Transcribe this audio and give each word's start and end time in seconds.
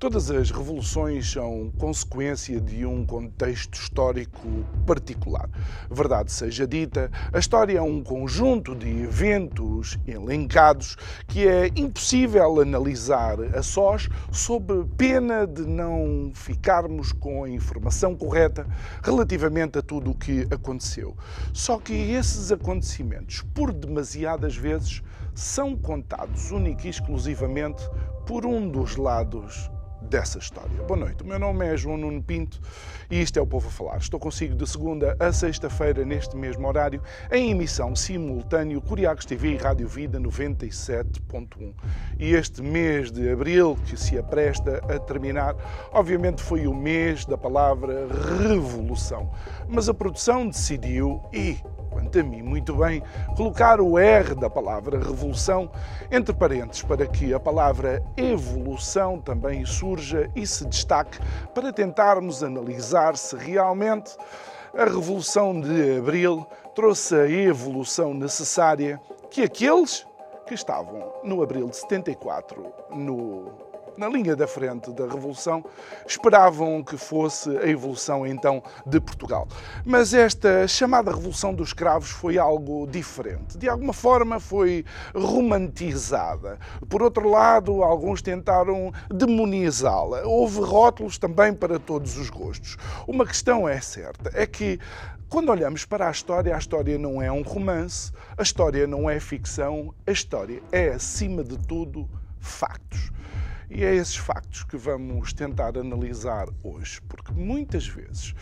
Todas 0.00 0.30
as 0.30 0.50
revoluções 0.50 1.30
são 1.30 1.70
consequência 1.76 2.58
de 2.58 2.86
um 2.86 3.04
contexto 3.04 3.74
histórico 3.74 4.48
particular. 4.86 5.46
Verdade 5.90 6.32
seja 6.32 6.66
dita, 6.66 7.10
a 7.30 7.38
história 7.38 7.76
é 7.76 7.82
um 7.82 8.02
conjunto 8.02 8.74
de 8.74 8.88
eventos 8.88 9.98
elencados 10.08 10.96
que 11.28 11.46
é 11.46 11.66
impossível 11.76 12.62
analisar 12.62 13.42
a 13.54 13.62
sós, 13.62 14.08
sob 14.32 14.86
pena 14.96 15.46
de 15.46 15.66
não 15.66 16.32
ficarmos 16.34 17.12
com 17.12 17.44
a 17.44 17.50
informação 17.50 18.16
correta 18.16 18.66
relativamente 19.02 19.80
a 19.80 19.82
tudo 19.82 20.12
o 20.12 20.16
que 20.16 20.48
aconteceu. 20.50 21.14
Só 21.52 21.76
que 21.76 21.92
esses 21.92 22.50
acontecimentos, 22.50 23.42
por 23.52 23.70
demasiadas 23.70 24.56
vezes, 24.56 25.02
são 25.34 25.76
contados 25.76 26.50
única 26.50 26.86
e 26.86 26.90
exclusivamente 26.90 27.86
por 28.24 28.46
um 28.46 28.66
dos 28.66 28.96
lados 28.96 29.70
dessa 30.02 30.38
história. 30.38 30.82
Boa 30.86 30.98
noite, 30.98 31.22
o 31.22 31.26
meu 31.26 31.38
nome 31.38 31.66
é 31.66 31.76
João 31.76 31.96
Nuno 31.96 32.22
Pinto 32.22 32.60
e 33.10 33.20
isto 33.20 33.38
é 33.38 33.42
o 33.42 33.46
Povo 33.46 33.68
a 33.68 33.70
Falar. 33.70 33.98
Estou 33.98 34.18
consigo 34.18 34.54
de 34.54 34.66
segunda 34.66 35.16
a 35.18 35.32
sexta-feira, 35.32 36.04
neste 36.04 36.36
mesmo 36.36 36.66
horário, 36.66 37.02
em 37.30 37.50
emissão 37.50 37.94
simultâneo 37.94 38.80
Curiacos 38.80 39.24
TV 39.24 39.54
e 39.54 39.56
Rádio 39.56 39.88
Vida 39.88 40.20
97.1. 40.20 41.72
E 42.18 42.34
este 42.34 42.62
mês 42.62 43.10
de 43.10 43.30
abril, 43.30 43.76
que 43.86 43.96
se 43.96 44.18
apresta 44.18 44.78
a 44.88 44.98
terminar, 44.98 45.56
obviamente 45.92 46.42
foi 46.42 46.66
o 46.66 46.74
mês 46.74 47.24
da 47.24 47.36
palavra 47.36 48.06
revolução. 48.38 49.30
Mas 49.68 49.88
a 49.88 49.94
produção 49.94 50.48
decidiu 50.48 51.22
e 51.32 51.58
quanto 51.90 52.18
a 52.18 52.22
mim, 52.22 52.42
muito 52.42 52.74
bem, 52.74 53.02
colocar 53.36 53.80
o 53.80 53.98
R 53.98 54.34
da 54.34 54.48
palavra 54.48 54.98
revolução 54.98 55.70
entre 56.10 56.34
parênteses 56.34 56.82
para 56.82 57.06
que 57.06 57.34
a 57.34 57.40
palavra 57.40 58.02
evolução 58.16 59.18
também 59.20 59.64
surja 59.66 60.30
e 60.34 60.46
se 60.46 60.64
destaque 60.66 61.18
para 61.54 61.72
tentarmos 61.72 62.42
analisar 62.42 63.16
se 63.16 63.36
realmente 63.36 64.16
a 64.76 64.84
Revolução 64.84 65.60
de 65.60 65.98
Abril 65.98 66.46
trouxe 66.74 67.14
a 67.14 67.28
evolução 67.28 68.14
necessária 68.14 69.00
que 69.28 69.42
aqueles 69.42 70.06
que 70.46 70.54
estavam 70.54 71.12
no 71.24 71.42
Abril 71.42 71.68
de 71.68 71.76
74 71.76 72.72
no 72.90 73.69
na 74.00 74.08
linha 74.08 74.34
da 74.34 74.46
frente 74.46 74.90
da 74.92 75.06
Revolução, 75.06 75.62
esperavam 76.06 76.82
que 76.82 76.96
fosse 76.96 77.54
a 77.58 77.68
evolução 77.68 78.26
então 78.26 78.62
de 78.86 78.98
Portugal. 78.98 79.46
Mas 79.84 80.14
esta 80.14 80.66
chamada 80.66 81.10
Revolução 81.10 81.52
dos 81.52 81.68
Escravos 81.68 82.08
foi 82.08 82.38
algo 82.38 82.86
diferente. 82.86 83.58
De 83.58 83.68
alguma 83.68 83.92
forma 83.92 84.40
foi 84.40 84.86
romantizada. 85.14 86.58
Por 86.88 87.02
outro 87.02 87.28
lado, 87.28 87.82
alguns 87.82 88.22
tentaram 88.22 88.90
demonizá-la. 89.10 90.22
Houve 90.24 90.62
rótulos 90.62 91.18
também 91.18 91.52
para 91.52 91.78
todos 91.78 92.16
os 92.16 92.30
gostos. 92.30 92.78
Uma 93.06 93.26
questão 93.26 93.68
é 93.68 93.82
certa, 93.82 94.30
é 94.32 94.46
que 94.46 94.78
quando 95.28 95.50
olhamos 95.50 95.84
para 95.84 96.08
a 96.08 96.10
história, 96.10 96.54
a 96.54 96.58
história 96.58 96.96
não 96.96 97.20
é 97.20 97.30
um 97.30 97.42
romance, 97.42 98.10
a 98.36 98.42
história 98.42 98.86
não 98.86 99.08
é 99.10 99.20
ficção, 99.20 99.94
a 100.06 100.10
história 100.10 100.62
é, 100.72 100.88
acima 100.88 101.44
de 101.44 101.58
tudo, 101.58 102.08
factos. 102.40 103.12
E 103.72 103.84
é 103.84 103.94
esses 103.94 104.16
factos 104.16 104.64
que 104.64 104.76
vamos 104.76 105.32
tentar 105.32 105.78
analisar 105.78 106.48
hoje, 106.60 107.00
porque 107.02 107.32
muitas 107.32 107.86
vezes 107.86 108.34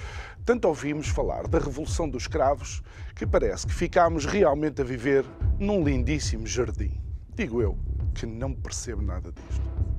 tanto 0.43 0.67
ouvimos 0.67 1.09
falar 1.09 1.47
da 1.47 1.59
Revolução 1.59 2.09
dos 2.09 2.23
Escravos 2.23 2.83
que 3.15 3.27
parece 3.27 3.67
que 3.67 3.75
ficámos 3.75 4.25
realmente 4.25 4.81
a 4.81 4.85
viver 4.85 5.27
num 5.59 5.85
lindíssimo 5.85 6.47
jardim. 6.47 6.99
Digo 7.35 7.61
eu 7.61 7.79
que 8.15 8.25
não 8.25 8.55
percebo 8.55 9.03
nada 9.03 9.31
disto. 9.31 9.98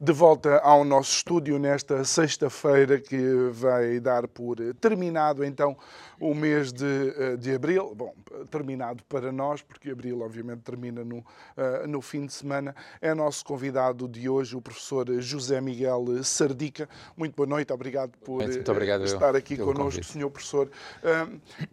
De 0.00 0.12
volta 0.12 0.56
ao 0.60 0.82
nosso 0.82 1.12
estúdio 1.12 1.58
nesta 1.58 2.02
sexta-feira 2.04 2.98
que 2.98 3.50
vai 3.52 4.00
dar 4.00 4.26
por 4.26 4.56
terminado 4.80 5.44
então 5.44 5.76
o 6.18 6.34
mês 6.34 6.72
de, 6.72 7.14
eh, 7.18 7.36
de 7.36 7.54
abril. 7.54 7.94
Bom, 7.94 8.14
terminado 8.50 9.02
para 9.04 9.30
nós, 9.30 9.60
porque 9.60 9.90
abril 9.90 10.22
obviamente 10.22 10.60
termina 10.60 11.04
no, 11.04 11.18
uh, 11.18 11.86
no 11.86 12.00
fim 12.00 12.26
de 12.26 12.32
semana. 12.32 12.74
É 13.00 13.14
nosso 13.14 13.44
convidado 13.44 14.06
de 14.06 14.28
hoje 14.28 14.56
o 14.56 14.60
professor 14.60 15.06
José 15.20 15.60
Miguel 15.60 16.22
Sardica. 16.22 16.88
Muito 17.16 17.34
boa 17.34 17.46
noite, 17.46 17.72
obrigado 17.72 18.12
por 18.18 18.42
Muito 18.42 18.70
obrigado, 18.70 19.04
estar 19.04 19.34
aqui 19.34 19.56
connosco, 19.56 20.04
senhor 20.04 20.30
professor. 20.30 20.70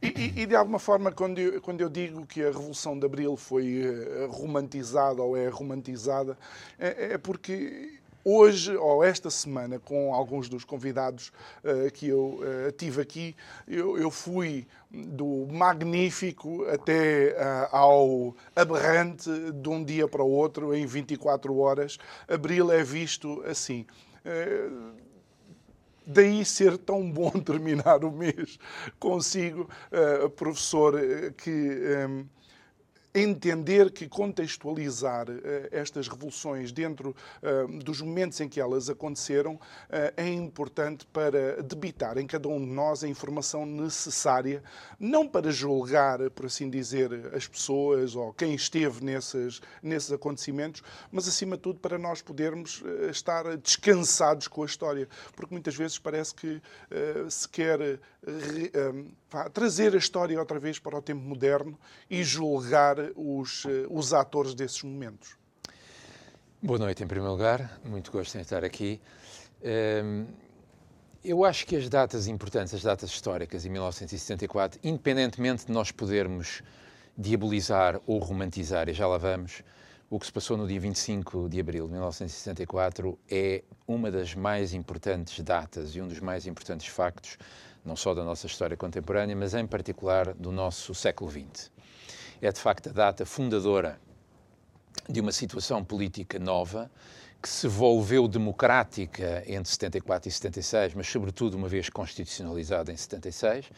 E, 0.01 0.41
e, 0.41 0.45
de 0.45 0.55
alguma 0.55 0.79
forma, 0.79 1.11
quando 1.11 1.39
eu, 1.39 1.61
quando 1.61 1.81
eu 1.81 1.89
digo 1.89 2.25
que 2.25 2.41
a 2.41 2.47
Revolução 2.47 2.97
de 2.97 3.05
Abril 3.05 3.35
foi 3.35 3.83
romantizada 4.29 5.21
ou 5.21 5.35
é 5.35 5.47
romantizada, 5.49 6.37
é, 6.79 7.13
é 7.13 7.17
porque 7.17 7.96
hoje 8.27 8.75
ou 8.75 9.01
esta 9.01 9.29
semana, 9.29 9.79
com 9.79 10.13
alguns 10.13 10.49
dos 10.49 10.65
convidados 10.65 11.31
uh, 11.63 11.89
que 11.93 12.09
eu 12.09 12.41
uh, 12.41 12.71
tive 12.73 13.01
aqui, 13.01 13.33
eu, 13.65 13.97
eu, 13.97 14.11
fui 14.11 14.67
do 14.91 15.47
magnífico 15.49 16.65
até 16.65 17.29
uh, 17.31 17.75
ao 17.75 18.35
aberrante 18.53 19.29
de 19.53 19.69
um 19.69 19.81
dia 19.81 20.09
para 20.09 20.21
o 20.21 20.29
outro, 20.29 20.75
em 20.75 20.85
24 20.85 21.57
horas. 21.57 21.97
Abril 22.27 22.69
é 22.69 22.83
visto 22.83 23.41
assim. 23.47 23.85
Daí 26.05 26.43
ser 26.43 26.77
tão 26.77 27.09
bom 27.09 27.31
terminar 27.39 28.03
o 28.03 28.11
mês 28.11 28.59
consigo, 28.99 29.69
professor, 30.35 30.99
que 31.37 31.49
um, 32.09 32.25
entender 33.19 33.91
que 33.91 34.07
contextualizar 34.07 35.29
uh, 35.29 35.33
estas 35.71 36.07
revoluções 36.07 36.71
dentro 36.71 37.15
uh, 37.41 37.83
dos 37.83 38.01
momentos 38.01 38.39
em 38.41 38.47
que 38.47 38.59
elas 38.59 38.89
aconteceram 38.89 39.53
uh, 39.55 39.59
é 40.15 40.27
importante 40.27 41.05
para 41.07 41.61
debitar 41.63 42.17
em 42.17 42.27
cada 42.27 42.47
um 42.47 42.59
de 42.59 42.71
nós 42.71 43.03
a 43.03 43.07
informação 43.07 43.65
necessária, 43.65 44.63
não 44.99 45.27
para 45.27 45.51
julgar, 45.51 46.29
por 46.31 46.45
assim 46.45 46.69
dizer, 46.69 47.33
as 47.33 47.47
pessoas 47.47 48.15
ou 48.15 48.33
quem 48.33 48.53
esteve 48.53 49.03
nesses, 49.03 49.61
nesses 49.81 50.11
acontecimentos, 50.11 50.83
mas 51.11 51.27
acima 51.27 51.55
de 51.55 51.63
tudo 51.63 51.79
para 51.79 51.97
nós 51.97 52.21
podermos 52.21 52.83
estar 53.09 53.57
descansados 53.57 54.47
com 54.47 54.63
a 54.63 54.65
história, 54.65 55.07
porque 55.35 55.53
muitas 55.53 55.75
vezes 55.75 55.97
parece 55.97 56.33
que 56.33 56.61
se 57.29 57.47
quer 57.49 57.99
trazer 59.53 59.93
a 59.93 59.97
história 59.97 60.39
outra 60.39 60.59
vez 60.59 60.79
para 60.79 60.97
o 60.97 61.01
tempo 61.01 61.21
moderno 61.21 61.77
e 62.09 62.23
julgar 62.23 62.97
os, 63.15 63.65
eh, 63.65 63.85
os 63.89 64.13
atores 64.13 64.53
desses 64.53 64.81
momentos. 64.83 65.35
Boa 66.61 66.79
noite, 66.79 67.03
em 67.03 67.07
primeiro 67.07 67.31
lugar. 67.31 67.79
Muito 67.85 68.11
gosto 68.11 68.37
em 68.37 68.41
estar 68.41 68.63
aqui. 68.63 68.99
Ehm, 69.61 70.25
eu 71.23 71.43
acho 71.43 71.65
que 71.65 71.75
as 71.75 71.89
datas 71.89 72.27
importantes, 72.27 72.73
as 72.73 72.81
datas 72.81 73.09
históricas, 73.09 73.65
em 73.65 73.69
1974, 73.69 74.79
independentemente 74.83 75.65
de 75.65 75.71
nós 75.71 75.91
podermos 75.91 76.63
diabolizar 77.17 77.99
ou 78.05 78.19
romantizar, 78.19 78.87
e 78.87 78.93
já 78.93 79.07
lá 79.07 79.17
vamos, 79.17 79.63
o 80.09 80.19
que 80.19 80.25
se 80.25 80.31
passou 80.31 80.55
no 80.55 80.67
dia 80.67 80.79
25 80.79 81.49
de 81.49 81.59
abril 81.59 81.85
de 81.85 81.91
1964 81.91 83.19
é 83.29 83.63
uma 83.87 84.09
das 84.09 84.33
mais 84.33 84.73
importantes 84.73 85.43
datas 85.43 85.95
e 85.95 86.01
um 86.01 86.07
dos 86.07 86.19
mais 86.19 86.47
importantes 86.47 86.87
factos, 86.87 87.37
não 87.83 87.95
só 87.95 88.13
da 88.13 88.23
nossa 88.23 88.47
história 88.47 88.77
contemporânea, 88.77 89.35
mas 89.35 89.53
em 89.53 89.67
particular 89.67 90.33
do 90.33 90.51
nosso 90.51 90.95
século 90.95 91.29
XX 91.29 91.71
é 92.41 92.51
de 92.51 92.59
facto 92.59 92.89
a 92.89 92.91
data 92.91 93.25
fundadora 93.25 93.99
de 95.09 95.19
uma 95.19 95.31
situação 95.31 95.83
política 95.83 96.37
nova 96.37 96.91
que 97.41 97.49
se 97.49 97.67
volveu 97.67 98.27
democrática 98.27 99.43
entre 99.45 99.69
74 99.69 100.27
e 100.27 100.31
76, 100.31 100.93
mas 100.95 101.07
sobretudo 101.07 101.55
uma 101.55 101.67
vez 101.67 101.89
constitucionalizada 101.89 102.91
em 102.91 102.97
76, 102.97 103.69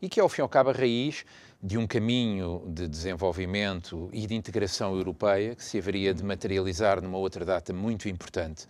e 0.00 0.08
que 0.08 0.20
é 0.20 0.22
ao 0.22 0.28
fim 0.28 0.40
e 0.40 0.42
ao 0.42 0.48
cabo 0.48 0.70
a 0.70 0.72
raiz 0.72 1.24
de 1.62 1.78
um 1.78 1.86
caminho 1.86 2.62
de 2.66 2.86
desenvolvimento 2.86 4.08
e 4.12 4.26
de 4.26 4.34
integração 4.34 4.94
europeia 4.94 5.54
que 5.54 5.64
se 5.64 5.78
haveria 5.78 6.12
de 6.12 6.22
materializar 6.22 7.00
numa 7.00 7.18
outra 7.18 7.44
data 7.44 7.72
muito 7.72 8.08
importante, 8.08 8.66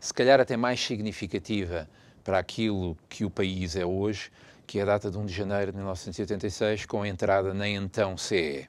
se 0.00 0.12
calhar 0.12 0.40
até 0.40 0.56
mais 0.56 0.80
significativa 0.80 1.88
para 2.24 2.38
aquilo 2.38 2.96
que 3.08 3.24
o 3.24 3.30
país 3.30 3.76
é 3.76 3.84
hoje, 3.84 4.30
que 4.66 4.78
é 4.78 4.82
a 4.82 4.86
data 4.86 5.10
de 5.10 5.18
1 5.18 5.26
de 5.26 5.32
janeiro 5.32 5.72
de 5.72 5.76
1986, 5.76 6.86
com 6.86 7.02
a 7.02 7.08
entrada 7.08 7.52
na 7.52 7.68
então 7.68 8.16
CE. 8.16 8.68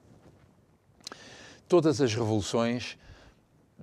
Todas 1.68 2.00
as 2.00 2.14
revoluções 2.14 2.98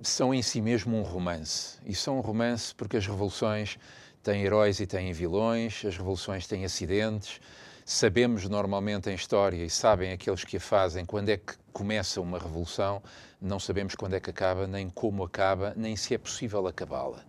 são 0.00 0.32
em 0.32 0.42
si 0.42 0.60
mesmo 0.60 0.96
um 0.96 1.02
romance. 1.02 1.78
E 1.84 1.94
são 1.94 2.18
um 2.18 2.20
romance 2.20 2.74
porque 2.74 2.96
as 2.96 3.06
revoluções 3.06 3.78
têm 4.22 4.42
heróis 4.42 4.80
e 4.80 4.86
têm 4.86 5.12
vilões, 5.12 5.84
as 5.84 5.96
revoluções 5.96 6.46
têm 6.46 6.64
acidentes. 6.64 7.40
Sabemos 7.84 8.48
normalmente 8.48 9.10
em 9.10 9.14
história, 9.14 9.64
e 9.64 9.68
sabem 9.68 10.12
aqueles 10.12 10.44
que 10.44 10.56
a 10.56 10.60
fazem, 10.60 11.04
quando 11.04 11.30
é 11.30 11.36
que 11.36 11.54
começa 11.72 12.20
uma 12.20 12.38
revolução, 12.38 13.02
não 13.40 13.58
sabemos 13.58 13.96
quando 13.96 14.14
é 14.14 14.20
que 14.20 14.30
acaba, 14.30 14.66
nem 14.66 14.88
como 14.88 15.24
acaba, 15.24 15.72
nem 15.76 15.96
se 15.96 16.14
é 16.14 16.18
possível 16.18 16.66
acabá-la. 16.68 17.24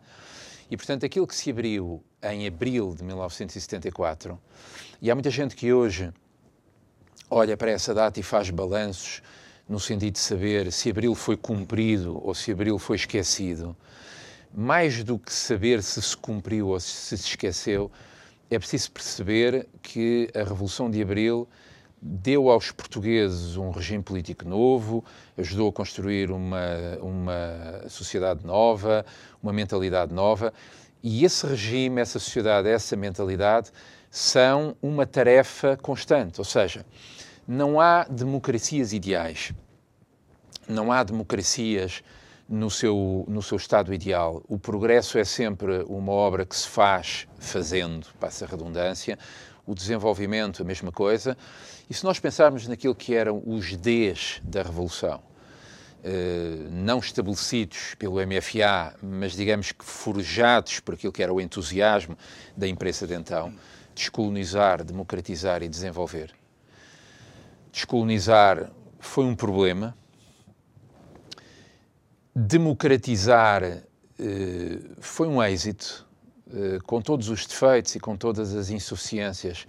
E, 0.69 0.77
portanto, 0.77 1.05
aquilo 1.05 1.25
que 1.25 1.35
se 1.35 1.49
abriu 1.49 2.03
em 2.21 2.45
abril 2.45 2.93
de 2.95 3.03
1974, 3.03 4.39
e 5.01 5.09
há 5.09 5.15
muita 5.15 5.31
gente 5.31 5.55
que 5.55 5.73
hoje 5.73 6.13
olha 7.29 7.57
para 7.57 7.71
essa 7.71 7.93
data 7.93 8.19
e 8.19 8.23
faz 8.23 8.51
balanços 8.51 9.23
no 9.67 9.79
sentido 9.79 10.13
de 10.13 10.19
saber 10.19 10.71
se 10.71 10.89
abril 10.89 11.15
foi 11.15 11.35
cumprido 11.35 12.19
ou 12.23 12.35
se 12.35 12.51
abril 12.51 12.77
foi 12.77 12.95
esquecido, 12.95 13.75
mais 14.53 15.03
do 15.03 15.17
que 15.17 15.33
saber 15.33 15.81
se 15.81 15.99
se 15.99 16.15
cumpriu 16.15 16.67
ou 16.67 16.79
se 16.79 17.17
se 17.17 17.29
esqueceu, 17.29 17.91
é 18.49 18.59
preciso 18.59 18.91
perceber 18.91 19.67
que 19.81 20.29
a 20.35 20.39
Revolução 20.39 20.89
de 20.89 21.01
Abril 21.01 21.47
deu 22.01 22.49
aos 22.49 22.69
portugueses 22.71 23.55
um 23.55 23.71
regime 23.71 24.03
político 24.03 24.47
novo, 24.47 25.03
ajudou 25.37 25.69
a 25.69 25.71
construir 25.71 26.31
uma, 26.31 26.97
uma 27.01 27.89
sociedade 27.89 28.45
nova, 28.45 29.05
uma 29.41 29.53
mentalidade 29.53 30.13
nova, 30.13 30.53
e 31.01 31.23
esse 31.23 31.47
regime, 31.47 32.01
essa 32.01 32.19
sociedade, 32.19 32.67
essa 32.67 32.95
mentalidade 32.95 33.71
são 34.11 34.75
uma 34.81 35.05
tarefa 35.05 35.77
constante, 35.77 36.39
ou 36.39 36.45
seja, 36.45 36.85
não 37.47 37.79
há 37.79 38.03
democracias 38.03 38.93
ideais, 38.93 39.53
não 40.67 40.91
há 40.91 41.03
democracias 41.03 42.03
no 42.47 42.69
seu, 42.69 43.25
no 43.27 43.41
seu 43.41 43.57
estado 43.57 43.93
ideal. 43.93 44.43
O 44.47 44.59
progresso 44.59 45.17
é 45.17 45.23
sempre 45.23 45.83
uma 45.87 46.11
obra 46.11 46.45
que 46.45 46.55
se 46.55 46.67
faz 46.67 47.27
fazendo, 47.39 48.07
passa 48.19 48.45
a 48.45 48.47
redundância, 48.47 49.17
o 49.65 49.73
desenvolvimento, 49.73 50.61
a 50.61 50.65
mesma 50.65 50.91
coisa. 50.91 51.37
E 51.89 51.93
se 51.93 52.03
nós 52.03 52.19
pensarmos 52.19 52.67
naquilo 52.67 52.95
que 52.95 53.15
eram 53.15 53.41
os 53.45 53.75
Ds 53.75 54.41
da 54.43 54.61
Revolução, 54.61 55.21
eh, 56.03 56.67
não 56.69 56.99
estabelecidos 56.99 57.95
pelo 57.95 58.15
MFA, 58.15 58.95
mas 59.01 59.33
digamos 59.33 59.71
que 59.71 59.85
forjados 59.85 60.79
por 60.79 60.95
aquilo 60.95 61.13
que 61.13 61.23
era 61.23 61.33
o 61.33 61.39
entusiasmo 61.39 62.17
da 62.57 62.67
imprensa 62.67 63.07
de 63.07 63.13
então, 63.13 63.53
descolonizar, 63.95 64.83
democratizar 64.83 65.63
e 65.63 65.69
desenvolver 65.69 66.33
descolonizar 67.73 68.71
foi 68.99 69.25
um 69.25 69.35
problema, 69.35 69.97
democratizar 72.35 73.63
eh, 73.63 74.79
foi 74.99 75.27
um 75.27 75.41
êxito, 75.41 76.07
eh, 76.51 76.79
com 76.83 76.99
todos 76.99 77.29
os 77.29 77.45
defeitos 77.45 77.95
e 77.95 77.99
com 77.99 78.17
todas 78.17 78.55
as 78.55 78.69
insuficiências. 78.69 79.67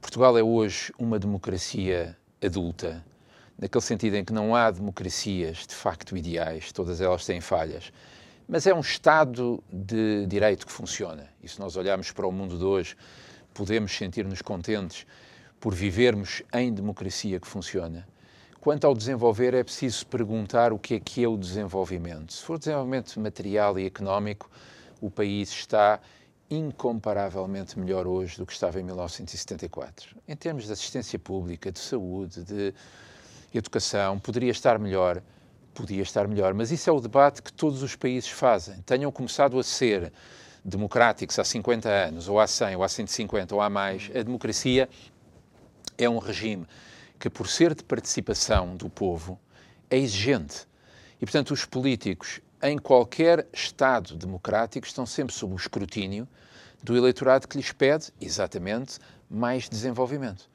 Portugal 0.00 0.38
é 0.38 0.42
hoje 0.42 0.92
uma 0.98 1.18
democracia 1.18 2.16
adulta, 2.44 3.04
naquele 3.58 3.82
sentido 3.82 4.14
em 4.14 4.24
que 4.24 4.32
não 4.32 4.54
há 4.54 4.70
democracias 4.70 5.66
de 5.66 5.74
facto 5.74 6.16
ideais, 6.16 6.70
todas 6.70 7.00
elas 7.00 7.26
têm 7.26 7.40
falhas, 7.40 7.92
mas 8.48 8.68
é 8.68 8.74
um 8.74 8.80
Estado 8.80 9.60
de 9.72 10.26
direito 10.26 10.64
que 10.64 10.72
funciona. 10.72 11.28
E 11.42 11.48
se 11.48 11.58
nós 11.58 11.76
olharmos 11.76 12.12
para 12.12 12.26
o 12.26 12.30
mundo 12.30 12.56
de 12.56 12.64
hoje, 12.64 12.96
podemos 13.52 13.90
sentir-nos 13.96 14.40
contentes 14.40 15.04
por 15.58 15.74
vivermos 15.74 16.42
em 16.52 16.72
democracia 16.72 17.40
que 17.40 17.48
funciona. 17.48 18.06
Quanto 18.66 18.84
ao 18.84 18.96
desenvolver, 18.96 19.54
é 19.54 19.62
preciso 19.62 20.04
perguntar 20.08 20.72
o 20.72 20.78
que 20.80 20.94
é 20.94 20.98
que 20.98 21.22
é 21.22 21.28
o 21.28 21.36
desenvolvimento. 21.36 22.32
Se 22.32 22.42
for 22.42 22.58
desenvolvimento 22.58 23.20
material 23.20 23.78
e 23.78 23.86
económico, 23.86 24.50
o 25.00 25.08
país 25.08 25.50
está 25.50 26.00
incomparavelmente 26.50 27.78
melhor 27.78 28.08
hoje 28.08 28.36
do 28.36 28.44
que 28.44 28.52
estava 28.52 28.80
em 28.80 28.82
1974. 28.82 30.16
Em 30.26 30.34
termos 30.34 30.66
de 30.66 30.72
assistência 30.72 31.16
pública, 31.16 31.70
de 31.70 31.78
saúde, 31.78 32.42
de 32.42 32.74
educação, 33.54 34.18
poderia 34.18 34.50
estar 34.50 34.80
melhor, 34.80 35.22
podia 35.72 36.02
estar 36.02 36.26
melhor, 36.26 36.52
mas 36.52 36.72
isso 36.72 36.90
é 36.90 36.92
o 36.92 36.98
debate 36.98 37.42
que 37.42 37.52
todos 37.52 37.84
os 37.84 37.94
países 37.94 38.30
fazem. 38.30 38.80
Tenham 38.80 39.12
começado 39.12 39.60
a 39.60 39.62
ser 39.62 40.12
democráticos 40.64 41.38
há 41.38 41.44
50 41.44 41.88
anos, 41.88 42.28
ou 42.28 42.40
há 42.40 42.48
100, 42.48 42.74
ou 42.74 42.82
há 42.82 42.88
150, 42.88 43.54
ou 43.54 43.60
há 43.60 43.70
mais, 43.70 44.10
a 44.12 44.24
democracia 44.24 44.88
é 45.96 46.10
um 46.10 46.18
regime 46.18 46.66
que, 47.18 47.30
por 47.30 47.48
ser 47.48 47.74
de 47.74 47.82
participação 47.82 48.76
do 48.76 48.88
povo, 48.88 49.38
é 49.90 49.98
exigente. 49.98 50.66
E, 51.20 51.24
portanto, 51.24 51.52
os 51.52 51.64
políticos, 51.64 52.40
em 52.62 52.78
qualquer 52.78 53.46
Estado 53.52 54.16
democrático, 54.16 54.86
estão 54.86 55.06
sempre 55.06 55.34
sob 55.34 55.54
o 55.54 55.56
escrutínio 55.56 56.28
do 56.82 56.96
eleitorado 56.96 57.48
que 57.48 57.56
lhes 57.56 57.72
pede, 57.72 58.12
exatamente, 58.20 58.98
mais 59.28 59.68
desenvolvimento. 59.68 60.48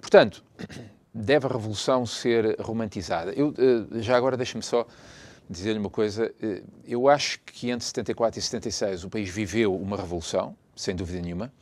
Portanto, 0.00 0.44
deve 1.12 1.46
a 1.46 1.50
revolução 1.50 2.04
ser 2.04 2.56
romantizada. 2.60 3.32
Eu, 3.32 3.54
eh, 3.56 4.02
já 4.02 4.16
agora, 4.16 4.36
deixe-me 4.36 4.62
só 4.62 4.86
dizer-lhe 5.48 5.78
uma 5.78 5.90
coisa. 5.90 6.32
Eh, 6.42 6.62
eu 6.86 7.08
acho 7.08 7.40
que 7.40 7.70
entre 7.70 7.86
74 7.86 8.38
e 8.38 8.42
76 8.42 9.04
o 9.04 9.10
país 9.10 9.28
viveu 9.30 9.74
uma 9.74 9.96
revolução, 9.96 10.54
sem 10.74 10.94
dúvida 10.94 11.20
nenhuma. 11.20 11.52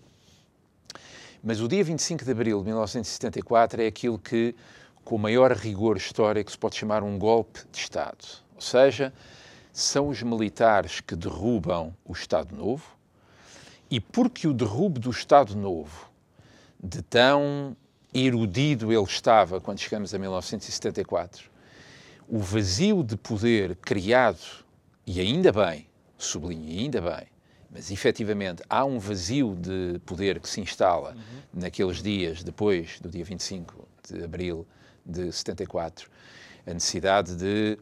Mas 1.46 1.60
o 1.60 1.68
dia 1.68 1.84
25 1.84 2.24
de 2.24 2.30
abril 2.30 2.60
de 2.60 2.64
1974 2.64 3.82
é 3.82 3.86
aquilo 3.86 4.18
que, 4.18 4.54
com 5.04 5.16
o 5.16 5.18
maior 5.18 5.52
rigor 5.52 5.94
histórico, 5.94 6.50
se 6.50 6.56
pode 6.56 6.74
chamar 6.74 7.02
um 7.02 7.18
golpe 7.18 7.60
de 7.70 7.80
Estado. 7.80 8.24
Ou 8.54 8.62
seja, 8.62 9.12
são 9.70 10.08
os 10.08 10.22
militares 10.22 11.02
que 11.02 11.14
derrubam 11.14 11.94
o 12.02 12.14
Estado 12.14 12.56
Novo 12.56 12.96
e 13.90 14.00
porque 14.00 14.48
o 14.48 14.54
derrubo 14.54 14.98
do 14.98 15.10
Estado 15.10 15.54
Novo, 15.54 16.08
de 16.82 17.02
tão 17.02 17.76
erudido 18.14 18.90
ele 18.90 19.02
estava 19.02 19.60
quando 19.60 19.80
chegamos 19.80 20.14
a 20.14 20.18
1974, 20.18 21.50
o 22.26 22.38
vazio 22.38 23.04
de 23.04 23.18
poder 23.18 23.76
criado, 23.76 24.64
e 25.06 25.20
ainda 25.20 25.52
bem, 25.52 25.86
sublinho, 26.16 26.80
ainda 26.80 27.02
bem, 27.02 27.26
mas 27.74 27.90
efetivamente 27.90 28.62
há 28.70 28.84
um 28.84 29.00
vazio 29.00 29.56
de 29.56 29.98
poder 30.06 30.38
que 30.38 30.48
se 30.48 30.60
instala 30.60 31.10
uhum. 31.10 31.60
naqueles 31.60 32.00
dias 32.00 32.44
depois 32.44 33.00
do 33.00 33.10
dia 33.10 33.24
25 33.24 33.88
de 34.08 34.22
abril 34.22 34.64
de 35.04 35.32
74. 35.32 36.08
A 36.64 36.72
necessidade 36.72 37.34
de 37.34 37.76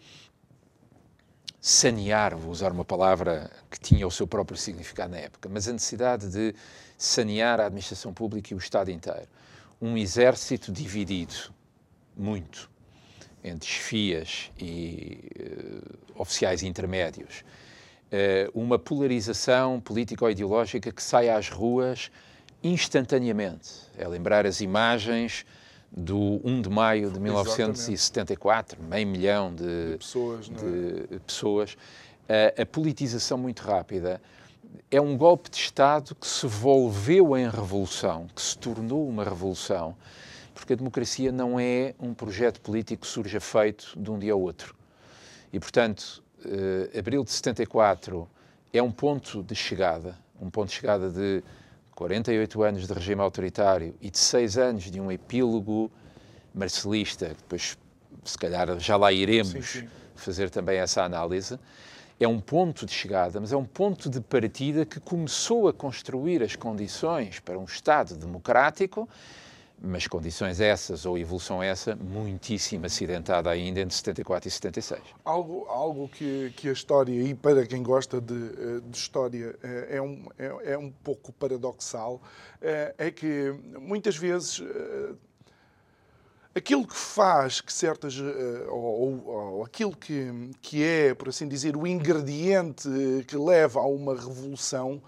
sanear, 1.60 2.34
vou 2.34 2.50
usar 2.50 2.72
uma 2.72 2.86
palavra 2.86 3.50
que 3.70 3.78
tinha 3.78 4.06
o 4.06 4.10
seu 4.10 4.26
próprio 4.26 4.56
significado 4.56 5.12
na 5.12 5.18
época, 5.18 5.46
mas 5.52 5.68
a 5.68 5.72
necessidade 5.74 6.28
de 6.30 6.54
sanear 6.96 7.60
a 7.60 7.66
administração 7.66 8.14
pública 8.14 8.54
e 8.54 8.56
o 8.56 8.58
Estado 8.58 8.90
inteiro. 8.90 9.28
Um 9.80 9.96
exército 9.98 10.72
dividido, 10.72 11.34
muito, 12.16 12.70
entre 13.44 13.68
esfias 13.68 14.50
e 14.58 15.28
uh, 15.38 16.20
oficiais 16.20 16.62
intermédios 16.62 17.44
uma 18.52 18.78
polarização 18.78 19.80
político-ideológica 19.80 20.92
que 20.92 21.02
sai 21.02 21.28
às 21.28 21.48
ruas 21.48 22.10
instantaneamente. 22.62 23.70
É 23.96 24.06
lembrar 24.06 24.46
as 24.46 24.60
imagens 24.60 25.44
do 25.90 26.40
1 26.44 26.62
de 26.62 26.70
maio 26.70 27.10
de 27.10 27.20
1974, 27.20 28.76
Exatamente. 28.76 28.90
meio 28.90 29.06
milhão 29.06 29.54
de, 29.54 29.92
de 29.92 29.98
pessoas. 29.98 30.48
De 30.48 31.20
pessoas. 31.26 31.76
A, 32.28 32.62
a 32.62 32.66
politização 32.66 33.36
muito 33.36 33.60
rápida 33.60 34.20
é 34.90 35.00
um 35.00 35.16
golpe 35.16 35.50
de 35.50 35.56
Estado 35.56 36.14
que 36.14 36.26
se 36.26 36.46
volveu 36.46 37.36
em 37.36 37.48
revolução, 37.48 38.26
que 38.34 38.40
se 38.40 38.56
tornou 38.56 39.06
uma 39.06 39.24
revolução, 39.24 39.94
porque 40.54 40.72
a 40.72 40.76
democracia 40.76 41.30
não 41.30 41.58
é 41.60 41.94
um 41.98 42.14
projeto 42.14 42.60
político 42.60 43.02
que 43.02 43.08
surja 43.08 43.40
feito 43.40 43.92
de 43.96 44.10
um 44.10 44.18
dia 44.18 44.32
ao 44.32 44.40
outro. 44.40 44.74
E, 45.52 45.60
portanto, 45.60 46.22
uh, 46.44 46.98
abril 46.98 47.24
de 47.24 47.30
74 47.30 48.28
é 48.72 48.82
um 48.82 48.90
ponto 48.90 49.42
de 49.42 49.54
chegada, 49.54 50.18
um 50.40 50.50
ponto 50.50 50.68
de 50.68 50.74
chegada 50.74 51.10
de 51.10 51.42
48 51.94 52.62
anos 52.62 52.86
de 52.86 52.92
regime 52.92 53.20
autoritário 53.20 53.94
e 54.00 54.10
de 54.10 54.18
6 54.18 54.58
anos 54.58 54.90
de 54.90 55.00
um 55.00 55.12
epílogo 55.12 55.90
marcelista, 56.54 57.28
que 57.28 57.34
depois, 57.34 57.78
se 58.24 58.38
calhar, 58.38 58.78
já 58.78 58.96
lá 58.96 59.12
iremos 59.12 59.52
sim, 59.52 59.80
sim. 59.80 59.88
fazer 60.14 60.50
também 60.50 60.78
essa 60.78 61.02
análise. 61.02 61.58
é 62.18 62.26
um 62.28 62.40
ponto 62.40 62.86
de 62.86 62.92
chegada, 62.92 63.40
mas 63.40 63.52
é 63.52 63.56
um 63.56 63.64
ponto 63.64 64.08
de 64.08 64.20
partida 64.20 64.86
que 64.86 65.00
começou 65.00 65.68
a 65.68 65.72
construir 65.72 66.42
as 66.42 66.56
condições 66.56 67.40
para 67.40 67.58
um 67.58 67.64
Estado 67.64 68.16
democrático 68.16 69.08
mas 69.82 70.06
condições 70.06 70.60
essas 70.60 71.04
ou 71.04 71.18
evolução 71.18 71.62
essa 71.62 71.96
muitíssimo 71.96 72.86
acidentada 72.86 73.50
ainda 73.50 73.80
entre 73.80 73.94
74 73.94 74.48
e 74.48 74.50
76. 74.50 75.02
Algo, 75.24 75.66
algo 75.68 76.08
que, 76.08 76.52
que 76.56 76.68
a 76.68 76.72
história, 76.72 77.12
e 77.12 77.34
para 77.34 77.66
quem 77.66 77.82
gosta 77.82 78.20
de, 78.20 78.34
eh, 78.34 78.80
de 78.84 78.96
história, 78.96 79.58
eh, 79.62 79.96
é 79.96 80.02
um, 80.02 80.24
é, 80.38 80.72
é, 80.72 80.78
um 80.78 80.90
pouco 80.90 81.32
paradoxal, 81.32 82.22
eh, 82.60 82.94
é 82.96 83.10
que 83.10 83.52
muitas 83.80 84.16
vezes 84.16 84.62
aquilo 86.54 86.86
que 86.86 86.96
faz 86.96 87.60
que 87.60 87.72
certas. 87.72 88.18
Ou, 88.68 89.26
ou, 89.26 89.64
aquilo 89.64 89.96
que, 89.96 90.50
que 90.60 90.84
é, 90.84 91.14
por 91.14 91.28
assim 91.28 91.48
dizer, 91.48 91.76
o 91.76 91.86
ingrediente 91.86 92.88
que 93.26 93.36
leva 93.36 93.80
a 93.80 93.86
uma 93.86 94.14
revolução 94.14 95.02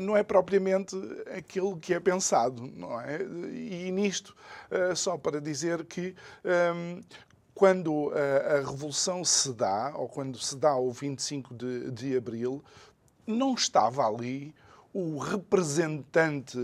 não 0.00 0.16
é 0.16 0.22
propriamente 0.22 0.96
aquilo 1.36 1.76
que 1.76 1.94
é 1.94 2.00
pensado, 2.00 2.70
não 2.74 3.00
é? 3.00 3.22
E 3.22 3.90
nisto, 3.90 4.34
eh, 4.70 4.94
só 4.94 5.16
para 5.16 5.40
dizer 5.40 5.84
que 5.84 6.14
ehm, 6.44 7.00
quando 7.54 8.12
a, 8.12 8.58
Revolução 8.58 9.24
se 9.24 9.52
dá, 9.52 9.92
ou 9.96 10.08
quando 10.08 10.38
se 10.38 10.56
dá 10.56 10.76
o 10.76 10.90
25 10.90 11.54
de, 11.54 11.90
de 11.90 12.16
Abril, 12.16 12.62
não 13.26 13.54
estava 13.54 14.06
ali 14.06 14.54
o 14.92 15.18
representante 15.18 16.56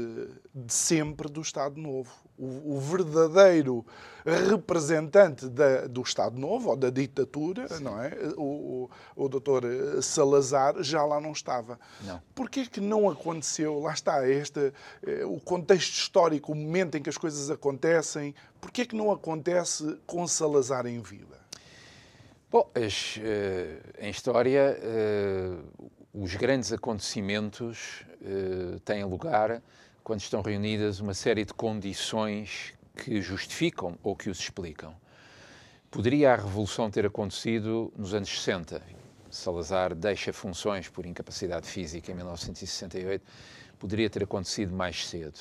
de 0.55 0.73
sempre 0.73 1.29
do 1.29 1.41
Estado 1.41 1.81
Novo 1.81 2.13
o, 2.41 2.77
o 2.77 2.81
verdadeiro 2.81 3.85
representante 4.25 5.49
da, 5.49 5.87
do 5.87 6.03
Estado 6.03 6.39
Novo 6.39 6.71
ou 6.71 6.77
da 6.77 6.91
ditadura, 6.91 7.69
Sim. 7.69 7.85
não 7.85 8.03
é? 8.03 8.11
O, 8.37 8.89
o, 9.17 9.25
o 9.25 9.29
doutor 9.29 9.65
Salazar 10.03 10.83
já 10.83 11.05
lá 11.05 11.21
não 11.21 11.33
estava. 11.33 11.79
Não. 12.03 12.21
Porquê 12.35 12.67
que 12.67 12.81
não 12.81 13.09
aconteceu? 13.09 13.79
Lá 13.81 13.93
está 13.93 14.29
este, 14.29 14.73
eh, 15.07 15.25
o 15.25 15.41
contexto 15.41 15.95
histórico, 15.95 16.53
o 16.53 16.55
momento 16.55 16.97
em 16.97 17.03
que 17.03 17.09
as 17.09 17.17
coisas 17.19 17.51
acontecem. 17.51 18.35
Porquê 18.61 18.85
que 18.85 18.95
não 18.95 19.11
acontece 19.11 19.99
com 20.07 20.27
Salazar 20.27 20.87
em 20.87 21.01
vida? 21.01 21.39
Bom, 22.51 22.69
as, 22.75 23.17
uh, 23.17 23.21
em 24.01 24.11
história, 24.11 24.77
uh, 24.83 25.91
os 26.13 26.35
grandes 26.35 26.73
acontecimentos 26.73 28.05
uh, 28.21 28.81
têm 28.81 29.05
lugar 29.05 29.63
quando 30.11 30.23
estão 30.23 30.43
reunidas 30.43 30.99
uma 30.99 31.15
série 31.15 31.45
de 31.45 31.55
condições 31.55 32.75
que 32.97 33.23
justificam 33.23 33.97
ou 34.03 34.17
que 34.17 34.29
os 34.29 34.41
explicam. 34.41 34.93
Poderia 35.89 36.33
a 36.33 36.35
Revolução 36.35 36.91
ter 36.91 37.07
acontecido 37.07 37.93
nos 37.97 38.13
anos 38.13 38.29
60. 38.29 38.83
Salazar 39.31 39.95
deixa 39.95 40.33
funções 40.33 40.89
por 40.89 41.07
incapacidade 41.07 41.69
física 41.69 42.11
em 42.11 42.17
1968. 42.17 43.25
Poderia 43.79 44.11
ter 44.11 44.25
acontecido 44.25 44.75
mais 44.75 45.07
cedo. 45.07 45.39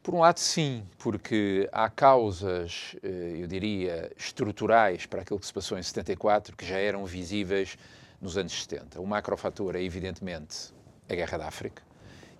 Por 0.00 0.14
um 0.14 0.20
lado, 0.20 0.38
sim, 0.38 0.86
porque 0.96 1.68
há 1.72 1.90
causas, 1.90 2.94
eh, 3.02 3.38
eu 3.40 3.48
diria, 3.48 4.12
estruturais 4.16 5.06
para 5.06 5.22
aquilo 5.22 5.40
que 5.40 5.46
se 5.46 5.52
passou 5.52 5.76
em 5.76 5.82
74 5.82 6.56
que 6.56 6.64
já 6.64 6.78
eram 6.78 7.04
visíveis 7.04 7.76
nos 8.20 8.38
anos 8.38 8.52
70. 8.52 9.00
O 9.00 9.06
macrofator 9.08 9.74
é, 9.74 9.82
evidentemente, 9.82 10.72
a 11.10 11.14
Guerra 11.16 11.38
da 11.38 11.48
África 11.48 11.82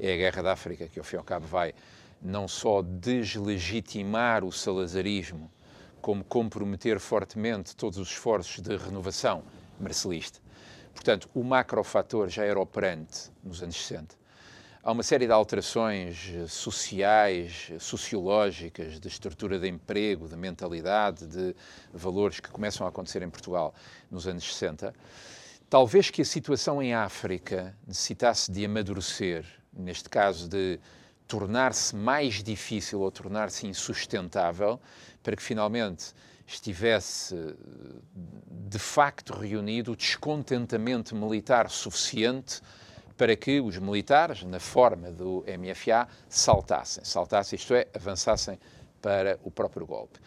é 0.02 0.14
a 0.14 0.16
Guerra 0.16 0.42
da 0.42 0.52
África, 0.52 0.88
que 0.88 0.98
ao 0.98 1.04
fim 1.04 1.14
e 1.14 1.18
ao 1.18 1.24
cabo 1.24 1.46
vai 1.46 1.72
não 2.20 2.48
só 2.48 2.82
deslegitimar 2.82 4.44
o 4.44 4.50
salazarismo, 4.50 5.48
como 6.00 6.24
comprometer 6.24 6.98
fortemente 6.98 7.76
todos 7.76 7.98
os 7.98 8.08
esforços 8.08 8.60
de 8.60 8.76
renovação 8.76 9.44
marcelista. 9.78 10.40
Portanto, 10.92 11.30
o 11.32 11.44
macrofator 11.44 12.28
já 12.28 12.44
era 12.44 12.60
operante 12.60 13.30
nos 13.44 13.62
anos 13.62 13.76
60. 13.76 14.16
Há 14.82 14.90
uma 14.90 15.04
série 15.04 15.26
de 15.26 15.32
alterações 15.32 16.32
sociais, 16.48 17.70
sociológicas, 17.78 18.98
de 18.98 19.06
estrutura 19.06 19.60
de 19.60 19.68
emprego, 19.68 20.28
de 20.28 20.36
mentalidade, 20.36 21.24
de 21.28 21.54
valores 21.94 22.40
que 22.40 22.50
começam 22.50 22.84
a 22.84 22.90
acontecer 22.90 23.22
em 23.22 23.30
Portugal 23.30 23.72
nos 24.10 24.26
anos 24.26 24.42
60. 24.52 24.92
Talvez 25.70 26.10
que 26.10 26.22
a 26.22 26.24
situação 26.24 26.82
em 26.82 26.92
África 26.92 27.76
necessitasse 27.86 28.50
de 28.50 28.64
amadurecer 28.64 29.61
neste 29.72 30.08
caso 30.08 30.48
de 30.48 30.78
tornar-se 31.26 31.96
mais 31.96 32.42
difícil 32.42 33.00
ou 33.00 33.10
tornar-se 33.10 33.66
insustentável, 33.66 34.80
para 35.22 35.36
que 35.36 35.42
finalmente 35.42 36.12
estivesse 36.46 37.34
de 38.14 38.78
facto 38.78 39.32
reunido 39.32 39.92
o 39.92 39.96
descontentamento 39.96 41.14
militar 41.14 41.70
suficiente 41.70 42.60
para 43.16 43.36
que 43.36 43.60
os 43.60 43.78
militares, 43.78 44.42
na 44.42 44.58
forma 44.58 45.10
do 45.10 45.44
MFA, 45.46 46.08
saltassem, 46.28 47.04
saltassem, 47.04 47.56
isto 47.56 47.74
é, 47.74 47.86
avançassem 47.94 48.58
para 49.00 49.38
o 49.42 49.50
próprio 49.50 49.86
golpe. 49.86 50.18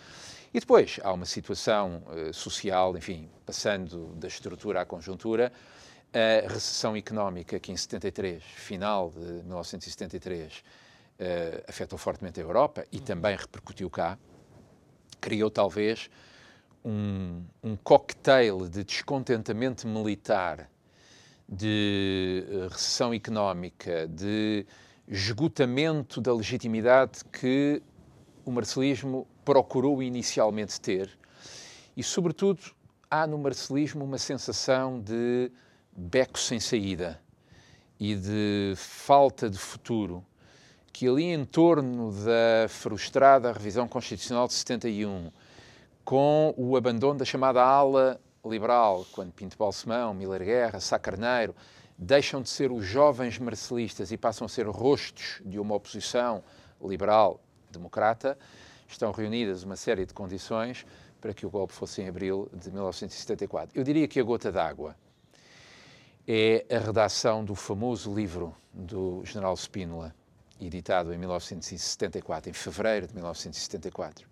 E 0.53 0.59
depois 0.59 0.99
há 1.03 1.11
uma 1.11 1.25
situação 1.25 2.01
uh, 2.07 2.33
social, 2.33 2.95
enfim, 2.95 3.29
passando 3.45 4.15
da 4.15 4.27
estrutura 4.27 4.81
à 4.81 4.85
conjuntura, 4.85 5.51
a 6.15 6.47
recessão 6.47 6.95
económica 6.95 7.59
que 7.59 7.73
em 7.73 7.75
73, 7.75 8.41
final 8.41 9.11
de 9.11 9.19
1973, 9.19 10.53
uh, 10.53 10.61
eh, 11.19 11.63
afetou 11.67 11.99
fortemente 11.99 12.39
a 12.39 12.43
Europa 12.43 12.85
e 12.89 13.01
também 13.01 13.35
repercutiu 13.35 13.89
cá, 13.89 14.17
criou 15.19 15.51
talvez 15.51 16.09
um, 16.85 17.43
um 17.61 17.75
cocktail 17.75 18.69
de 18.69 18.85
descontentamento 18.85 19.85
militar, 19.85 20.69
de 21.49 22.45
uh, 22.47 22.69
recessão 22.69 23.13
económica, 23.13 24.07
de 24.07 24.65
esgotamento 25.05 26.21
da 26.21 26.33
legitimidade 26.33 27.25
que 27.25 27.83
o 28.45 28.51
marcelismo 28.51 29.27
procurou 29.43 30.01
inicialmente 30.01 30.79
ter. 30.79 31.09
E, 31.95 32.01
sobretudo, 32.01 32.61
há 33.11 33.27
no 33.27 33.37
marcelismo 33.37 34.05
uma 34.05 34.17
sensação 34.17 34.99
de 35.01 35.51
beco 35.95 36.37
sem 36.37 36.59
saída 36.59 37.21
e 37.99 38.15
de 38.15 38.73
falta 38.75 39.49
de 39.49 39.57
futuro, 39.57 40.25
que 40.91 41.07
ali 41.07 41.25
em 41.25 41.45
torno 41.45 42.11
da 42.11 42.67
frustrada 42.67 43.51
revisão 43.51 43.87
constitucional 43.87 44.47
de 44.47 44.53
71, 44.53 45.31
com 46.03 46.53
o 46.57 46.75
abandono 46.75 47.19
da 47.19 47.25
chamada 47.25 47.63
ala 47.63 48.19
liberal, 48.45 49.05
quando 49.11 49.31
Pinto 49.31 49.57
Balsemão, 49.57 50.13
Miller 50.13 50.43
Guerra, 50.43 50.79
Sá 50.79 50.99
Carneiro, 50.99 51.55
deixam 51.97 52.41
de 52.41 52.49
ser 52.49 52.71
os 52.71 52.85
jovens 52.85 53.39
marcelistas 53.39 54.11
e 54.11 54.17
passam 54.17 54.45
a 54.45 54.49
ser 54.49 54.67
rostos 54.67 55.41
de 55.45 55.57
uma 55.57 55.75
oposição 55.75 56.43
liberal 56.83 57.39
democrata, 57.71 58.37
estão 58.87 59.11
reunidas 59.11 59.63
uma 59.63 59.75
série 59.75 60.05
de 60.05 60.13
condições 60.13 60.85
para 61.19 61.33
que 61.33 61.45
o 61.45 61.49
golpe 61.49 61.73
fosse 61.73 62.01
em 62.01 62.07
abril 62.07 62.49
de 62.53 62.69
1974. 62.69 63.77
Eu 63.77 63.83
diria 63.83 64.07
que 64.07 64.19
a 64.19 64.23
gota 64.23 64.51
d'água 64.51 64.95
é 66.27 66.65
a 66.73 66.79
redação 66.79 67.45
do 67.45 67.53
famoso 67.53 68.13
livro 68.13 68.55
do 68.73 69.23
general 69.23 69.55
Spínola, 69.55 70.13
editado 70.59 71.13
em 71.13 71.17
1974, 71.17 72.49
em 72.49 72.53
fevereiro 72.53 73.07
de 73.07 73.13
1974, 73.13 74.27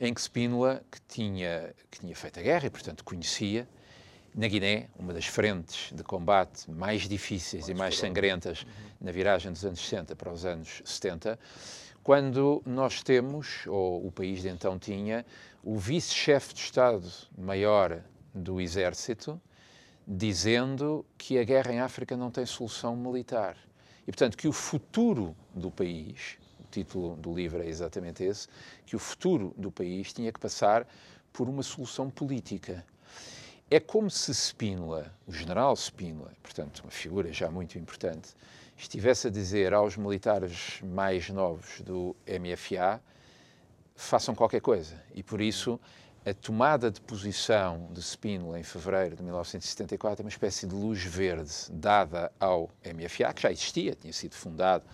em 0.00 0.14
que 0.14 0.20
Spínola, 0.20 0.82
que 0.90 1.00
tinha, 1.08 1.74
que 1.90 2.00
tinha 2.00 2.14
feito 2.14 2.38
a 2.38 2.42
guerra 2.42 2.66
e, 2.66 2.70
portanto, 2.70 3.02
conhecia, 3.02 3.68
na 4.34 4.46
Guiné, 4.46 4.88
uma 4.96 5.12
das 5.12 5.26
frentes 5.26 5.90
de 5.92 6.04
combate 6.04 6.70
mais 6.70 7.08
difíceis 7.08 7.64
mais 7.64 7.68
e 7.68 7.74
mais 7.74 7.98
sangrentas 7.98 8.62
uhum. 8.62 8.68
na 9.00 9.10
viragem 9.10 9.50
dos 9.50 9.64
anos 9.64 9.80
60 9.80 10.14
para 10.14 10.32
os 10.32 10.44
anos 10.44 10.82
70, 10.84 11.36
quando 12.04 12.62
nós 12.64 13.02
temos, 13.02 13.66
ou 13.66 14.06
o 14.06 14.12
país 14.12 14.42
de 14.42 14.48
então 14.48 14.78
tinha, 14.78 15.26
o 15.64 15.76
vice-chefe 15.76 16.54
de 16.54 16.60
Estado-Maior 16.60 18.00
do 18.32 18.60
Exército, 18.60 19.40
dizendo 20.10 21.04
que 21.18 21.38
a 21.38 21.44
guerra 21.44 21.70
em 21.70 21.80
África 21.80 22.16
não 22.16 22.30
tem 22.30 22.46
solução 22.46 22.96
militar. 22.96 23.58
E, 24.06 24.10
portanto, 24.10 24.38
que 24.38 24.48
o 24.48 24.52
futuro 24.52 25.36
do 25.54 25.70
país, 25.70 26.38
o 26.58 26.64
título 26.70 27.14
do 27.16 27.34
livro 27.34 27.62
é 27.62 27.66
exatamente 27.66 28.24
esse, 28.24 28.48
que 28.86 28.96
o 28.96 28.98
futuro 28.98 29.52
do 29.54 29.70
país 29.70 30.10
tinha 30.10 30.32
que 30.32 30.40
passar 30.40 30.88
por 31.30 31.46
uma 31.46 31.62
solução 31.62 32.08
política. 32.08 32.82
É 33.70 33.78
como 33.78 34.10
se 34.10 34.32
Spínola, 34.32 35.14
o 35.26 35.32
general 35.32 35.76
Spínola, 35.76 36.32
portanto, 36.42 36.80
uma 36.84 36.90
figura 36.90 37.30
já 37.30 37.50
muito 37.50 37.78
importante, 37.78 38.30
estivesse 38.78 39.26
a 39.26 39.30
dizer 39.30 39.74
aos 39.74 39.98
militares 39.98 40.80
mais 40.82 41.28
novos 41.28 41.82
do 41.82 42.16
MFA 42.26 42.98
façam 43.94 44.34
qualquer 44.34 44.62
coisa. 44.62 44.94
E 45.14 45.22
por 45.22 45.40
isso 45.40 45.78
a 46.28 46.34
tomada 46.34 46.90
de 46.90 47.00
posição 47.00 47.88
de 47.90 48.02
Spínola 48.02 48.60
em 48.60 48.62
fevereiro 48.62 49.16
de 49.16 49.22
1974 49.22 50.22
é 50.22 50.24
uma 50.24 50.28
espécie 50.28 50.66
de 50.66 50.74
luz 50.74 51.02
verde 51.02 51.50
dada 51.70 52.30
ao 52.38 52.70
MFA, 52.84 53.32
que 53.32 53.42
já 53.42 53.50
existia, 53.50 53.94
tinha 53.94 54.12
sido 54.12 54.34
fundado 54.34 54.84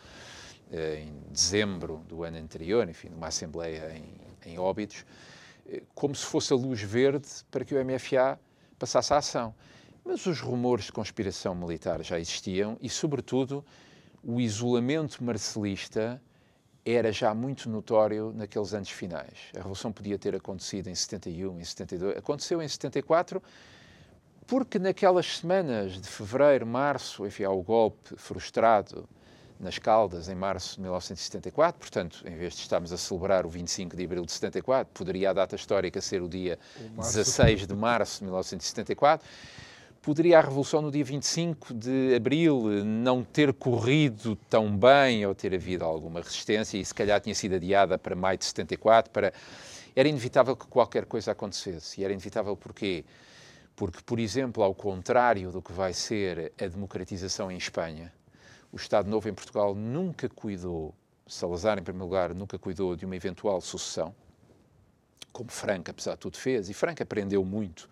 eh, 0.71 1.03
em 1.03 1.33
dezembro 1.33 2.05
do 2.09 2.23
ano 2.23 2.38
anterior, 2.38 2.88
enfim, 2.88 3.09
numa 3.09 3.26
assembleia 3.26 3.97
em, 3.97 4.53
em 4.53 4.59
Óbidos, 4.59 5.05
eh, 5.67 5.83
como 5.93 6.14
se 6.14 6.25
fosse 6.25 6.53
a 6.53 6.57
luz 6.57 6.81
verde 6.81 7.26
para 7.50 7.64
que 7.64 7.75
o 7.75 7.85
MFA 7.85 8.38
passasse 8.79 9.12
a 9.12 9.17
ação. 9.17 9.55
Mas 10.05 10.26
os 10.26 10.41
rumores 10.41 10.85
de 10.85 10.93
conspiração 10.93 11.55
militar 11.55 12.00
já 12.05 12.21
existiam 12.21 12.76
e, 12.81 12.88
sobretudo, 12.88 13.64
o 14.23 14.41
isolamento 14.41 15.25
marcelista 15.25 16.23
era 16.85 17.11
já 17.11 17.35
muito 17.35 17.69
notório 17.69 18.33
naqueles 18.37 18.75
anos 18.75 18.91
finais. 18.91 19.50
A 19.55 19.59
Revolução 19.59 19.91
podia 19.91 20.19
ter 20.19 20.35
acontecido 20.35 20.88
em 20.88 20.95
71, 20.95 21.59
em 21.59 21.64
72. 21.64 22.17
Aconteceu 22.17 22.61
em 22.61 22.69
74, 22.69 23.43
porque 24.47 24.79
naquelas 24.79 25.38
semanas 25.38 26.00
de 26.00 26.07
fevereiro, 26.07 26.67
março, 26.67 27.26
enfim, 27.26 27.45
há 27.45 27.50
o 27.50 27.62
golpe 27.62 28.14
frustrado 28.17 29.09
nas 29.59 29.79
Caldas 29.79 30.29
em 30.29 30.35
março 30.35 30.75
de 30.75 30.83
1974, 30.83 31.79
portanto, 31.79 32.23
em 32.26 32.37
vez 32.37 32.55
de 32.55 32.61
estarmos 32.61 32.93
a 32.93 32.99
celebrar 32.99 33.47
o 33.47 33.49
25 33.49 33.97
de 33.97 34.05
abril 34.05 34.26
de 34.26 34.33
74, 34.33 34.93
poderia 34.93 35.31
a 35.31 35.33
data 35.33 35.57
histórica 35.57 36.00
ser 36.00 36.21
o 36.21 36.29
dia 36.29 36.59
o 36.97 37.00
16 37.00 37.67
de 37.67 37.75
março 37.75 38.19
de 38.19 38.25
1974 38.25 39.26
poderia 40.05 40.39
a 40.39 40.43
Revolução 40.43 40.83
no 40.83 40.91
dia 40.91 41.03
25 41.03 41.73
de 41.73 42.15
Abril 42.15 42.85
não 42.85 43.25
ter 43.25 43.55
corrido 43.55 44.37
tão 44.51 44.77
bem 44.77 45.25
ou 45.25 45.35
ter 45.35 45.55
havido 45.55 45.83
alguma 45.83 46.21
resistência 46.21 46.77
e 46.77 46.85
se 46.85 46.93
calhar 46.93 47.19
tinha 47.23 47.35
sido 47.35 47.55
adiada 47.55 47.97
para 47.97 48.15
maio 48.15 48.37
de 48.37 48.45
74, 48.45 49.11
para... 49.11 49.33
era 49.97 50.07
inevitável 50.07 50.55
que 50.55 50.67
qualquer 50.67 51.07
coisa 51.07 51.33
acontecesse. 51.33 52.01
E 52.01 52.05
era 52.05 52.13
inevitável 52.13 52.55
porquê? 52.55 53.03
Porque, 53.75 54.01
por 54.05 54.19
exemplo, 54.21 54.63
ao 54.63 54.75
contrário 54.75 55.51
do 55.51 55.63
que 55.63 55.73
vai 55.73 55.95
ser 55.95 56.53
a 56.61 56.67
democratização 56.67 57.51
em 57.51 57.57
Espanha, 57.57 58.13
o 58.71 58.77
Estado 58.77 59.09
Novo 59.09 59.27
em 59.27 59.35
Portugal 59.35 59.75
nunca 59.75 60.29
cuidou, 60.29 60.95
Salazar 61.27 61.79
em 61.79 61.83
primeiro 61.83 62.05
lugar, 62.05 62.35
nunca 62.35 62.59
cuidou 62.59 62.95
de 62.95 63.07
uma 63.07 63.17
eventual 63.17 63.59
sucessão, 63.63 64.15
como 65.33 65.51
Franco, 65.51 65.91
apesar 65.91 66.13
de 66.13 66.19
tudo, 66.19 66.37
fez, 66.37 66.69
e 66.69 66.75
Franco 66.75 67.03
aprendeu 67.03 67.43
muito 67.43 67.89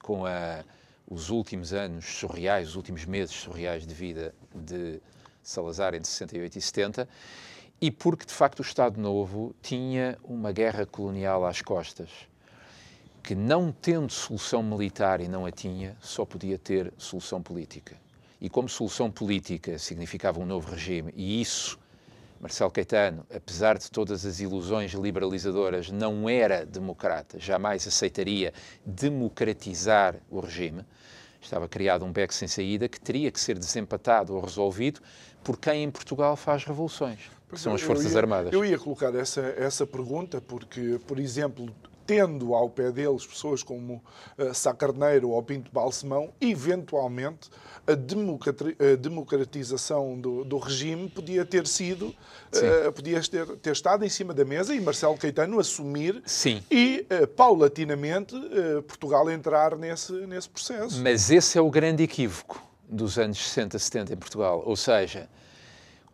com 0.00 0.24
a 0.24 0.64
os 1.10 1.28
últimos 1.28 1.72
anos 1.72 2.04
surreais, 2.04 2.68
os 2.68 2.76
últimos 2.76 3.04
meses 3.04 3.34
surreais 3.34 3.84
de 3.84 3.92
vida 3.92 4.32
de 4.54 5.02
Salazar 5.42 5.92
entre 5.94 6.08
68 6.08 6.56
e 6.56 6.60
70, 6.60 7.08
e 7.80 7.90
porque 7.90 8.24
de 8.24 8.32
facto 8.32 8.60
o 8.60 8.62
Estado 8.62 9.00
Novo 9.00 9.52
tinha 9.60 10.16
uma 10.22 10.52
guerra 10.52 10.86
colonial 10.86 11.44
às 11.44 11.60
costas, 11.60 12.08
que 13.24 13.34
não 13.34 13.72
tendo 13.72 14.12
solução 14.12 14.62
militar 14.62 15.20
e 15.20 15.26
não 15.26 15.44
a 15.44 15.50
tinha, 15.50 15.96
só 16.00 16.24
podia 16.24 16.56
ter 16.56 16.92
solução 16.96 17.42
política. 17.42 17.96
E 18.40 18.48
como 18.48 18.68
solução 18.68 19.10
política 19.10 19.78
significava 19.78 20.38
um 20.38 20.46
novo 20.46 20.70
regime, 20.70 21.12
e 21.16 21.40
isso 21.40 21.78
Marcelo 22.40 22.70
Caetano, 22.70 23.26
apesar 23.34 23.76
de 23.76 23.90
todas 23.90 24.24
as 24.24 24.40
ilusões 24.40 24.92
liberalizadoras, 24.92 25.90
não 25.90 26.26
era 26.26 26.64
democrata, 26.64 27.38
jamais 27.38 27.86
aceitaria 27.86 28.54
democratizar 28.84 30.16
o 30.30 30.40
regime. 30.40 30.82
Estava 31.38 31.68
criado 31.68 32.02
um 32.02 32.10
beco 32.10 32.32
sem 32.32 32.48
saída 32.48 32.88
que 32.88 32.98
teria 32.98 33.30
que 33.30 33.38
ser 33.38 33.58
desempatado 33.58 34.34
ou 34.34 34.40
resolvido 34.40 35.00
por 35.44 35.58
quem 35.58 35.84
em 35.84 35.90
Portugal 35.90 36.34
faz 36.34 36.64
revoluções, 36.64 37.30
que 37.50 37.60
são 37.60 37.74
as 37.74 37.82
Forças 37.82 38.12
ia, 38.12 38.18
Armadas. 38.18 38.52
Eu 38.54 38.64
ia 38.64 38.78
colocar 38.78 39.14
essa, 39.14 39.42
essa 39.58 39.86
pergunta 39.86 40.40
porque, 40.40 40.98
por 41.06 41.18
exemplo, 41.18 41.70
tendo 42.06 42.54
ao 42.54 42.68
pé 42.68 42.90
deles 42.90 43.26
pessoas 43.26 43.62
como 43.62 44.02
uh, 44.38 44.54
Sá 44.54 44.74
Carneiro 44.74 45.30
ou 45.30 45.42
Pinto 45.42 45.70
Balsemão, 45.72 46.32
eventualmente 46.40 47.50
a, 47.86 48.96
democratização 48.96 50.18
do, 50.18 50.44
do, 50.44 50.58
regime 50.58 51.08
podia 51.08 51.44
ter 51.44 51.66
sido, 51.66 52.08
uh, 52.08 52.92
podia 52.92 53.20
ter, 53.22 53.46
ter 53.56 53.72
estado 53.72 54.04
em 54.04 54.08
cima 54.08 54.32
da 54.34 54.44
mesa 54.44 54.74
e 54.74 54.80
Marcelo 54.80 55.16
Caetano 55.16 55.58
assumir 55.58 56.22
Sim. 56.24 56.62
e, 56.70 57.06
uh, 57.10 57.26
paulatinamente, 57.26 58.34
uh, 58.34 58.82
Portugal 58.82 59.30
entrar 59.30 59.76
nesse, 59.76 60.12
nesse 60.12 60.48
processo. 60.48 61.00
Mas 61.02 61.30
esse 61.30 61.58
é 61.58 61.60
o 61.60 61.70
grande 61.70 62.02
equívoco 62.02 62.62
dos 62.88 63.18
anos 63.18 63.38
60, 63.38 63.78
70 63.78 64.14
em 64.14 64.16
Portugal. 64.16 64.62
Ou 64.66 64.76
seja, 64.76 65.28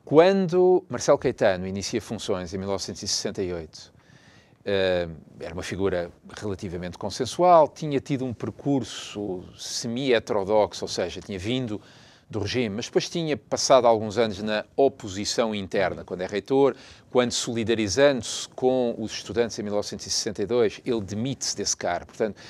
quando 0.04 0.84
Marcelo 0.88 1.18
Caetano 1.18 1.66
inicia 1.66 2.00
funções 2.00 2.52
em 2.54 2.58
1968, 2.58 3.95
Uh, 3.95 3.95
era 5.38 5.54
uma 5.54 5.62
figura 5.62 6.10
relativamente 6.36 6.98
consensual, 6.98 7.68
tinha 7.68 8.00
tido 8.00 8.24
um 8.24 8.34
percurso 8.34 9.44
semi-heterodoxo, 9.56 10.84
ou 10.84 10.88
seja, 10.88 11.20
tinha 11.20 11.38
vindo 11.38 11.80
do 12.28 12.40
regime, 12.40 12.74
mas 12.74 12.86
depois 12.86 13.08
tinha 13.08 13.36
passado 13.36 13.86
alguns 13.86 14.18
anos 14.18 14.42
na 14.42 14.64
oposição 14.74 15.54
interna, 15.54 16.04
quando 16.04 16.22
é 16.22 16.26
reitor, 16.26 16.74
quando 17.08 17.30
solidarizando-se 17.30 18.48
com 18.48 18.96
os 18.98 19.12
estudantes 19.12 19.56
em 19.56 19.62
1962, 19.62 20.80
ele 20.84 21.00
demite-se 21.00 21.56
desse 21.56 21.76
cargo. 21.76 22.06
Portanto, 22.06 22.42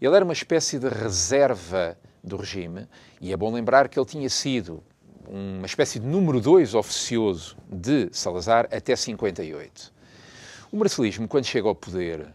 ele 0.00 0.16
era 0.16 0.24
uma 0.24 0.32
espécie 0.32 0.78
de 0.78 0.88
reserva 0.88 1.98
do 2.24 2.38
regime, 2.38 2.88
e 3.20 3.30
é 3.30 3.36
bom 3.36 3.52
lembrar 3.52 3.90
que 3.90 3.98
ele 3.98 4.06
tinha 4.06 4.30
sido 4.30 4.82
uma 5.28 5.66
espécie 5.66 6.00
de 6.00 6.06
número 6.06 6.40
dois 6.40 6.74
oficioso 6.74 7.58
de 7.70 8.08
Salazar 8.12 8.66
até 8.72 8.96
58. 8.96 9.99
O 10.72 10.76
marcelismo, 10.76 11.26
quando 11.26 11.46
chega 11.46 11.66
ao 11.66 11.74
poder, 11.74 12.32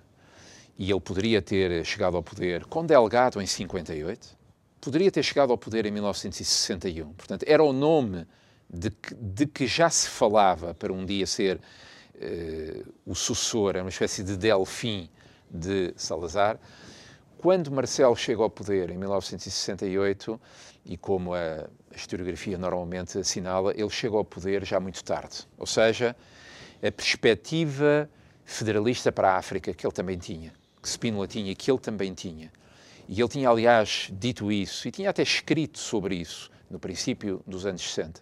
e 0.77 0.91
ele 0.91 0.99
poderia 0.99 1.41
ter 1.41 1.85
chegado 1.85 2.17
ao 2.17 2.23
poder 2.23 2.65
com 2.65 2.85
Delgado 2.85 3.41
em 3.41 3.45
58, 3.47 4.37
poderia 4.81 5.09
ter 5.09 5.23
chegado 5.23 5.51
ao 5.51 5.57
poder 5.57 5.85
em 5.85 5.91
1961. 5.91 7.13
Portanto, 7.13 7.45
era 7.47 7.63
o 7.63 7.71
nome 7.71 8.27
de 8.69 8.89
que, 8.91 9.15
de 9.15 9.45
que 9.45 9.65
já 9.65 9.89
se 9.89 10.09
falava 10.09 10.73
para 10.73 10.91
um 10.91 11.05
dia 11.05 11.25
ser 11.25 11.61
uh, 12.15 12.93
o 13.05 13.15
sucessor, 13.15 13.77
uma 13.77 13.87
espécie 13.87 14.21
de 14.21 14.35
Delfim 14.35 15.09
de 15.49 15.93
Salazar. 15.95 16.59
Quando 17.37 17.71
Marcelo 17.71 18.17
chega 18.17 18.43
ao 18.43 18.49
poder 18.49 18.89
em 18.89 18.97
1968, 18.97 20.41
e 20.85 20.97
como 20.97 21.33
a, 21.33 21.37
a 21.39 21.95
historiografia 21.95 22.57
normalmente 22.57 23.17
assinala, 23.17 23.71
ele 23.71 23.89
chega 23.89 24.17
ao 24.17 24.25
poder 24.25 24.65
já 24.65 24.77
muito 24.77 25.01
tarde. 25.05 25.47
Ou 25.57 25.65
seja, 25.65 26.13
a 26.83 26.91
perspectiva 26.91 28.09
federalista 28.45 29.11
para 29.11 29.33
a 29.33 29.37
África 29.37 29.73
que 29.73 29.85
ele 29.85 29.93
também 29.93 30.17
tinha, 30.17 30.53
que 30.81 30.87
Spínola 30.87 31.27
tinha, 31.27 31.53
que 31.55 31.69
ele 31.69 31.79
também 31.79 32.13
tinha. 32.13 32.51
E 33.09 33.19
ele 33.19 33.29
tinha, 33.29 33.49
aliás, 33.49 34.09
dito 34.11 34.51
isso, 34.51 34.87
e 34.87 34.91
tinha 34.91 35.09
até 35.09 35.23
escrito 35.23 35.79
sobre 35.79 36.15
isso, 36.15 36.49
no 36.69 36.79
princípio 36.79 37.41
dos 37.45 37.65
anos 37.65 37.81
60. 37.81 38.21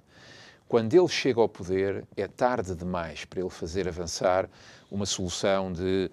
Quando 0.68 0.94
ele 0.94 1.08
chega 1.08 1.40
ao 1.40 1.48
poder, 1.48 2.06
é 2.18 2.28
tarde 2.28 2.74
demais 2.74 3.26
para 3.26 3.42
ele 3.42 3.50
fazer 3.50 3.88
avançar 3.88 4.50
uma 4.90 5.06
solução 5.06 5.72
de 5.72 6.10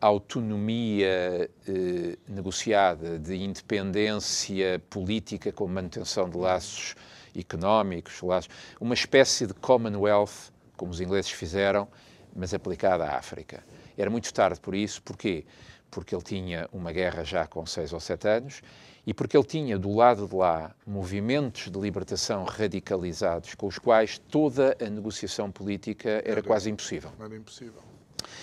autonomia 0.00 1.50
eh, 1.66 2.18
negociada, 2.28 3.18
de 3.18 3.36
independência 3.36 4.80
política 4.90 5.50
com 5.50 5.66
manutenção 5.66 6.28
de 6.28 6.36
laços 6.36 6.94
económicos, 7.34 8.20
laços, 8.22 8.50
uma 8.80 8.94
espécie 8.94 9.46
de 9.46 9.54
Commonwealth, 9.54 10.52
como 10.76 10.92
os 10.92 11.00
ingleses 11.00 11.30
fizeram, 11.30 11.88
mas 12.34 12.52
aplicada 12.52 13.04
à 13.04 13.16
África. 13.16 13.64
Era 13.96 14.10
muito 14.10 14.32
tarde 14.32 14.60
por 14.60 14.74
isso, 14.74 15.02
porquê? 15.02 15.44
Porque 15.90 16.14
ele 16.14 16.22
tinha 16.22 16.68
uma 16.72 16.92
guerra 16.92 17.22
já 17.24 17.46
com 17.46 17.64
seis 17.64 17.92
ou 17.92 18.00
sete 18.00 18.26
anos 18.26 18.60
e 19.06 19.12
porque 19.12 19.36
ele 19.36 19.44
tinha 19.44 19.78
do 19.78 19.94
lado 19.94 20.26
de 20.26 20.34
lá 20.34 20.74
movimentos 20.86 21.70
de 21.70 21.78
libertação 21.78 22.44
radicalizados 22.44 23.54
com 23.54 23.66
os 23.66 23.78
quais 23.78 24.18
toda 24.18 24.76
a 24.80 24.90
negociação 24.90 25.50
política 25.50 26.08
era, 26.08 26.30
era 26.32 26.42
quase 26.42 26.70
impossível. 26.70 27.12
Era 27.20 27.36
impossível. 27.36 27.82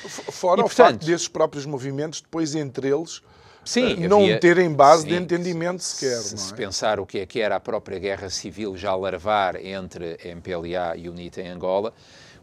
Fora 0.08 0.62
e, 0.62 0.64
o 0.64 0.66
portanto, 0.68 0.92
facto 0.92 1.06
desses 1.06 1.28
próprios 1.28 1.66
movimentos, 1.66 2.22
depois 2.22 2.56
entre 2.56 2.88
eles, 2.88 3.22
Sim, 3.64 4.08
não 4.08 4.24
havia, 4.24 4.40
terem 4.40 4.74
base 4.74 5.04
sim, 5.04 5.10
de 5.10 5.16
entendimento 5.16 5.84
sequer. 5.84 6.18
Se, 6.18 6.34
é? 6.34 6.38
se 6.38 6.54
pensar 6.54 7.00
o 7.00 7.06
que 7.06 7.20
é 7.20 7.26
que 7.26 7.40
era 7.40 7.56
a 7.56 7.60
própria 7.60 8.00
guerra 8.00 8.30
civil 8.30 8.76
já 8.76 8.96
larvar 8.96 9.56
entre 9.56 10.18
MPLA 10.24 10.98
e 10.98 11.08
UNITA 11.08 11.42
em 11.42 11.50
Angola, 11.50 11.94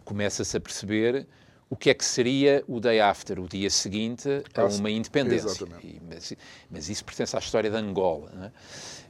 começa-se 0.09 0.57
a 0.57 0.61
perceber 0.61 1.27
o 1.69 1.77
que 1.77 1.91
é 1.91 1.95
que 1.95 2.03
seria 2.03 2.65
o 2.67 2.81
day 2.81 2.99
after, 2.99 3.39
o 3.39 3.47
dia 3.47 3.69
seguinte 3.69 4.27
a 4.55 4.65
uma 4.65 4.91
independência. 4.91 5.67
E, 5.85 6.01
mas, 6.01 6.33
mas, 6.71 6.89
isso 6.89 7.05
pertence 7.05 7.37
à 7.37 7.39
história 7.39 7.71
de 7.71 7.77
Angola. 7.77 8.51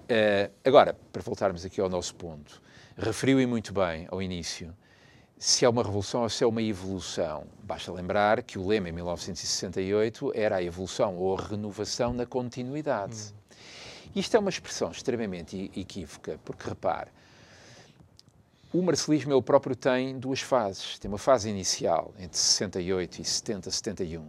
É? 0.08 0.48
Uh, 0.48 0.52
agora, 0.64 0.98
para 1.12 1.22
voltarmos 1.22 1.64
aqui 1.64 1.80
ao 1.80 1.88
nosso 1.88 2.16
ponto, 2.16 2.60
referiu 2.96 3.40
e 3.40 3.46
muito 3.46 3.72
bem 3.72 4.08
ao 4.10 4.20
início 4.20 4.74
se 5.38 5.64
é 5.64 5.68
uma 5.68 5.84
revolução 5.84 6.22
ou 6.22 6.28
se 6.28 6.42
é 6.42 6.46
uma 6.48 6.60
evolução. 6.60 7.46
Basta 7.62 7.92
lembrar 7.92 8.42
que 8.42 8.58
o 8.58 8.66
lema 8.66 8.88
em 8.88 8.92
1968 8.92 10.32
era 10.34 10.56
a 10.56 10.62
evolução 10.64 11.16
ou 11.16 11.38
a 11.38 11.40
renovação 11.40 12.12
na 12.12 12.26
continuidade. 12.26 13.32
Hum. 13.32 13.58
Isto 14.16 14.36
é 14.36 14.40
uma 14.40 14.50
expressão 14.50 14.90
extremamente 14.90 15.70
equívoca, 15.76 16.40
porque 16.44 16.68
repare, 16.68 17.12
o 18.72 18.82
marcelismo 18.82 19.32
ele 19.32 19.42
próprio 19.42 19.74
tem 19.74 20.18
duas 20.18 20.40
fases. 20.40 20.98
Tem 20.98 21.10
uma 21.10 21.18
fase 21.18 21.48
inicial, 21.48 22.12
entre 22.18 22.36
68 22.36 23.22
e 23.22 23.24
70, 23.24 23.70
71, 23.70 24.28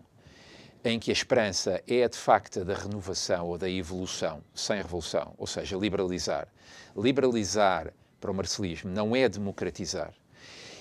em 0.83 0.97
que 0.97 1.11
a 1.11 1.13
esperança 1.13 1.83
é 1.85 2.07
de 2.07 2.17
facto 2.17 2.63
da 2.63 2.73
renovação 2.73 3.47
ou 3.47 3.57
da 3.57 3.69
evolução, 3.69 4.41
sem 4.55 4.77
revolução, 4.77 5.33
ou 5.37 5.45
seja, 5.45 5.77
liberalizar. 5.77 6.47
Liberalizar 6.95 7.93
para 8.19 8.31
o 8.31 8.33
marcelismo 8.33 8.89
não 8.89 9.13
é 9.13 9.27
democratizar. 9.27 10.13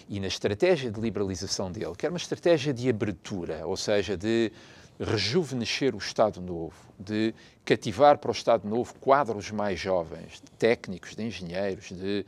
E 0.09 0.21
na 0.21 0.29
estratégia 0.29 0.91
de 0.91 1.01
liberalização 1.01 1.71
dele, 1.71 1.95
que 1.97 2.07
era 2.07 2.13
uma 2.13 2.19
estratégia 2.19 2.73
de 2.73 2.89
abertura, 2.89 3.67
ou 3.67 3.77
seja, 3.77 4.17
de 4.17 4.53
rejuvenescer 4.99 5.95
o 5.95 5.99
Estado 5.99 6.41
Novo, 6.41 6.75
de 6.99 7.35
cativar 7.65 8.19
para 8.19 8.31
o 8.31 8.33
Estado 8.33 8.69
Novo 8.69 8.95
quadros 9.01 9.51
mais 9.51 9.79
jovens, 9.79 10.41
de 10.43 10.51
técnicos, 10.53 11.15
de 11.15 11.25
engenheiros, 11.25 11.89
de, 11.91 12.25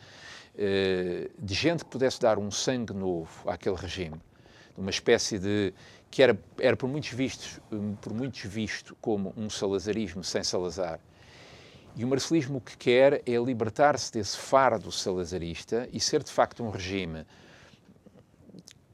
de 1.39 1.55
gente 1.55 1.85
que 1.85 1.91
pudesse 1.91 2.21
dar 2.21 2.39
um 2.39 2.51
sangue 2.51 2.93
novo 2.93 3.31
àquele 3.49 3.77
regime, 3.77 4.21
uma 4.77 4.91
espécie 4.91 5.39
de 5.39 5.73
que 6.11 6.23
era, 6.23 6.39
era 6.59 6.77
por 6.77 6.89
muitos 6.89 7.11
vistos 7.11 7.61
por 8.01 8.13
muitos 8.13 8.43
visto 8.43 8.97
como 9.01 9.33
um 9.37 9.49
salazarismo 9.49 10.25
sem 10.25 10.43
Salazar. 10.43 11.01
E 11.97 12.05
o 12.05 12.09
marcelismo 12.09 12.59
o 12.59 12.61
que 12.61 12.77
quer 12.77 13.23
é 13.27 13.37
libertar-se 13.37 14.13
desse 14.13 14.37
fardo 14.37 14.93
salazarista 14.93 15.89
e 15.93 16.01
ser 16.01 16.23
de 16.23 16.31
facto 16.31 16.63
um 16.63 16.71
regime 16.71 17.27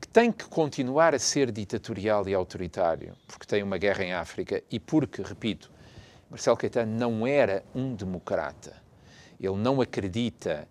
que 0.00 0.08
tem 0.08 0.32
que 0.32 0.44
continuar 0.44 1.14
a 1.14 1.18
ser 1.18 1.50
ditatorial 1.50 2.28
e 2.28 2.34
autoritário, 2.34 3.14
porque 3.26 3.46
tem 3.46 3.62
uma 3.62 3.76
guerra 3.76 4.04
em 4.04 4.12
África 4.12 4.62
e 4.70 4.78
porque, 4.80 5.20
repito, 5.20 5.70
Marcelo 6.30 6.56
Caetano 6.56 6.92
não 6.92 7.26
era 7.26 7.64
um 7.74 7.94
democrata. 7.94 8.74
Ele 9.38 9.56
não 9.56 9.80
acredita 9.80 10.66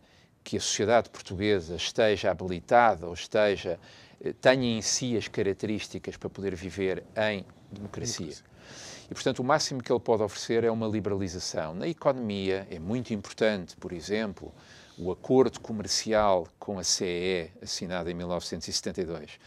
que 0.45 0.57
a 0.57 0.61
sociedade 0.61 1.09
portuguesa 1.09 1.75
esteja 1.75 2.29
habilitada 2.29 3.07
ou 3.07 3.13
esteja 3.13 3.79
eh, 4.23 4.31
tenha 4.31 4.77
em 4.77 4.81
si 4.81 5.17
as 5.17 5.27
características 5.27 6.15
para 6.17 6.29
poder 6.29 6.55
viver 6.55 7.03
em 7.17 7.43
democracia. 7.71 8.35
E, 9.09 9.13
portanto, 9.13 9.39
o 9.39 9.43
máximo 9.43 9.81
que 9.81 9.91
ele 9.91 9.99
pode 9.99 10.21
oferecer 10.21 10.63
é 10.63 10.69
uma 10.69 10.87
liberalização. 10.87 11.73
Na 11.73 11.87
economia 11.87 12.67
é 12.69 12.77
muito 12.77 13.11
importante, 13.11 13.75
por 13.75 13.91
exemplo, 13.91 14.53
o 14.99 15.11
acordo 15.11 15.59
comercial 15.59 16.47
com 16.59 16.77
a 16.77 16.83
CEE, 16.83 17.51
assinado 17.61 18.09
em 18.09 18.13
1972, 18.13 19.39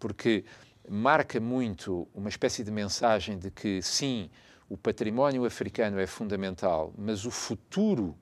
porque 0.00 0.44
marca 0.88 1.38
muito 1.38 2.08
uma 2.12 2.28
espécie 2.28 2.64
de 2.64 2.72
mensagem 2.72 3.38
de 3.38 3.52
que, 3.52 3.80
sim, 3.82 4.28
o 4.68 4.76
património 4.76 5.44
africano 5.44 6.00
é 6.00 6.08
fundamental, 6.08 6.92
mas 6.98 7.24
o 7.24 7.30
futuro 7.30 8.16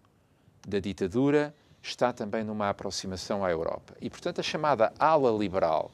da 0.67 0.79
ditadura 0.79 1.55
está 1.89 2.13
também 2.13 2.45
numa 2.45 2.69
aproximação 2.69 3.45
à 3.45 3.51
Europa. 3.51 3.95
E, 4.01 4.11
portanto, 4.11 4.41
a 4.41 4.43
chamada 4.43 4.93
ala 4.99 5.31
liberal, 5.31 5.91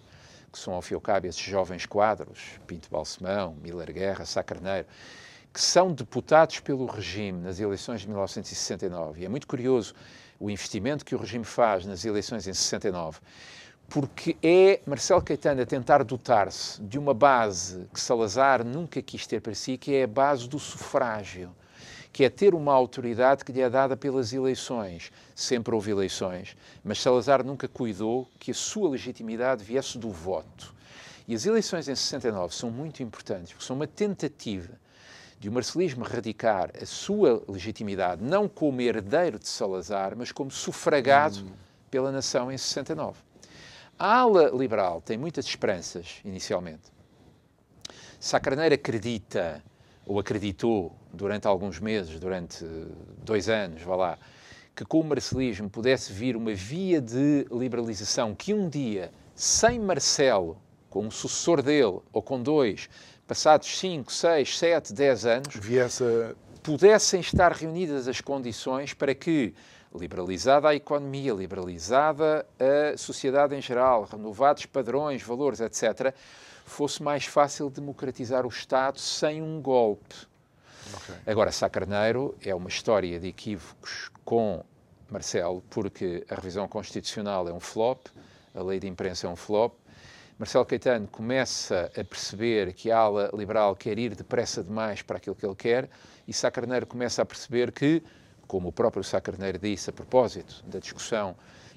que 0.52 0.58
são, 0.58 0.74
ao 0.74 0.82
fim 0.82 0.94
e 0.94 0.96
ao 0.96 1.00
cabo, 1.00 1.26
esses 1.26 1.40
jovens 1.40 1.86
quadros, 1.86 2.60
Pinto 2.66 2.88
Balsemão, 2.90 3.56
Miller 3.62 3.92
Guerra, 3.92 4.24
Sá 4.24 4.42
Carneiro, 4.42 4.86
que 5.52 5.60
são 5.60 5.92
deputados 5.92 6.60
pelo 6.60 6.86
regime 6.86 7.40
nas 7.40 7.60
eleições 7.60 8.00
de 8.00 8.08
1969. 8.08 9.20
E 9.20 9.24
é 9.24 9.28
muito 9.28 9.46
curioso 9.46 9.94
o 10.38 10.50
investimento 10.50 11.04
que 11.04 11.14
o 11.14 11.18
regime 11.18 11.44
faz 11.44 11.86
nas 11.86 12.04
eleições 12.04 12.46
em 12.46 12.52
69, 12.52 13.20
porque 13.88 14.36
é 14.42 14.80
Marcelo 14.86 15.22
Caetano 15.22 15.62
a 15.62 15.66
tentar 15.66 16.02
dotar-se 16.02 16.82
de 16.82 16.98
uma 16.98 17.14
base 17.14 17.86
que 17.92 18.00
Salazar 18.00 18.64
nunca 18.64 19.00
quis 19.00 19.26
ter 19.26 19.40
para 19.40 19.54
si, 19.54 19.78
que 19.78 19.94
é 19.94 20.04
a 20.04 20.08
base 20.08 20.48
do 20.48 20.58
sufrágio 20.58 21.54
que 22.14 22.22
é 22.22 22.30
ter 22.30 22.54
uma 22.54 22.72
autoridade 22.72 23.44
que 23.44 23.50
lhe 23.50 23.60
é 23.60 23.68
dada 23.68 23.96
pelas 23.96 24.32
eleições. 24.32 25.10
Sempre 25.34 25.74
houve 25.74 25.90
eleições, 25.90 26.56
mas 26.84 27.02
Salazar 27.02 27.44
nunca 27.44 27.66
cuidou 27.66 28.30
que 28.38 28.52
a 28.52 28.54
sua 28.54 28.88
legitimidade 28.88 29.64
viesse 29.64 29.98
do 29.98 30.10
voto. 30.10 30.72
E 31.26 31.34
as 31.34 31.44
eleições 31.44 31.88
em 31.88 31.94
69 31.96 32.54
são 32.54 32.70
muito 32.70 33.02
importantes, 33.02 33.52
porque 33.52 33.66
são 33.66 33.74
uma 33.74 33.88
tentativa 33.88 34.78
de 35.40 35.48
o 35.48 35.52
marcelismo 35.52 36.04
radicar 36.04 36.70
a 36.80 36.86
sua 36.86 37.42
legitimidade 37.48 38.22
não 38.22 38.48
como 38.48 38.80
herdeiro 38.80 39.36
de 39.36 39.48
Salazar, 39.48 40.14
mas 40.16 40.30
como 40.30 40.52
sufragado 40.52 41.40
hum. 41.40 41.50
pela 41.90 42.12
nação 42.12 42.52
em 42.52 42.56
69. 42.56 43.18
A 43.98 44.18
ala 44.18 44.50
liberal 44.50 45.00
tem 45.00 45.18
muitas 45.18 45.46
esperanças, 45.46 46.20
inicialmente. 46.24 46.92
Sacarneiro 48.20 48.76
acredita 48.76 49.60
ou 50.06 50.18
acreditou 50.18 50.94
durante 51.12 51.46
alguns 51.46 51.80
meses, 51.80 52.18
durante 52.18 52.64
dois 53.24 53.48
anos, 53.48 53.82
vá 53.82 53.96
lá, 53.96 54.18
que 54.74 54.84
com 54.84 55.00
o 55.00 55.04
marcelismo 55.04 55.70
pudesse 55.70 56.12
vir 56.12 56.36
uma 56.36 56.52
via 56.54 57.00
de 57.00 57.46
liberalização 57.50 58.34
que 58.34 58.52
um 58.52 58.68
dia, 58.68 59.12
sem 59.34 59.78
Marcelo, 59.78 60.58
com 60.90 61.06
um 61.06 61.10
sucessor 61.10 61.62
dele, 61.62 62.00
ou 62.12 62.22
com 62.22 62.42
dois, 62.42 62.88
passados 63.26 63.78
5, 63.78 64.12
6, 64.12 64.58
7, 64.58 64.92
10 64.92 65.26
anos, 65.26 65.56
Viesse 65.56 66.04
pudessem 66.62 67.20
estar 67.20 67.52
reunidas 67.52 68.08
as 68.08 68.20
condições 68.20 68.94
para 68.94 69.14
que, 69.14 69.54
liberalizada 69.94 70.68
a 70.68 70.74
economia, 70.74 71.32
liberalizada 71.32 72.46
a 72.58 72.96
sociedade 72.96 73.54
em 73.54 73.60
geral, 73.60 74.08
renovados 74.10 74.66
padrões, 74.66 75.22
valores, 75.22 75.60
etc., 75.60 76.14
fosse 76.64 77.02
mais 77.02 77.26
fácil 77.26 77.70
democratizar 77.70 78.44
o 78.44 78.48
Estado 78.48 78.98
sem 78.98 79.42
um 79.42 79.60
golpe. 79.60 80.14
Okay. 80.96 81.14
Agora, 81.26 81.52
Sá 81.52 81.68
Carneiro 81.68 82.34
é 82.42 82.54
uma 82.54 82.68
história 82.68 83.20
de 83.20 83.28
equívocos 83.28 84.10
com 84.24 84.64
Marcelo, 85.10 85.62
porque 85.70 86.24
a 86.28 86.34
revisão 86.34 86.66
constitucional 86.66 87.48
é 87.48 87.52
um 87.52 87.60
flop, 87.60 88.06
a 88.54 88.62
lei 88.62 88.80
de 88.80 88.88
imprensa 88.88 89.26
é 89.26 89.30
um 89.30 89.36
flop. 89.36 89.74
Marcelo 90.38 90.64
Caetano 90.64 91.06
começa 91.06 91.90
a 91.96 92.02
perceber 92.02 92.72
que 92.72 92.90
a 92.90 92.98
ala 92.98 93.30
liberal 93.32 93.76
quer 93.76 93.98
ir 93.98 94.14
depressa 94.14 94.64
demais 94.64 95.02
para 95.02 95.18
aquilo 95.18 95.36
que 95.36 95.46
ele 95.46 95.54
quer, 95.54 95.88
e 96.26 96.32
Sá 96.32 96.50
Carneiro 96.50 96.86
começa 96.86 97.22
a 97.22 97.24
perceber 97.24 97.70
que, 97.70 98.02
como 98.46 98.68
o 98.68 98.72
próprio 98.72 99.04
Sá 99.04 99.20
Carneiro 99.20 99.58
disse 99.58 99.90
a 99.90 99.92
propósito 99.92 100.64
da 100.66 100.78
discussão 100.78 101.36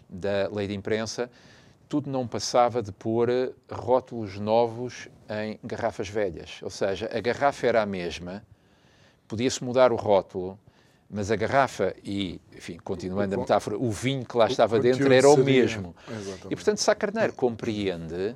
da 0.09 0.49
lei 0.51 0.67
de 0.67 0.73
imprensa, 0.73 1.29
tudo 1.87 2.09
não 2.09 2.27
passava 2.27 2.81
de 2.81 2.91
pôr 2.91 3.29
rótulos 3.69 4.37
novos 4.37 5.07
em 5.29 5.59
garrafas 5.63 6.09
velhas. 6.09 6.59
Ou 6.61 6.69
seja, 6.69 7.09
a 7.13 7.19
garrafa 7.19 7.67
era 7.67 7.81
a 7.81 7.85
mesma, 7.85 8.45
podia-se 9.27 9.63
mudar 9.63 9.91
o 9.91 9.95
rótulo, 9.95 10.59
mas 11.09 11.31
a 11.31 11.35
garrafa 11.35 11.95
e, 12.03 12.41
enfim, 12.55 12.77
continuando 12.83 13.35
a 13.35 13.37
metáfora, 13.37 13.77
o 13.77 13.89
vinho 13.89 14.25
que 14.25 14.35
lá 14.35 14.47
estava 14.47 14.79
dentro 14.79 15.11
era 15.11 15.29
o 15.29 15.37
mesmo. 15.37 15.95
E, 16.49 16.55
portanto, 16.55 16.79
Sá 16.79 16.93
Carneiro 16.93 17.33
compreende 17.33 18.35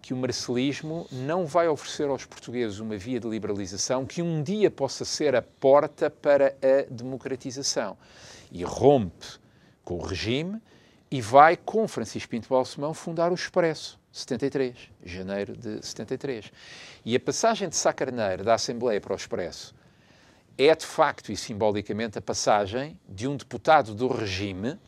que 0.00 0.14
o 0.14 0.16
marcelismo 0.16 1.06
não 1.10 1.44
vai 1.44 1.68
oferecer 1.68 2.08
aos 2.08 2.24
portugueses 2.24 2.78
uma 2.78 2.96
via 2.96 3.20
de 3.20 3.28
liberalização 3.28 4.06
que 4.06 4.22
um 4.22 4.42
dia 4.42 4.70
possa 4.70 5.04
ser 5.04 5.34
a 5.34 5.42
porta 5.42 6.08
para 6.08 6.56
a 6.62 6.90
democratização. 6.90 7.98
E 8.50 8.62
rompe 8.62 9.26
com 9.84 9.96
o 9.96 10.02
regime 10.02 10.62
e 11.10 11.20
vai, 11.20 11.56
com 11.56 11.86
Francisco 11.86 12.30
Pinto 12.30 12.48
Balsemão, 12.48 12.92
fundar 12.92 13.30
o 13.30 13.34
Expresso, 13.34 13.98
73, 14.12 14.76
janeiro 15.04 15.56
de 15.56 15.84
73. 15.84 16.50
E 17.04 17.14
a 17.14 17.20
passagem 17.20 17.68
de 17.68 17.76
Sá 17.76 17.92
Carneiro 17.92 18.44
da 18.44 18.54
Assembleia 18.54 19.00
para 19.00 19.12
o 19.12 19.16
Expresso 19.16 19.74
é, 20.58 20.74
de 20.74 20.86
facto 20.86 21.30
e 21.30 21.36
simbolicamente, 21.36 22.18
a 22.18 22.22
passagem 22.22 22.98
de 23.08 23.28
um 23.28 23.36
deputado 23.36 23.94
do 23.94 24.08
regime 24.08 24.78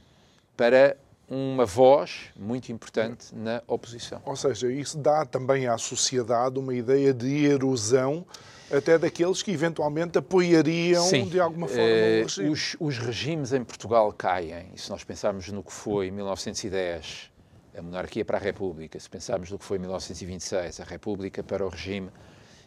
para 0.57 0.97
uma 1.29 1.67
voz 1.67 2.31
muito 2.39 2.73
importante 2.73 3.35
na 3.35 3.63
oposição. 3.67 4.23
Ou 4.25 4.35
seja, 4.35 4.71
isso 4.73 4.97
dá 4.97 5.27
também 5.27 5.67
à 5.67 5.77
sociedade 5.77 6.59
uma 6.59 6.75
ideia 6.75 7.13
de 7.13 7.45
erosão 7.45 8.25
até 8.71 8.99
daqueles 8.99 9.43
que 9.43 9.51
eventualmente 9.51 10.19
apoiariam 10.19 11.05
Sim. 11.05 11.29
de 11.29 11.41
alguma 11.41 11.67
forma 11.67 11.83
uh, 11.83 12.23
regime. 12.23 12.51
Os, 12.51 12.77
os, 12.79 12.99
regimes 12.99 13.53
em 13.53 13.65
Portugal 13.65 14.13
caem, 14.13 14.71
e 14.75 14.81
se 14.81 14.91
nós 14.91 15.05
pensarmos 15.05 15.49
no 15.49 15.63
que 15.63 15.73
foi 15.73 16.11
1910, 16.11 17.31
a 17.77 17.83
monarquia 17.83 18.25
para 18.25 18.37
a 18.37 18.41
República, 18.41 18.99
se 18.99 19.09
pensarmos 19.09 19.51
no 19.51 19.59
que 19.59 19.65
foi 19.65 19.79
1926, 19.79 20.81
a 20.81 20.85
República 20.85 21.43
para 21.43 21.65
o 21.65 21.69
regime 21.69 22.11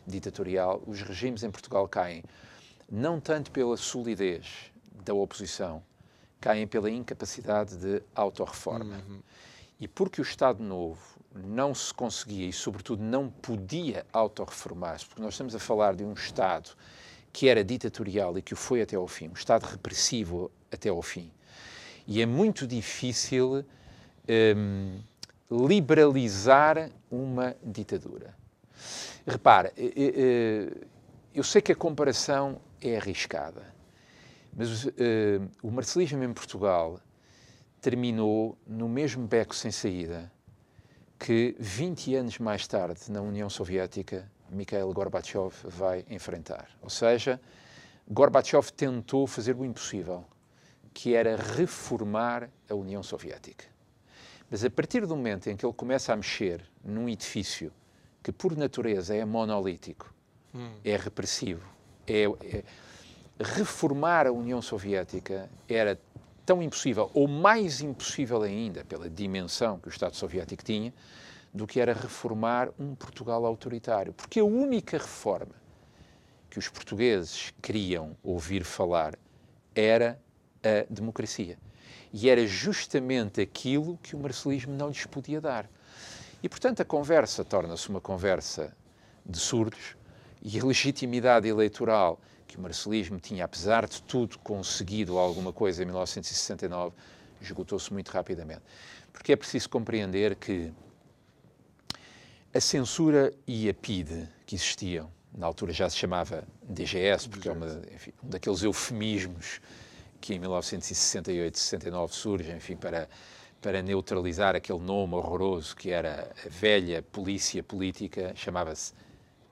ditatorial, 0.08 0.82
os 0.88 1.02
regimes 1.02 1.44
em 1.44 1.52
Portugal 1.52 1.88
caem 1.88 2.24
não 2.90 3.20
tanto 3.20 3.52
pela 3.52 3.78
solidez 3.78 4.72
da 5.06 5.14
oposição, 5.14 5.84
caem 6.42 6.68
pela 6.68 6.90
incapacidade 6.90 7.78
de 7.78 8.02
autorreforma. 8.14 9.02
Uhum. 9.08 9.22
E 9.80 9.88
porque 9.88 10.20
o 10.20 10.24
Estado 10.24 10.62
Novo 10.62 11.00
não 11.34 11.74
se 11.74 11.94
conseguia 11.94 12.48
e, 12.48 12.52
sobretudo, 12.52 13.02
não 13.02 13.30
podia 13.30 14.06
autorreformar-se, 14.12 15.06
porque 15.06 15.22
nós 15.22 15.36
estamos 15.36 15.56
a 15.56 15.60
falar 15.60 15.96
de 15.96 16.04
um 16.04 16.14
Estado 16.14 16.72
que 17.32 17.48
era 17.48 17.64
ditatorial 17.64 18.38
e 18.38 18.42
que 18.42 18.54
o 18.54 18.58
foi 18.58 18.82
até 18.82 18.96
ao 18.96 19.08
fim, 19.08 19.30
um 19.30 19.34
Estado 19.34 19.64
repressivo 19.64 20.52
até 20.72 20.90
ao 20.90 21.02
fim. 21.02 21.32
E 22.06 22.22
é 22.22 22.26
muito 22.26 22.68
difícil 22.68 23.64
um, 24.58 25.00
liberalizar 25.50 26.90
uma 27.10 27.56
ditadura. 27.64 28.36
Repara, 29.26 29.72
eh, 29.78 29.94
eh, 29.96 30.14
eh, 30.16 30.88
eu 31.34 31.44
sei 31.44 31.62
que 31.62 31.72
a 31.72 31.76
comparação 31.76 32.60
é 32.82 32.98
arriscada, 32.98 33.71
mas 34.56 34.86
uh, 34.86 34.92
o 35.62 35.72
marcelismo 35.72 36.24
em 36.24 36.34
Portugal 36.34 37.00
terminou 37.80 38.58
no 38.68 38.88
mesmo 38.88 39.26
beco 39.28 39.56
sem 39.56 39.72
saída 39.72 40.32
que 41.18 41.56
20 41.60 42.16
anos 42.16 42.40
mais 42.40 42.68
tarde, 42.68 43.12
na 43.12 43.22
União 43.22 43.48
Soviética, 43.48 44.30
Mikhail 44.50 44.92
Gorbachev 44.92 45.54
vai 45.66 46.04
enfrentar. 46.10 46.68
Ou 46.82 46.90
seja, 46.90 47.40
Gorbachev 48.10 48.72
tentou 48.72 49.28
fazer 49.28 49.56
o 49.56 49.64
impossível, 49.64 50.26
que 50.92 51.14
era 51.14 51.36
reformar 51.36 52.50
a 52.68 52.74
União 52.74 53.04
Soviética. 53.04 53.66
Mas 54.50 54.66
a 54.66 54.70
partir 54.70 55.06
do 55.06 55.16
momento 55.16 55.48
em 55.48 55.56
que 55.56 55.66
ele 55.66 55.74
começa 55.74 56.12
a 56.12 56.16
mexer 56.16 56.62
num 56.84 57.08
edifício 57.08 57.72
que, 58.24 58.32
por 58.32 58.58
natureza, 58.58 59.16
é 59.16 59.24
monolítico, 59.24 60.14
hum. 60.54 60.72
é 60.84 60.98
repressivo. 60.98 61.66
É, 62.06 62.24
é, 62.24 62.64
reformar 63.42 64.28
a 64.28 64.32
União 64.32 64.62
Soviética 64.62 65.50
era 65.68 66.00
tão 66.46 66.62
impossível, 66.62 67.10
ou 67.14 67.28
mais 67.28 67.82
impossível 67.82 68.42
ainda, 68.42 68.84
pela 68.84 69.10
dimensão 69.10 69.80
que 69.80 69.88
o 69.88 69.90
Estado 69.90 70.16
Soviético 70.16 70.64
tinha, 70.64 70.94
do 71.54 71.68
que 71.68 71.80
era 71.80 71.94
reformar 71.94 72.70
um 72.80 72.96
Portugal 72.96 73.46
autoritário. 73.46 74.14
Porque 74.14 74.40
a 74.40 74.46
única 74.46 74.98
reforma 74.98 75.56
que 76.50 76.60
os 76.60 76.68
portugueses 76.68 77.54
queriam 77.62 78.16
ouvir 78.24 78.64
falar 78.64 79.18
era 79.76 80.20
a 80.64 80.86
democracia. 80.90 81.58
E 82.14 82.30
era 82.30 82.46
justamente 82.46 83.40
aquilo 83.40 83.98
que 84.04 84.16
o 84.16 84.20
marcelismo 84.20 84.74
não 84.74 84.90
lhes 84.90 85.06
podia 85.06 85.40
dar. 85.40 85.70
E, 86.44 86.50
portanto, 86.50 86.82
a 86.82 86.86
conversa 86.86 87.46
torna-se 87.46 87.88
uma 87.90 88.02
conversa 88.02 88.76
de 89.26 89.38
surdos 89.38 89.96
e 90.42 90.60
a 90.60 90.66
legitimidade 90.66 91.48
eleitoral 91.48 92.20
que 92.52 92.58
o 92.58 92.62
marcelismo 92.62 93.18
tinha, 93.18 93.46
apesar 93.46 93.88
de 93.88 94.02
tudo, 94.04 94.38
conseguido 94.40 95.18
alguma 95.18 95.54
coisa 95.54 95.82
em 95.82 95.86
1969, 95.86 96.94
esgotou-se 97.42 97.92
muito 97.94 98.10
rapidamente. 98.10 98.62
Porque 99.14 99.32
é 99.32 99.36
preciso 99.38 99.70
compreender 99.70 100.36
que 100.36 100.72
a 102.54 102.60
censura 102.60 103.34
e 103.48 103.70
a 103.70 103.74
PIDE 103.74 104.28
que 104.46 104.56
existiam, 104.56 105.10
na 105.34 105.48
altura 105.48 105.72
já 105.72 105.90
se 105.90 105.96
chamava 105.96 106.44
DGS, 106.62 107.30
porque 107.30 107.48
é 107.48 107.54
uma, 107.54 107.82
enfim, 107.96 108.12
um 108.22 108.28
daqueles 108.28 108.62
eufemismos 108.64 109.62
que 110.20 110.34
em 110.34 110.40
1968, 110.40 111.58
69 111.58 112.14
surgem, 112.14 112.58
enfim, 112.58 112.76
para, 112.76 113.08
para 113.62 113.82
neutralizar 113.82 114.58
aquele 114.58 114.80
nome 114.80 115.16
horroroso 115.16 115.74
que 115.74 115.90
era 115.90 116.30
a 116.46 116.50
velha 116.50 117.02
polícia 117.02 117.64
política, 117.64 118.34
chamava-se 118.36 118.92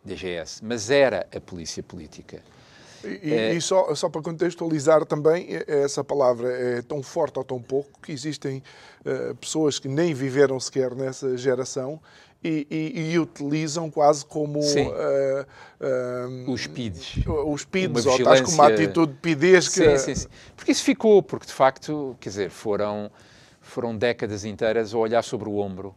DGS, 0.03 0.63
mas 0.65 0.89
era 0.89 1.25
a 1.33 1.39
polícia 1.39 1.81
política. 1.81 2.43
E, 3.03 3.33
é... 3.33 3.53
e 3.53 3.62
só, 3.62 3.93
só, 3.95 4.09
para 4.09 4.21
contextualizar 4.21 5.05
também, 5.05 5.47
essa 5.67 6.03
palavra 6.03 6.51
é 6.51 6.81
tão 6.81 7.01
forte 7.01 7.38
ou 7.38 7.43
tão 7.43 7.62
pouco 7.62 7.99
que 8.01 8.12
existem 8.12 8.63
uh, 9.05 9.35
pessoas 9.35 9.79
que 9.79 9.88
nem 9.88 10.13
viveram 10.13 10.59
sequer 10.59 10.93
nessa 10.93 11.38
geração 11.38 11.99
e, 12.43 12.65
e, 12.69 13.12
e, 13.12 13.19
utilizam 13.19 13.91
quase 13.91 14.25
como 14.25 14.59
uh, 14.59 14.63
uh, 14.63 16.51
os 16.51 16.67
PIDs. 16.67 17.15
Os 17.45 17.65
PIDs, 17.65 18.05
ou 18.05 18.15
estás 18.17 18.41
com 18.41 18.51
uma 18.51 18.67
atitude 18.67 19.13
que... 19.21 19.62
Sim, 19.62 19.97
sim, 19.97 20.15
sim. 20.15 20.27
Porque 20.55 20.71
isso 20.71 20.83
ficou, 20.83 21.21
porque 21.21 21.45
de 21.45 21.53
facto, 21.53 22.15
quer 22.19 22.29
dizer, 22.29 22.49
foram, 22.49 23.12
foram 23.69 23.95
décadas 23.95 24.43
inteiras 24.45 24.93
a 24.93 24.97
olhar 24.97 25.21
sobre 25.21 25.47
o 25.47 25.58
ombro, 25.58 25.95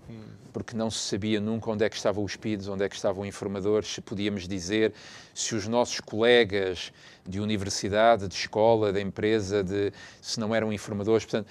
porque 0.52 0.76
não 0.76 0.90
se 0.90 0.98
sabia 0.98 1.40
nunca 1.40 1.70
onde 1.70 1.84
é 1.84 1.88
que 1.88 1.96
estavam 1.96 2.22
os 2.22 2.36
PIDs, 2.36 2.68
onde 2.68 2.84
é 2.84 2.88
que 2.88 2.94
estavam 2.94 3.24
informadores, 3.24 3.88
se 3.88 4.00
podíamos 4.00 4.46
dizer 4.46 4.92
se 5.34 5.54
os 5.54 5.66
nossos 5.66 6.00
colegas 6.00 6.92
de 7.26 7.40
universidade, 7.40 8.28
de 8.28 8.34
escola, 8.34 8.92
de 8.92 9.00
empresa, 9.00 9.64
de, 9.64 9.92
se 10.20 10.38
não 10.38 10.54
eram 10.54 10.72
informadores. 10.72 11.24
Portanto, 11.24 11.48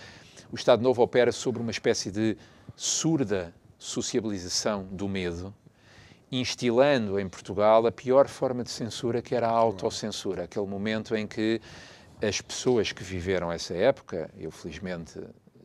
o 0.51 0.55
Estado 0.55 0.81
Novo 0.83 1.01
opera 1.01 1.31
sobre 1.31 1.61
uma 1.61 1.71
espécie 1.71 2.11
de 2.11 2.37
surda 2.75 3.53
sociabilização 3.77 4.87
do 4.91 5.09
medo, 5.09 5.53
instilando 6.31 7.19
em 7.19 7.27
Portugal 7.27 7.85
a 7.87 7.91
pior 7.91 8.27
forma 8.27 8.63
de 8.63 8.69
censura, 8.69 9.21
que 9.21 9.33
era 9.33 9.47
a 9.47 9.51
autocensura, 9.51 10.43
aquele 10.43 10.67
momento 10.67 11.15
em 11.15 11.25
que 11.25 11.59
as 12.21 12.39
pessoas 12.39 12.91
que 12.91 13.03
viveram 13.03 13.51
essa 13.51 13.73
época, 13.73 14.29
eu 14.37 14.51
felizmente 14.51 15.19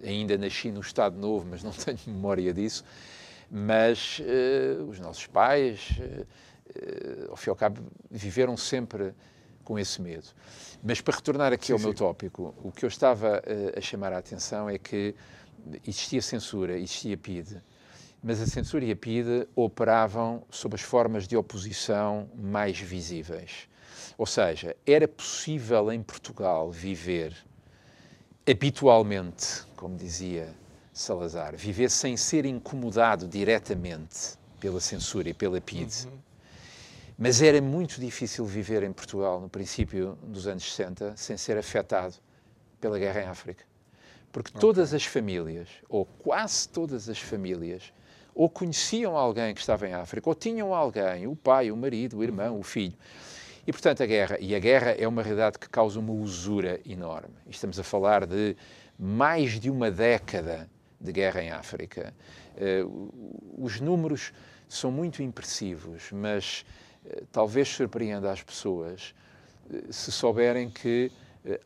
ainda 0.06 0.38
nasci 0.38 0.70
no 0.70 0.80
Estado 0.80 1.18
Novo, 1.18 1.46
mas 1.50 1.62
não 1.62 1.72
tenho 1.72 1.98
memória 2.06 2.52
disso, 2.52 2.84
mas 3.50 4.20
uh, 4.20 4.84
os 4.84 4.98
nossos 4.98 5.26
pais, 5.26 5.98
uh, 5.98 7.30
ao 7.30 7.36
fim 7.36 7.50
e 7.50 7.50
ao 7.50 7.56
cabo, 7.56 7.80
viveram 8.10 8.56
sempre 8.56 9.14
com 9.64 9.78
esse 9.78 10.00
medo. 10.00 10.26
Mas 10.82 11.00
para 11.00 11.16
retornar 11.16 11.52
aqui 11.52 11.66
sim, 11.66 11.72
ao 11.72 11.78
sim. 11.78 11.84
meu 11.86 11.94
tópico, 11.94 12.54
o 12.62 12.70
que 12.70 12.84
eu 12.84 12.88
estava 12.88 13.42
a 13.76 13.80
chamar 13.80 14.12
a 14.12 14.18
atenção 14.18 14.70
é 14.70 14.78
que 14.78 15.14
existia 15.86 16.22
censura, 16.22 16.78
existia 16.78 17.16
PIDE, 17.16 17.60
mas 18.22 18.40
a 18.40 18.46
censura 18.46 18.84
e 18.84 18.92
a 18.92 18.96
PIDE 18.96 19.48
operavam 19.54 20.44
sob 20.50 20.74
as 20.74 20.80
formas 20.80 21.26
de 21.26 21.36
oposição 21.36 22.28
mais 22.34 22.78
visíveis. 22.78 23.68
Ou 24.18 24.26
seja, 24.26 24.76
era 24.86 25.06
possível 25.06 25.92
em 25.92 26.02
Portugal 26.02 26.70
viver 26.70 27.34
habitualmente, 28.48 29.64
como 29.76 29.96
dizia 29.96 30.54
Salazar, 30.92 31.56
viver 31.56 31.90
sem 31.90 32.16
ser 32.16 32.46
incomodado 32.46 33.26
diretamente 33.26 34.38
pela 34.60 34.80
censura 34.80 35.28
e 35.28 35.34
pela 35.34 35.60
PIDE. 35.60 36.06
Uhum. 36.06 36.18
Mas 37.18 37.42
era 37.42 37.60
muito 37.60 38.00
difícil 38.00 38.44
viver 38.44 38.82
em 38.82 38.92
Portugal 38.92 39.40
no 39.40 39.48
princípio 39.48 40.18
dos 40.22 40.46
anos 40.46 40.64
60 40.64 41.14
sem 41.16 41.36
ser 41.36 41.58
afetado 41.58 42.14
pela 42.80 42.98
guerra 42.98 43.22
em 43.22 43.26
África. 43.26 43.64
Porque 44.30 44.50
okay. 44.50 44.60
todas 44.60 44.92
as 44.92 45.04
famílias, 45.04 45.68
ou 45.88 46.04
quase 46.04 46.68
todas 46.68 47.08
as 47.08 47.18
famílias, 47.18 47.92
ou 48.34 48.50
conheciam 48.50 49.16
alguém 49.16 49.54
que 49.54 49.60
estava 49.60 49.88
em 49.88 49.94
África, 49.94 50.28
ou 50.28 50.34
tinham 50.34 50.74
alguém, 50.74 51.26
o 51.26 51.34
pai, 51.34 51.70
o 51.70 51.76
marido, 51.76 52.18
o 52.18 52.22
irmão, 52.22 52.58
o 52.58 52.62
filho. 52.62 52.94
E, 53.66 53.72
portanto, 53.72 54.02
a 54.02 54.06
guerra, 54.06 54.38
e 54.38 54.54
a 54.54 54.58
guerra 54.60 54.92
é 54.92 55.08
uma 55.08 55.22
realidade 55.22 55.58
que 55.58 55.68
causa 55.68 55.98
uma 55.98 56.12
usura 56.12 56.80
enorme. 56.86 57.34
Estamos 57.48 57.78
a 57.80 57.82
falar 57.82 58.24
de 58.24 58.56
mais 58.96 59.58
de 59.58 59.68
uma 59.68 59.90
década 59.90 60.70
de 61.00 61.10
guerra 61.10 61.42
em 61.42 61.50
África. 61.50 62.14
Uh, 62.56 63.56
os 63.58 63.80
números 63.80 64.32
são 64.68 64.92
muito 64.92 65.20
impressivos, 65.20 66.12
mas 66.12 66.64
uh, 67.04 67.26
talvez 67.32 67.68
surpreenda 67.68 68.30
as 68.30 68.40
pessoas 68.40 69.12
uh, 69.68 69.92
se 69.92 70.12
souberem 70.12 70.70
que 70.70 71.10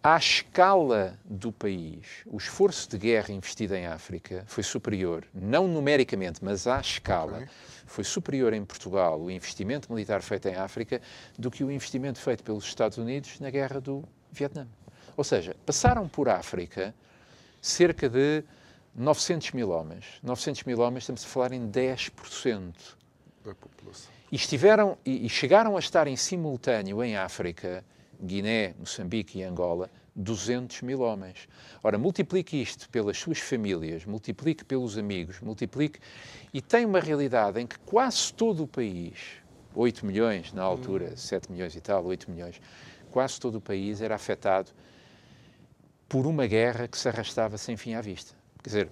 à 0.02 0.16
escala 0.18 1.18
do 1.24 1.50
país, 1.50 2.22
o 2.26 2.36
esforço 2.36 2.88
de 2.90 2.98
guerra 2.98 3.32
investido 3.32 3.74
em 3.74 3.86
África 3.86 4.44
foi 4.46 4.62
superior, 4.62 5.24
não 5.32 5.66
numericamente, 5.66 6.44
mas 6.44 6.66
à 6.66 6.78
escala, 6.80 7.38
okay. 7.38 7.48
Foi 7.90 8.04
superior 8.04 8.52
em 8.52 8.64
Portugal 8.64 9.20
o 9.20 9.28
investimento 9.28 9.92
militar 9.92 10.22
feito 10.22 10.46
em 10.46 10.54
África 10.54 11.02
do 11.36 11.50
que 11.50 11.64
o 11.64 11.70
investimento 11.72 12.20
feito 12.20 12.44
pelos 12.44 12.64
Estados 12.64 12.98
Unidos 12.98 13.40
na 13.40 13.50
guerra 13.50 13.80
do 13.80 14.04
Vietnã. 14.30 14.68
Ou 15.16 15.24
seja, 15.24 15.56
passaram 15.66 16.08
por 16.08 16.28
África 16.28 16.94
cerca 17.60 18.08
de 18.08 18.44
900 18.94 19.50
mil 19.50 19.70
homens. 19.70 20.04
900 20.22 20.62
mil 20.64 20.78
homens, 20.78 21.02
estamos 21.02 21.24
a 21.24 21.26
falar 21.26 21.52
em 21.52 21.68
10% 21.68 22.74
da 23.44 23.54
população. 23.56 24.08
E, 24.30 24.36
estiveram, 24.36 24.96
e, 25.04 25.26
e 25.26 25.28
chegaram 25.28 25.76
a 25.76 25.80
estar 25.80 26.06
em 26.06 26.14
simultâneo 26.14 27.02
em 27.02 27.16
África 27.16 27.84
Guiné, 28.22 28.72
Moçambique 28.78 29.40
e 29.40 29.42
Angola, 29.42 29.90
200 30.14 30.82
mil 30.82 31.00
homens. 31.00 31.48
Ora, 31.82 31.98
multiplique 31.98 32.60
isto 32.60 32.88
pelas 32.90 33.18
suas 33.18 33.38
famílias, 33.38 34.04
multiplique 34.04 34.64
pelos 34.64 34.98
amigos, 34.98 35.40
multiplique. 35.40 36.00
E 36.52 36.60
tem 36.60 36.84
uma 36.84 37.00
realidade 37.00 37.60
em 37.60 37.66
que 37.66 37.78
quase 37.80 38.32
todo 38.34 38.64
o 38.64 38.66
país, 38.66 39.18
8 39.74 40.04
milhões 40.04 40.52
na 40.52 40.62
altura, 40.62 41.16
7 41.16 41.50
milhões 41.50 41.74
e 41.76 41.80
tal, 41.80 42.04
8 42.04 42.30
milhões, 42.30 42.60
quase 43.10 43.38
todo 43.38 43.56
o 43.56 43.60
país 43.60 44.00
era 44.00 44.14
afetado 44.14 44.70
por 46.08 46.26
uma 46.26 46.46
guerra 46.46 46.88
que 46.88 46.98
se 46.98 47.08
arrastava 47.08 47.56
sem 47.56 47.76
fim 47.76 47.94
à 47.94 48.00
vista. 48.00 48.34
Quer 48.62 48.68
dizer, 48.68 48.90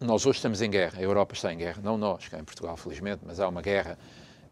nós 0.00 0.26
hoje 0.26 0.38
estamos 0.38 0.60
em 0.60 0.68
guerra, 0.68 0.98
a 0.98 1.02
Europa 1.02 1.32
está 1.34 1.52
em 1.52 1.58
guerra, 1.58 1.80
não 1.80 1.96
nós, 1.96 2.26
cá 2.26 2.38
em 2.38 2.44
Portugal, 2.44 2.76
felizmente, 2.76 3.22
mas 3.24 3.38
há 3.38 3.48
uma 3.48 3.62
guerra 3.62 3.96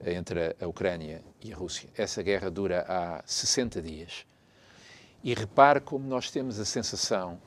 entre 0.05 0.57
a 0.61 0.67
Ucrânia 0.67 1.23
e 1.43 1.53
a 1.53 1.57
Rússia. 1.57 1.89
Essa 1.97 2.23
guerra 2.23 2.51
dura 2.51 2.85
há 2.89 3.23
60 3.27 3.83
dias. 3.83 4.25
E 5.23 5.35
repare 5.35 5.81
como 5.81 6.07
nós 6.07 6.31
temos 6.31 6.59
a 6.59 6.65
sensação 6.65 7.39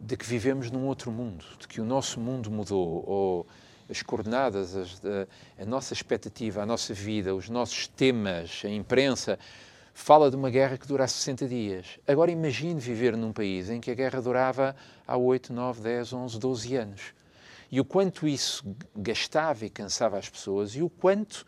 de 0.00 0.16
que 0.16 0.26
vivemos 0.26 0.70
num 0.70 0.86
outro 0.86 1.10
mundo, 1.10 1.44
de 1.58 1.66
que 1.66 1.80
o 1.80 1.84
nosso 1.84 2.20
mundo 2.20 2.50
mudou, 2.50 3.04
ou 3.06 3.46
as 3.88 4.02
coordenadas, 4.02 4.74
as, 4.74 5.00
a, 5.04 5.62
a 5.62 5.64
nossa 5.64 5.92
expectativa, 5.92 6.62
a 6.62 6.66
nossa 6.66 6.94
vida, 6.94 7.34
os 7.34 7.48
nossos 7.48 7.86
temas, 7.86 8.62
a 8.64 8.68
imprensa, 8.68 9.38
fala 9.94 10.30
de 10.30 10.36
uma 10.36 10.50
guerra 10.50 10.78
que 10.78 10.86
dura 10.86 11.04
há 11.04 11.08
60 11.08 11.46
dias. 11.48 11.98
Agora 12.06 12.30
imagine 12.30 12.80
viver 12.80 13.16
num 13.16 13.32
país 13.32 13.68
em 13.68 13.80
que 13.80 13.90
a 13.90 13.94
guerra 13.94 14.20
durava 14.20 14.74
há 15.06 15.16
8, 15.16 15.52
9, 15.52 15.82
10, 15.82 16.12
11, 16.12 16.38
12 16.38 16.76
anos. 16.76 17.02
E 17.70 17.80
o 17.80 17.84
quanto 17.84 18.26
isso 18.26 18.64
gastava 18.94 19.64
e 19.64 19.70
cansava 19.70 20.18
as 20.18 20.28
pessoas 20.28 20.74
e 20.76 20.82
o 20.82 20.88
quanto 20.88 21.44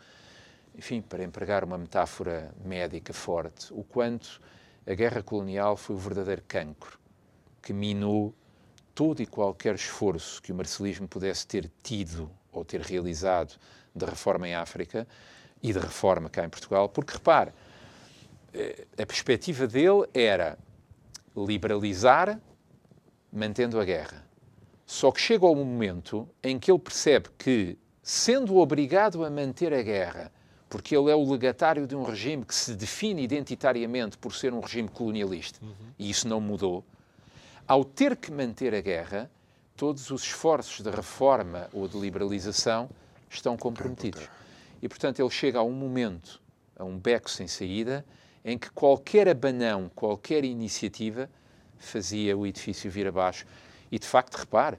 enfim, 0.77 1.01
para 1.01 1.23
empregar 1.23 1.63
uma 1.63 1.77
metáfora 1.77 2.53
médica 2.63 3.13
forte, 3.13 3.67
o 3.71 3.83
quanto 3.83 4.41
a 4.87 4.93
guerra 4.93 5.23
colonial 5.23 5.75
foi 5.75 5.95
o 5.95 5.99
verdadeiro 5.99 6.43
cancro 6.47 6.99
que 7.61 7.73
minou 7.73 8.33
todo 8.93 9.21
e 9.21 9.25
qualquer 9.25 9.75
esforço 9.75 10.41
que 10.41 10.51
o 10.51 10.55
marcelismo 10.55 11.07
pudesse 11.07 11.47
ter 11.47 11.69
tido 11.83 12.29
ou 12.51 12.63
ter 12.63 12.79
realizado 12.81 13.55
de 13.93 14.05
reforma 14.05 14.47
em 14.47 14.53
África 14.53 15.07
e 15.61 15.73
de 15.73 15.79
reforma 15.79 16.29
cá 16.29 16.45
em 16.45 16.49
Portugal, 16.49 16.87
porque 16.87 17.13
repare, 17.13 17.51
eh, 18.53 18.85
a 18.97 19.05
perspectiva 19.05 19.67
dele 19.67 20.07
era 20.13 20.57
liberalizar 21.35 22.39
mantendo 23.33 23.79
a 23.79 23.83
guerra. 23.83 24.25
Só 24.85 25.11
que 25.11 25.19
chega 25.19 25.45
ao 25.45 25.55
momento 25.55 26.29
em 26.43 26.59
que 26.59 26.71
ele 26.71 26.79
percebe 26.79 27.29
que, 27.37 27.77
sendo 28.03 28.57
obrigado 28.57 29.25
a 29.25 29.29
manter 29.29 29.73
a 29.73 29.81
guerra, 29.81 30.31
porque 30.69 30.95
ele 30.95 31.11
é 31.11 31.15
o 31.15 31.29
legatário 31.29 31.85
de 31.87 31.95
um 31.95 32.03
regime 32.03 32.43
que 32.43 32.55
se 32.55 32.75
define 32.75 33.23
identitariamente 33.23 34.17
por 34.17 34.33
ser 34.33 34.53
um 34.53 34.59
regime 34.59 34.89
colonialista, 34.89 35.59
uhum. 35.63 35.71
e 35.97 36.09
isso 36.09 36.27
não 36.27 36.41
mudou, 36.41 36.83
ao 37.67 37.83
ter 37.83 38.15
que 38.15 38.31
manter 38.31 38.73
a 38.75 38.81
guerra, 38.81 39.29
todos 39.75 40.09
os 40.11 40.23
esforços 40.23 40.81
de 40.81 40.89
reforma 40.89 41.67
ou 41.73 41.87
de 41.87 41.97
liberalização 41.97 42.89
estão 43.29 43.57
comprometidos. 43.57 44.29
E, 44.81 44.87
portanto, 44.87 45.19
ele 45.19 45.29
chega 45.29 45.59
a 45.59 45.63
um 45.63 45.71
momento, 45.71 46.41
a 46.77 46.83
um 46.83 46.97
beco 46.97 47.29
sem 47.29 47.47
saída, 47.47 48.05
em 48.43 48.57
que 48.57 48.69
qualquer 48.69 49.27
abanão, 49.27 49.89
qualquer 49.95 50.45
iniciativa 50.45 51.29
fazia 51.77 52.37
o 52.37 52.45
edifício 52.45 52.89
vir 52.91 53.07
abaixo. 53.07 53.45
E, 53.91 53.97
de 53.97 54.05
facto, 54.05 54.35
repare, 54.35 54.77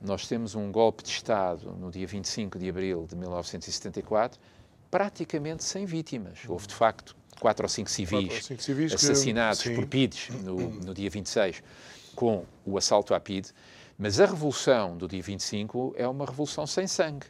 nós 0.00 0.28
temos 0.28 0.54
um 0.54 0.70
golpe 0.70 1.02
de 1.02 1.10
Estado 1.10 1.72
no 1.72 1.90
dia 1.90 2.06
25 2.06 2.58
de 2.58 2.68
abril 2.68 3.06
de 3.08 3.16
1974, 3.16 4.38
praticamente 4.90 5.64
sem 5.64 5.84
vítimas. 5.84 6.40
Houve, 6.46 6.66
de 6.66 6.74
facto, 6.74 7.16
quatro 7.40 7.64
ou 7.64 7.68
cinco 7.68 7.90
civis, 7.90 8.34
ou 8.34 8.42
cinco 8.42 8.62
civis 8.62 8.92
assassinados 8.92 9.62
que... 9.62 9.74
por 9.74 9.86
PIDES 9.86 10.28
no, 10.42 10.56
no, 10.70 10.94
dia 10.94 11.10
26, 11.10 11.62
com 12.14 12.44
o 12.64 12.76
assalto 12.76 13.14
à 13.14 13.20
PIDE. 13.20 13.50
Mas 13.98 14.20
a 14.20 14.26
revolução 14.26 14.96
do 14.96 15.08
dia 15.08 15.22
25 15.22 15.94
é 15.96 16.06
uma 16.06 16.24
revolução 16.24 16.66
sem 16.66 16.86
sangue. 16.86 17.26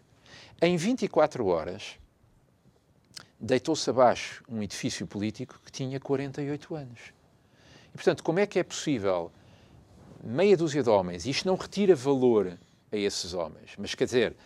Em 0.60 0.76
24 0.76 1.46
horas, 1.46 1.98
deitou-se 3.40 3.88
abaixo 3.88 4.42
um 4.48 4.62
edifício 4.62 5.06
político 5.06 5.60
que 5.64 5.72
tinha 5.72 5.98
48 5.98 6.74
anos. 6.74 7.00
E, 7.88 7.96
portanto, 7.96 8.22
como 8.22 8.38
é 8.38 8.46
que 8.46 8.58
é 8.58 8.62
possível 8.62 9.32
meia 10.22 10.56
dúzia 10.56 10.82
de 10.82 10.90
homens, 10.90 11.26
isto 11.26 11.46
não 11.46 11.56
retira 11.56 11.94
valor 11.94 12.58
a 12.90 12.96
esses 12.96 13.32
homens, 13.34 13.72
mas 13.78 13.94
quer 13.94 14.04
dizer, 14.04 14.36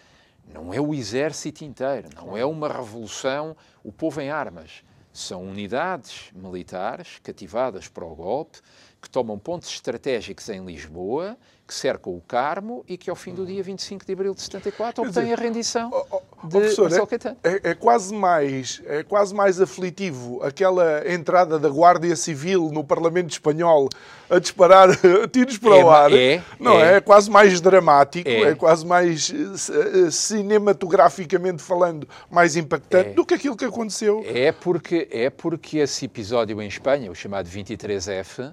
não 0.46 0.72
é 0.72 0.80
o 0.80 0.94
exército 0.94 1.64
inteiro, 1.64 2.08
não 2.14 2.36
é 2.36 2.44
uma 2.44 2.68
revolução, 2.68 3.56
o 3.82 3.92
povo 3.92 4.20
em 4.20 4.30
armas. 4.30 4.82
São 5.12 5.42
unidades 5.42 6.30
militares 6.34 7.18
cativadas 7.22 7.88
para 7.88 8.04
o 8.04 8.14
golpe, 8.14 8.60
que 9.00 9.10
tomam 9.10 9.38
pontos 9.38 9.68
estratégicos 9.68 10.48
em 10.48 10.64
Lisboa, 10.64 11.36
que 11.66 11.74
cercam 11.74 12.14
o 12.14 12.20
Carmo 12.20 12.84
e 12.88 12.96
que, 12.96 13.08
ao 13.08 13.16
fim 13.16 13.34
do 13.34 13.46
dia 13.46 13.62
25 13.62 14.04
de 14.04 14.12
abril 14.12 14.34
de 14.34 14.42
74, 14.42 15.02
obtêm 15.04 15.32
a 15.32 15.36
rendição 15.36 15.90
oh, 15.92 16.06
oh, 16.10 16.46
de 16.46 16.56
oh, 16.56 16.82
Marcelo 16.82 17.06
Caetano. 17.06 17.36
É, 17.42 17.70
é, 17.70 17.74
quase 17.74 18.14
mais, 18.14 18.82
é 18.86 19.02
quase 19.02 19.34
mais 19.34 19.60
aflitivo 19.60 20.42
aquela 20.42 21.02
entrada 21.10 21.58
da 21.58 21.68
Guardia 21.68 22.16
Civil 22.16 22.70
no 22.72 22.84
Parlamento 22.84 23.30
Espanhol 23.30 23.88
a 24.28 24.38
disparar 24.38 24.88
tiros 25.32 25.58
para 25.58 25.76
é, 25.76 25.84
o 25.84 25.90
ar. 25.90 26.12
É, 26.12 26.42
não 26.58 26.80
é, 26.80 26.96
é 26.96 27.00
quase 27.00 27.30
mais 27.30 27.60
dramático, 27.60 28.28
é, 28.28 28.40
é 28.42 28.54
quase 28.54 28.84
mais 28.84 29.30
uh, 29.30 30.10
cinematograficamente 30.10 31.62
falando 31.62 32.08
mais 32.30 32.56
impactante 32.56 33.10
é. 33.10 33.12
do 33.12 33.24
que 33.24 33.34
aquilo 33.34 33.56
que 33.56 33.64
aconteceu. 33.64 34.24
É 34.26 34.52
porque, 34.52 35.08
é 35.10 35.30
porque 35.30 35.78
esse 35.78 36.06
episódio 36.06 36.60
em 36.60 36.66
Espanha, 36.66 37.10
o 37.10 37.14
chamado 37.14 37.48
23F, 37.48 38.52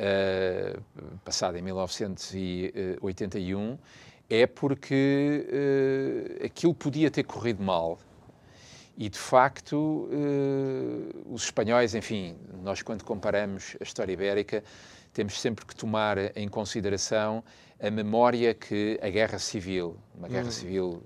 uh, 0.00 0.80
passado 1.24 1.56
em 1.58 1.62
1981, 1.62 3.78
é 4.28 4.46
porque 4.46 5.46
uh, 5.48 6.44
aquilo 6.44 6.74
podia 6.74 7.10
ter 7.10 7.24
corrido 7.24 7.62
mal. 7.62 7.98
E, 8.96 9.08
de 9.08 9.18
facto, 9.18 9.76
uh, 9.76 11.32
os 11.32 11.44
espanhóis, 11.44 11.94
enfim, 11.94 12.36
nós 12.62 12.82
quando 12.82 13.04
comparamos 13.04 13.76
a 13.80 13.84
história 13.84 14.12
ibérica, 14.12 14.62
temos 15.12 15.40
sempre 15.40 15.66
que 15.66 15.74
tomar 15.74 16.36
em 16.36 16.48
consideração 16.48 17.42
a 17.80 17.90
memória 17.90 18.54
que 18.54 18.98
a 19.02 19.08
guerra 19.08 19.38
civil, 19.38 19.96
uma 20.14 20.28
guerra 20.28 20.48
hum. 20.48 20.52
civil 20.52 21.02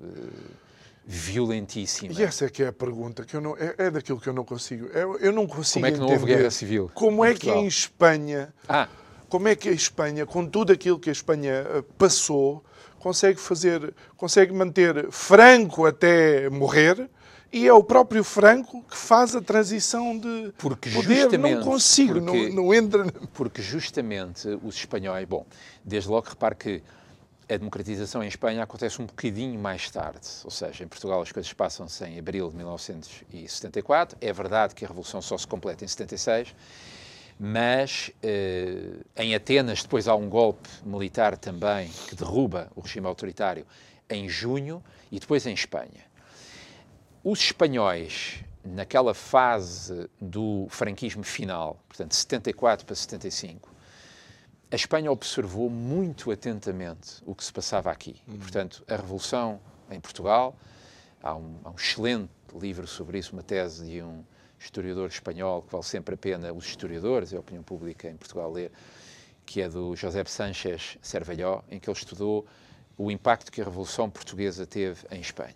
violentíssima. 1.06 2.12
E 2.12 2.22
essa 2.22 2.46
é 2.46 2.48
que 2.48 2.62
é 2.62 2.68
a 2.68 2.72
pergunta, 2.72 3.24
que 3.24 3.36
eu 3.36 3.40
não, 3.40 3.56
é, 3.56 3.74
é 3.78 3.90
daquilo 3.90 4.20
que 4.20 4.28
eu 4.28 4.32
não 4.32 4.44
consigo. 4.44 4.86
Eu, 4.86 5.18
eu 5.18 5.32
não 5.32 5.46
consigo 5.46 5.84
Como 5.84 5.86
é 5.86 5.92
que 5.92 5.98
não 5.98 6.08
houve 6.08 6.26
guerra 6.26 6.50
civil? 6.50 6.90
Como 6.94 7.24
é 7.24 7.34
que 7.34 7.50
em 7.50 7.66
Espanha, 7.66 8.54
ah. 8.68 8.88
como 9.28 9.48
é 9.48 9.54
que 9.54 9.68
a 9.68 9.72
Espanha, 9.72 10.24
com 10.24 10.46
tudo 10.46 10.72
aquilo 10.72 10.98
que 10.98 11.10
a 11.10 11.12
Espanha 11.12 11.66
eh, 11.68 11.84
passou, 11.98 12.64
consegue 12.98 13.38
fazer, 13.38 13.94
consegue 14.16 14.52
manter 14.52 15.10
Franco 15.10 15.84
até 15.84 16.48
morrer, 16.48 17.08
e 17.52 17.68
é 17.68 17.72
o 17.72 17.84
próprio 17.84 18.24
Franco 18.24 18.82
que 18.82 18.96
faz 18.96 19.36
a 19.36 19.40
transição 19.40 20.18
de 20.18 20.52
porque 20.58 20.90
poder. 20.90 21.38
Não 21.38 21.62
consigo, 21.62 22.20
porque, 22.20 22.48
não, 22.48 22.64
não 22.64 22.74
entra. 22.74 23.04
Porque 23.32 23.62
justamente 23.62 24.48
os 24.64 24.74
espanhóis, 24.74 25.24
bom, 25.28 25.46
desde 25.84 26.08
logo 26.08 26.28
repare 26.30 26.56
que 26.56 26.82
a 27.48 27.57
democratização 27.57 28.22
em 28.22 28.28
Espanha 28.28 28.62
acontece 28.62 29.00
um 29.00 29.07
bocadinho 29.07 29.59
mais 29.59 29.90
tarde, 29.90 30.26
ou 30.44 30.50
seja, 30.50 30.85
em 30.85 30.88
Portugal 30.88 31.20
as 31.20 31.30
coisas 31.30 31.52
passam-se 31.52 32.04
em 32.04 32.18
abril 32.18 32.48
de 32.48 32.57
1974. 32.57 34.16
É 34.20 34.33
verdade 34.33 34.74
que 34.74 34.85
a 34.85 34.88
Revolução 34.88 35.20
só 35.20 35.37
se 35.37 35.46
completa 35.46 35.85
em 35.85 35.88
76, 35.88 36.54
mas 37.38 38.11
eh, 38.22 38.94
em 39.16 39.35
Atenas 39.35 39.83
depois 39.83 40.09
há 40.09 40.14
um 40.14 40.28
golpe 40.28 40.68
militar 40.85 41.37
também 41.37 41.90
que 42.09 42.14
derruba 42.14 42.70
o 42.74 42.80
regime 42.80 43.07
autoritário 43.07 43.66
em 44.09 44.28
junho 44.28 44.83
e 45.11 45.18
depois 45.18 45.46
em 45.46 45.52
Espanha. 45.52 46.04
Os 47.22 47.40
espanhóis, 47.40 48.44
naquela 48.64 49.14
fase 49.14 50.09
do 50.20 50.66
franquismo 50.70 51.24
final, 51.24 51.83
portanto 51.88 52.14
74 52.14 52.87
para 52.87 52.94
75, 52.94 53.73
a 54.70 54.77
Espanha 54.77 55.11
observou 55.11 55.70
muito 55.70 56.31
atentamente 56.31 57.22
o 57.24 57.35
que 57.35 57.44
se 57.44 57.53
passava 57.53 57.90
aqui. 57.90 58.20
Uhum. 58.27 58.38
Portanto, 58.38 58.85
a 58.88 58.96
Revolução 58.96 59.61
em 59.90 60.00
Portugal, 60.00 60.57
há 61.22 61.35
um, 61.35 61.59
há 61.64 61.70
um, 61.70 61.74
excelente 61.74 62.31
livro 62.55 62.87
sobre 62.87 63.18
isso, 63.18 63.33
uma 63.33 63.42
tese 63.42 63.87
de 63.87 64.03
um 64.03 64.24
historiador 64.59 65.09
espanhol 65.09 65.62
que 65.62 65.70
vale 65.70 65.85
sempre 65.85 66.14
a 66.14 66.18
pena 66.18 66.53
os 66.53 66.66
historiadores 66.66 67.33
e 67.33 67.37
a 67.37 67.40
opinião 67.40 67.62
pública 67.62 68.09
em 68.09 68.16
Portugal 68.16 68.50
ler, 68.50 68.72
que 69.44 69.61
é 69.61 69.68
do 69.68 69.94
José 69.94 70.24
Sánchez 70.24 70.98
Cervelló, 71.03 71.62
em 71.70 71.79
que 71.79 71.88
ele 71.88 71.96
estudou 71.96 72.46
o 72.96 73.11
impacto 73.11 73.53
que 73.53 73.61
a 73.61 73.64
Revolução 73.64 74.09
Portuguesa 74.09 74.66
teve 74.66 75.07
em 75.11 75.20
Espanha. 75.20 75.55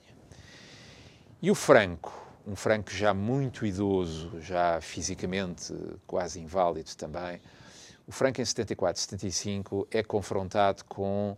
E 1.40 1.50
o 1.50 1.54
Franco, 1.54 2.12
um 2.46 2.56
Franco 2.56 2.90
já 2.90 3.14
muito 3.14 3.64
idoso, 3.64 4.40
já 4.40 4.80
fisicamente 4.80 5.72
quase 6.06 6.40
inválido 6.40 6.94
também, 6.96 7.40
o 8.08 8.12
Franco, 8.12 8.40
em 8.40 8.44
74, 8.44 9.02
75, 9.02 9.86
é 9.90 10.02
confrontado 10.02 10.82
com 10.86 11.36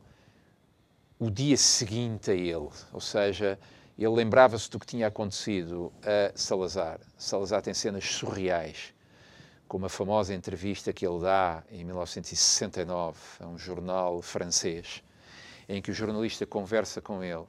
o 1.19 1.29
dia 1.29 1.57
seguinte 1.57 2.31
a 2.31 2.35
ele, 2.35 2.69
ou 2.93 3.01
seja, 3.01 3.59
ele 3.99 4.15
lembrava-se 4.15 4.71
do 4.71 4.79
que 4.79 4.87
tinha 4.87 5.09
acontecido 5.09 5.93
a 6.05 6.31
Salazar. 6.39 7.01
Salazar 7.19 7.61
tem 7.61 7.75
cenas 7.75 8.05
surreais, 8.05 8.95
como 9.67 9.87
a 9.87 9.89
famosa 9.89 10.33
entrevista 10.33 10.93
que 10.93 11.05
ele 11.05 11.19
dá 11.19 11.65
em 11.73 11.85
1969 11.85 13.19
a 13.41 13.49
um 13.49 13.59
jornal 13.59 14.23
francês, 14.23 15.03
em 15.69 15.83
que 15.83 15.91
o 15.91 15.95
jornalista 15.95 16.47
conversa 16.47 17.03
com 17.03 17.21
ele 17.21 17.47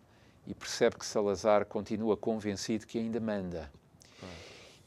e 0.47 0.55
percebe 0.55 0.97
que 0.97 1.05
Salazar 1.05 1.67
continua 1.67 2.17
convencido 2.17 2.87
que 2.87 2.97
ainda 2.97 3.19
manda. 3.19 3.71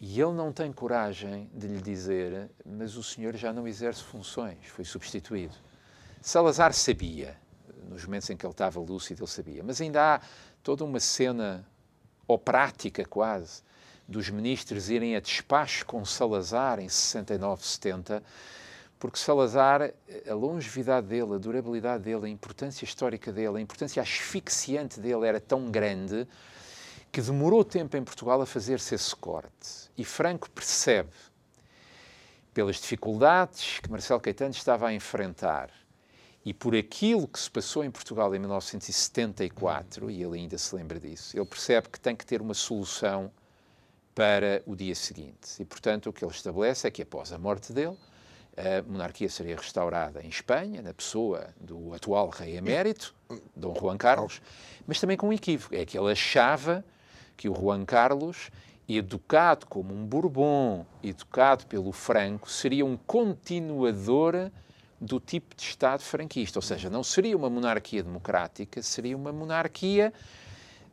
E 0.07 0.21
ele 0.21 0.35
não 0.35 0.53
tem 0.53 0.71
coragem 0.71 1.49
de 1.55 1.67
lhe 1.67 1.81
dizer, 1.81 2.51
mas 2.63 2.95
o 2.95 3.03
senhor 3.03 3.35
já 3.37 3.55
não 3.55 3.67
exerce 3.67 4.03
funções, 4.03 4.59
foi 4.67 4.85
substituído. 4.85 5.55
Salazar 6.21 6.75
sabia, 6.75 7.39
nos 7.89 8.05
momentos 8.05 8.29
em 8.29 8.37
que 8.37 8.45
ele 8.45 8.53
estava 8.53 8.79
lúcido, 8.79 9.23
ele 9.23 9.31
sabia, 9.31 9.63
mas 9.65 9.81
ainda 9.81 10.17
há 10.17 10.21
toda 10.63 10.85
uma 10.85 11.01
cena 11.01 11.67
oprática 12.29 13.03
quase 13.07 13.63
dos 14.07 14.29
ministros 14.29 14.91
irem 14.91 15.17
a 15.17 15.21
despacho 15.21 15.87
com 15.87 16.05
Salazar 16.05 16.81
em 16.81 16.89
69, 16.91 17.65
70, 17.65 18.23
porque 18.99 19.19
Salazar, 19.19 19.91
a 20.29 20.35
longevidade 20.35 21.07
dele, 21.07 21.37
a 21.37 21.39
durabilidade 21.39 22.05
dele, 22.05 22.27
a 22.27 22.29
importância 22.29 22.85
histórica 22.85 23.33
dele, 23.33 23.57
a 23.57 23.61
importância 23.61 24.03
asfixiante 24.03 25.01
dele 25.01 25.27
era 25.27 25.41
tão 25.41 25.71
grande 25.71 26.29
que 27.11 27.23
demorou 27.23 27.65
tempo 27.65 27.97
em 27.97 28.05
Portugal 28.05 28.43
a 28.43 28.45
fazer-se 28.45 28.95
esse 28.95 29.17
corte. 29.17 29.84
E 29.97 30.05
Franco 30.05 30.51
percebe, 30.51 31.11
pelas 32.53 32.77
dificuldades 32.77 33.81
que 33.81 33.91
Marcelo 33.91 34.21
Caetano 34.21 34.53
estava 34.53 34.89
a 34.89 34.93
enfrentar 34.93 35.71
e 36.45 36.53
por 36.53 36.77
aquilo 36.77 37.27
que 37.27 37.39
se 37.39 37.51
passou 37.51 37.83
em 37.83 37.91
Portugal 37.91 38.35
em 38.35 38.39
1974, 38.39 40.11
e 40.11 40.23
ele 40.23 40.41
ainda 40.41 40.59
se 40.59 40.75
lembra 40.75 41.01
disso, 41.01 41.37
ele 41.37 41.47
percebe 41.47 41.89
que 41.89 41.99
tem 41.99 42.15
que 42.15 42.27
ter 42.27 42.43
uma 42.43 42.53
solução 42.53 43.33
para 44.15 44.63
o 44.67 44.77
dia 44.77 44.95
seguinte. 44.95 45.61
E, 45.61 45.65
portanto, 45.65 46.09
o 46.09 46.13
que 46.13 46.23
ele 46.25 46.33
estabelece 46.33 46.87
é 46.87 46.91
que 46.91 47.03
após 47.03 47.33
a 47.33 47.39
morte 47.39 47.73
dele, 47.73 47.97
a 48.57 48.83
monarquia 48.87 49.29
seria 49.29 49.57
restaurada 49.57 50.23
em 50.23 50.29
Espanha, 50.29 50.83
na 50.83 50.93
pessoa 50.93 51.49
do 51.59 51.93
atual 51.95 52.29
rei 52.29 52.57
emérito, 52.57 53.15
Dom 53.57 53.75
Juan 53.75 53.97
Carlos, 53.97 54.41
mas 54.87 55.01
também 55.01 55.17
com 55.17 55.29
um 55.29 55.33
equívoco, 55.33 55.75
é 55.75 55.85
que 55.85 55.99
ele 55.99 56.13
achava 56.13 56.85
que 57.37 57.49
o 57.49 57.55
Juan 57.55 57.85
Carlos, 57.85 58.51
educado 58.89 59.67
como 59.67 59.95
um 59.95 60.05
Bourbon, 60.05 60.85
educado 61.03 61.67
pelo 61.67 61.93
Franco, 61.93 62.51
seria 62.51 62.85
um 62.85 62.97
continuador 62.97 64.51
do 65.01 65.19
tipo 65.21 65.55
de 65.55 65.63
Estado 65.63 66.01
franquista. 66.01 66.59
Ou 66.59 66.63
seja, 66.63 66.91
não 66.91 67.03
seria 67.03 67.37
uma 67.37 67.51
monarquia 67.51 68.03
democrática, 68.03 68.83
seria 68.83 69.17
uma 69.17 69.33
monarquia 69.33 70.13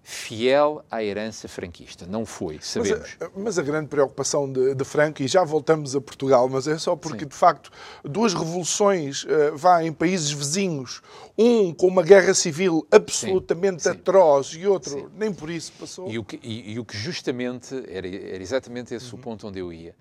fiel 0.03 0.83
à 0.89 1.03
herança 1.03 1.47
franquista. 1.47 2.05
Não 2.07 2.25
foi, 2.25 2.59
sabemos. 2.61 3.15
Mas 3.19 3.29
a, 3.29 3.31
mas 3.35 3.59
a 3.59 3.61
grande 3.61 3.87
preocupação 3.87 4.51
de, 4.51 4.73
de, 4.73 4.83
Franco, 4.83 5.21
e 5.21 5.27
já 5.27 5.43
voltamos 5.43 5.95
a 5.95 6.01
Portugal, 6.01 6.49
mas 6.49 6.67
é 6.67 6.77
só 6.77 6.95
porque, 6.95 7.23
Sim. 7.23 7.29
de 7.29 7.35
facto, 7.35 7.71
duas 8.03 8.33
revoluções 8.33 9.23
uh, 9.23 9.55
vá 9.55 9.83
em 9.83 9.93
países 9.93 10.31
vizinhos, 10.31 11.01
um 11.37 11.73
com 11.73 11.87
uma 11.87 12.03
guerra 12.03 12.33
civil 12.33 12.85
absolutamente 12.91 13.83
Sim. 13.83 13.89
atroz 13.89 14.53
e 14.53 14.65
outro 14.65 15.11
nem 15.15 15.31
por 15.31 15.49
isso 15.49 15.71
passou. 15.73 16.09
E 16.09 16.17
o 16.17 16.23
que, 16.23 16.39
e, 16.41 16.73
e 16.73 16.79
o 16.79 16.85
que 16.85 16.97
justamente, 16.97 17.75
era, 17.87 18.07
era 18.07 18.41
exatamente 18.41 18.93
esse 18.93 19.11
uhum. 19.13 19.19
o 19.19 19.23
ponto 19.23 19.47
onde 19.47 19.59
eu 19.59 19.71
ia. 19.71 19.95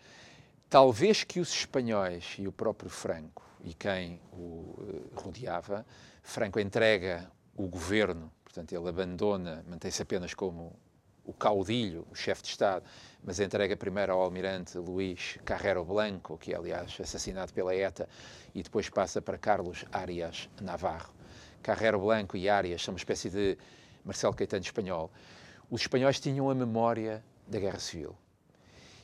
Talvez 0.69 1.25
que 1.25 1.41
os 1.41 1.51
espanhóis 1.51 2.37
e 2.39 2.47
o 2.47 2.53
próprio 2.53 2.89
Franco 2.89 3.43
e 3.63 3.75
quem 3.75 4.21
o 4.33 4.37
uh, 4.37 5.11
rodeava, 5.15 5.85
Franco 6.23 6.59
entrega 6.59 7.31
o 7.55 7.67
governo 7.67 8.31
Portanto, 8.53 8.73
ele 8.73 8.89
abandona, 8.89 9.65
mantém-se 9.69 10.03
apenas 10.03 10.35
como 10.35 10.77
o 11.25 11.33
caudilho, 11.33 12.05
o 12.11 12.17
chefe 12.17 12.43
de 12.43 12.49
Estado, 12.49 12.85
mas 13.23 13.39
entrega 13.39 13.77
primeiro 13.77 14.13
ao 14.13 14.21
almirante 14.21 14.77
Luís 14.77 15.39
Carrero 15.45 15.85
Blanco, 15.85 16.37
que 16.37 16.53
é, 16.53 16.57
aliás, 16.57 16.99
assassinado 17.01 17.53
pela 17.53 17.73
ETA, 17.73 18.09
e 18.53 18.61
depois 18.61 18.91
passa 18.91 19.23
para 19.23 19.39
Carlos 19.39 19.85
Arias 19.93 20.51
Navarro. 20.61 21.15
Carrero 21.63 22.01
Blanco 22.01 22.37
e 22.37 22.49
Arias 22.49 22.83
são 22.83 22.93
uma 22.93 22.99
espécie 22.99 23.31
de 23.31 23.57
Marcelo 24.05 24.35
Caetano 24.35 24.65
espanhol. 24.65 25.13
Os 25.71 25.83
espanhóis 25.83 26.19
tinham 26.19 26.51
a 26.51 26.55
memória 26.55 27.25
da 27.47 27.61
Guerra 27.61 27.79
Civil. 27.79 28.17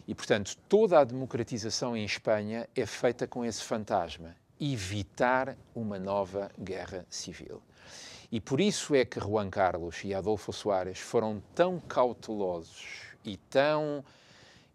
E, 0.08 0.14
portanto, 0.14 0.56
toda 0.68 0.98
a 0.98 1.04
democratização 1.04 1.96
em 1.96 2.04
Espanha 2.04 2.68
é 2.74 2.84
feita 2.84 3.28
com 3.28 3.44
esse 3.44 3.62
fantasma 3.62 4.34
evitar 4.60 5.56
uma 5.72 6.00
nova 6.00 6.50
guerra 6.58 7.06
civil. 7.08 7.62
E 8.30 8.40
por 8.40 8.60
isso 8.60 8.94
é 8.94 9.04
que 9.04 9.20
Juan 9.20 9.50
Carlos 9.50 10.02
e 10.04 10.14
Adolfo 10.14 10.52
Soares 10.52 10.98
foram 10.98 11.42
tão 11.54 11.78
cautelosos 11.80 12.86
e 13.24 13.36
tão, 13.36 14.04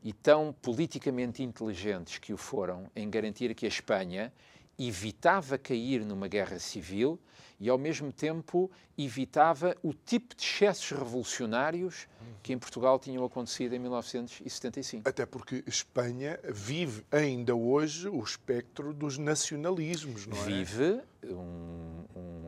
e 0.04 0.14
tão 0.14 0.56
politicamente 0.62 1.44
inteligentes 1.44 2.18
que 2.18 2.34
o 2.34 2.38
foram 2.38 2.90
em 2.96 3.10
garantir 3.10 3.54
que 3.54 3.66
a 3.66 3.70
Espanha 3.70 4.32
evitava 4.78 5.58
cair 5.58 6.04
numa 6.06 6.28
guerra 6.28 6.60
civil 6.60 7.20
e, 7.60 7.70
ao 7.70 7.78
mesmo 7.78 8.12
tempo, 8.12 8.72
evitava 8.98 9.76
o 9.84 9.94
tipo 9.94 10.36
de 10.36 10.44
excessos 10.44 10.98
revolucionários 10.98 12.08
que 12.42 12.54
em 12.54 12.58
Portugal 12.58 12.98
tinham 12.98 13.24
acontecido 13.24 13.76
em 13.76 13.80
1975. 13.80 15.08
Até 15.08 15.28
porque 15.28 15.64
Espanha 15.68 16.40
vive 16.44 17.06
ainda 17.12 17.56
hoje 17.56 18.10
o 18.10 18.24
espectro 18.24 18.94
dos 18.94 19.20
nacionalismos, 19.20 20.26
não 20.26 20.36
é? 20.36 20.44
Vive 20.44 21.02
um, 21.26 21.81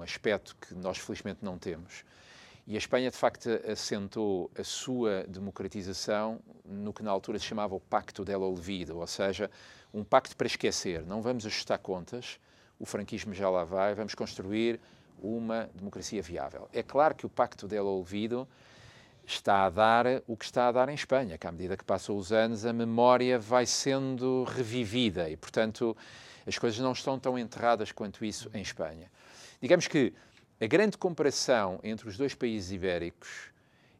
aspecto 0.04 0.56
que 0.56 0.74
nós 0.76 0.98
felizmente 0.98 1.40
não 1.42 1.58
temos. 1.58 2.04
E 2.66 2.76
a 2.76 2.78
Espanha, 2.78 3.12
de 3.12 3.18
facto, 3.18 3.50
assentou 3.70 4.50
a 4.58 4.64
sua 4.64 5.26
democratização 5.28 6.40
no 6.64 6.94
que 6.94 7.04
na 7.04 7.12
altura 7.12 7.38
se 7.38 7.46
chamava 7.46 7.76
o 7.76 7.80
Pacto 7.80 8.24
del 8.24 8.42
Olvido, 8.42 9.00
ou 9.00 9.08
seja, 9.08 9.52
um 9.94 10.04
pacto 10.04 10.36
para 10.38 10.48
esquecer. 10.48 11.06
Não 11.06 11.22
vamos 11.22 11.46
ajustar 11.46 11.78
contas, 11.80 12.40
o 12.80 12.86
franquismo 12.86 13.34
já 13.34 13.50
lá 13.50 13.66
vai, 13.66 13.94
vamos 13.94 14.16
construir 14.16 14.80
uma 15.22 15.70
democracia 15.76 16.22
viável. 16.22 16.70
É 16.74 16.82
claro 16.82 17.16
que 17.16 17.26
o 17.26 17.30
Pacto 17.30 17.68
del 17.68 17.86
Olvido 17.86 18.48
está 19.26 19.66
a 19.66 19.70
dar 19.70 20.06
o 20.28 20.36
que 20.36 20.46
está 20.46 20.68
a 20.68 20.72
dar 20.72 20.90
em 20.90 20.96
Espanha, 20.96 21.38
que 21.38 21.48
à 21.48 21.52
medida 21.52 21.78
que 21.78 21.84
passam 21.84 22.18
os 22.18 22.32
anos 22.32 22.66
a 22.66 22.74
memória 22.74 23.40
vai 23.40 23.66
sendo 23.66 24.44
revivida 24.44 25.30
e, 25.30 25.38
portanto, 25.38 25.96
as 26.46 26.58
coisas 26.58 26.80
não 26.80 26.92
estão 26.92 27.20
tão 27.20 27.38
enterradas 27.38 27.92
quanto 27.92 28.26
isso 28.26 28.50
em 28.54 28.62
Espanha. 28.62 29.10
Digamos 29.64 29.88
que 29.88 30.12
a 30.60 30.68
grande 30.68 30.98
comparação 30.98 31.80
entre 31.86 32.10
os 32.10 32.18
dois 32.18 32.36
países 32.36 32.70
ibéricos 32.74 33.50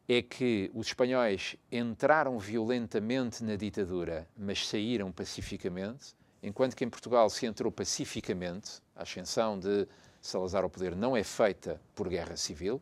é 0.06 0.20
que 0.20 0.70
os 0.74 0.88
espanhóis 0.88 1.56
entraram 1.72 2.38
violentamente 2.38 3.42
na 3.42 3.56
ditadura, 3.56 4.28
mas 4.36 4.68
saíram 4.68 5.10
pacificamente, 5.10 6.14
enquanto 6.42 6.76
que 6.76 6.84
em 6.84 6.90
Portugal 6.90 7.30
se 7.30 7.46
entrou 7.46 7.72
pacificamente, 7.72 8.72
a 8.94 9.04
ascensão 9.04 9.58
de 9.58 9.88
Salazar 10.20 10.64
ao 10.64 10.68
poder 10.68 10.94
não 10.94 11.16
é 11.16 11.24
feita 11.24 11.80
por 11.94 12.10
guerra 12.10 12.36
civil, 12.36 12.78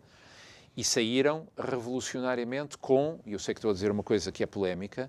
e 0.77 0.83
saíram 0.83 1.47
revolucionariamente 1.57 2.77
com, 2.77 3.21
e 3.25 3.35
eu 3.35 3.39
sei 3.39 3.55
que 3.55 3.61
estou 3.61 3.71
a 3.71 3.75
dizer 3.75 3.93
uma 3.93 4.03
coisa 4.03 4.33
que 4.33 4.43
é 4.43 4.47
polémica, 4.47 5.09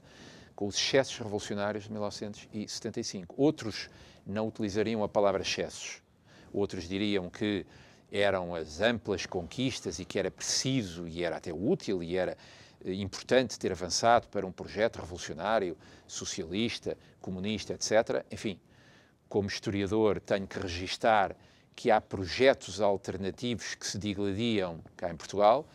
com 0.55 0.67
os 0.67 0.75
excessos 0.75 1.17
revolucionários 1.17 1.85
de 1.85 1.91
1975. 1.91 3.33
Outros 3.35 3.89
não 4.27 4.47
utilizariam 4.47 5.03
a 5.03 5.09
palavra 5.09 5.41
excessos. 5.41 6.02
Outros 6.53 6.87
diriam 6.87 7.29
que 7.29 7.65
eram 8.11 8.53
as 8.53 8.79
amplas 8.79 9.25
conquistas 9.25 9.97
e 9.97 10.05
que 10.05 10.19
era 10.19 10.29
preciso 10.29 11.07
e 11.07 11.23
era 11.23 11.37
até 11.37 11.51
útil 11.51 12.03
e 12.03 12.15
era 12.15 12.37
eh, 12.85 12.93
importante 12.93 13.57
ter 13.57 13.71
avançado 13.71 14.27
para 14.27 14.45
um 14.45 14.51
projeto 14.51 14.97
revolucionário, 14.97 15.75
socialista, 16.07 16.95
comunista, 17.19 17.73
etc. 17.73 18.23
Enfim, 18.31 18.59
como 19.27 19.47
historiador, 19.47 20.19
tenho 20.19 20.45
que 20.45 20.59
registar 20.59 21.35
que 21.75 21.89
há 21.89 21.99
projetos 21.99 22.79
alternativos 22.79 23.73
que 23.73 23.87
se 23.87 23.97
digladiam 23.97 24.79
cá 24.95 25.09
em 25.09 25.17
Portugal. 25.17 25.67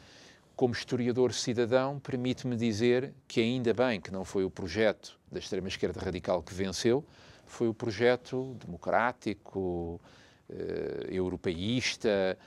Como 0.55 0.73
historiador 0.73 1.33
cidadão, 1.33 1.99
permite-me 1.99 2.57
dizer 2.57 3.13
que 3.27 3.41
ainda 3.41 3.75
bem 3.75 4.01
que 4.01 4.13
não 4.13 4.25
foi 4.25 4.45
o 4.45 4.51
projeto 4.51 5.19
da 5.31 5.41
extrema-esquerda 5.41 6.01
radical 6.01 6.41
que 6.41 6.55
venceu, 6.55 7.05
foi 7.47 7.67
o 7.67 7.75
projeto 7.75 8.57
democrático, 8.65 10.01
europeísta, 11.11 12.39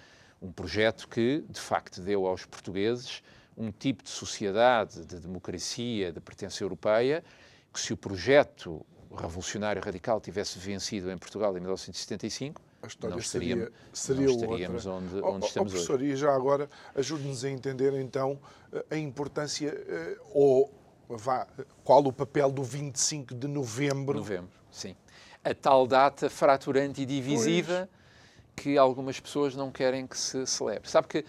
um 0.41 0.51
projeto 0.51 1.07
que, 1.07 1.43
de 1.47 1.59
facto, 1.59 2.01
deu 2.01 2.25
aos 2.25 2.45
portugueses 2.45 3.21
um 3.55 3.71
tipo 3.71 4.03
de 4.03 4.09
sociedade, 4.09 5.05
de 5.05 5.19
democracia, 5.19 6.11
de 6.11 6.19
pertença 6.19 6.63
europeia, 6.63 7.23
que 7.71 7.79
se 7.79 7.93
o 7.93 7.97
projeto 7.97 8.85
revolucionário 9.15 9.81
radical 9.81 10.19
tivesse 10.21 10.57
vencido 10.57 11.11
em 11.11 11.17
Portugal 11.17 11.55
em 11.57 11.59
1975, 11.59 12.61
a 12.81 12.87
história 12.87 13.15
não 13.15 13.21
estaríamos, 13.21 13.69
seria, 13.93 14.25
seria 14.25 14.27
não 14.27 14.35
estaríamos 14.35 14.85
outra. 14.85 15.01
onde, 15.01 15.15
onde 15.15 15.43
oh, 15.43 15.47
estamos 15.47 15.71
oh, 15.71 15.75
professor, 15.75 15.99
hoje. 15.99 16.13
E 16.13 16.15
já 16.15 16.33
agora 16.33 16.69
ajude-nos 16.95 17.45
a 17.45 17.49
entender 17.49 17.93
então 17.93 18.39
a 18.89 18.95
importância 18.97 19.69
eh, 19.69 20.17
ou 20.33 20.73
vá, 21.07 21.45
qual 21.83 22.03
o 22.05 22.13
papel 22.13 22.51
do 22.51 22.63
25 22.63 23.35
de 23.35 23.47
novembro. 23.47 24.17
Novembro, 24.17 24.49
sim 24.71 24.95
a 25.43 25.53
tal 25.53 25.87
data 25.87 26.29
fraturante 26.29 27.01
e 27.01 27.05
divisiva 27.05 27.89
pois. 27.89 28.55
que 28.55 28.77
algumas 28.77 29.19
pessoas 29.19 29.55
não 29.55 29.71
querem 29.71 30.05
que 30.05 30.17
se 30.17 30.45
celebre. 30.45 30.89
Sabe 30.89 31.07
que 31.07 31.25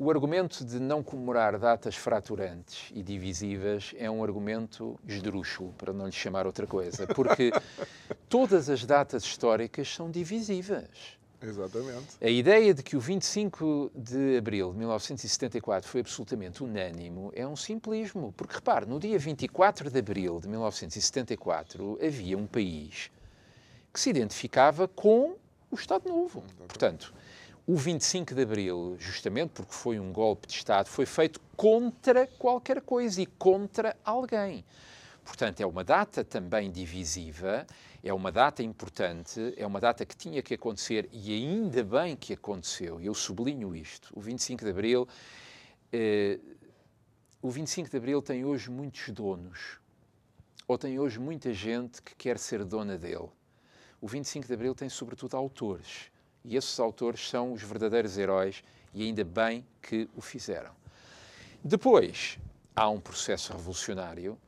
o 0.00 0.10
argumento 0.10 0.64
de 0.64 0.78
não 0.78 1.02
comemorar 1.02 1.58
datas 1.58 1.96
fraturantes 1.96 2.92
e 2.94 3.02
divisivas 3.02 3.92
é 3.98 4.08
um 4.08 4.22
argumento 4.22 4.96
esdrúxulo, 5.04 5.72
para 5.76 5.92
não 5.92 6.06
lhe 6.06 6.12
chamar 6.12 6.46
outra 6.46 6.68
coisa, 6.68 7.04
porque 7.08 7.50
todas 8.28 8.70
as 8.70 8.84
datas 8.84 9.24
históricas 9.24 9.92
são 9.92 10.08
divisivas. 10.08 11.18
Exatamente. 11.42 12.16
A 12.20 12.28
ideia 12.28 12.74
de 12.74 12.82
que 12.82 12.96
o 12.96 13.00
25 13.00 13.90
de 13.94 14.36
abril 14.36 14.70
de 14.72 14.78
1974 14.78 15.88
foi 15.88 16.00
absolutamente 16.00 16.62
unânimo 16.62 17.32
é 17.34 17.46
um 17.46 17.56
simplismo, 17.56 18.32
porque 18.36 18.54
repare, 18.54 18.86
no 18.86 19.00
dia 19.00 19.18
24 19.18 19.90
de 19.90 19.98
abril 19.98 20.40
de 20.40 20.48
1974 20.48 21.98
havia 22.00 22.38
um 22.38 22.46
país 22.46 23.10
que 23.92 24.00
se 24.00 24.10
identificava 24.10 24.86
com 24.86 25.36
o 25.70 25.74
Estado 25.74 26.08
Novo. 26.08 26.42
Portanto, 26.66 27.12
o 27.66 27.76
25 27.76 28.34
de 28.34 28.42
Abril, 28.42 28.96
justamente 28.98 29.50
porque 29.50 29.74
foi 29.74 30.00
um 30.00 30.12
golpe 30.12 30.46
de 30.46 30.54
Estado, 30.54 30.86
foi 30.86 31.04
feito 31.04 31.38
contra 31.54 32.26
qualquer 32.26 32.80
coisa 32.80 33.20
e 33.20 33.26
contra 33.26 33.94
alguém. 34.04 34.64
Portanto, 35.22 35.60
é 35.60 35.66
uma 35.66 35.84
data 35.84 36.24
também 36.24 36.70
divisiva, 36.70 37.66
é 38.02 38.12
uma 38.14 38.32
data 38.32 38.62
importante, 38.62 39.52
é 39.54 39.66
uma 39.66 39.78
data 39.78 40.06
que 40.06 40.16
tinha 40.16 40.42
que 40.42 40.54
acontecer 40.54 41.10
e 41.12 41.34
ainda 41.34 41.84
bem 41.84 42.16
que 42.16 42.32
aconteceu. 42.32 42.98
Eu 43.00 43.12
sublinho 43.12 43.76
isto. 43.76 44.08
O 44.16 44.20
25 44.22 44.64
de 44.64 44.70
Abril, 44.70 45.06
eh, 45.92 46.40
o 47.42 47.50
25 47.50 47.90
de 47.90 47.96
Abril 47.98 48.22
tem 48.22 48.46
hoje 48.46 48.70
muitos 48.70 49.10
donos, 49.10 49.78
ou 50.66 50.78
tem 50.78 50.98
hoje 50.98 51.18
muita 51.18 51.52
gente 51.52 52.00
que 52.00 52.14
quer 52.14 52.38
ser 52.38 52.64
dona 52.64 52.96
dele 52.96 53.28
o 54.00 54.06
25 54.06 54.46
de 54.46 54.52
Abril 54.52 54.74
tem 54.74 54.88
sobretudo 54.88 55.36
autores. 55.36 56.10
E 56.44 56.56
esses 56.56 56.78
autores 56.78 57.28
são 57.28 57.52
os 57.52 57.62
verdadeiros 57.62 58.16
heróis 58.16 58.62
e 58.94 59.02
ainda 59.04 59.24
bem 59.24 59.66
que 59.82 60.08
o 60.14 60.20
fizeram. 60.20 60.72
Depois, 61.62 62.38
há 62.74 62.88
um 62.88 63.00
processo 63.00 63.52
revolucionário 63.52 64.38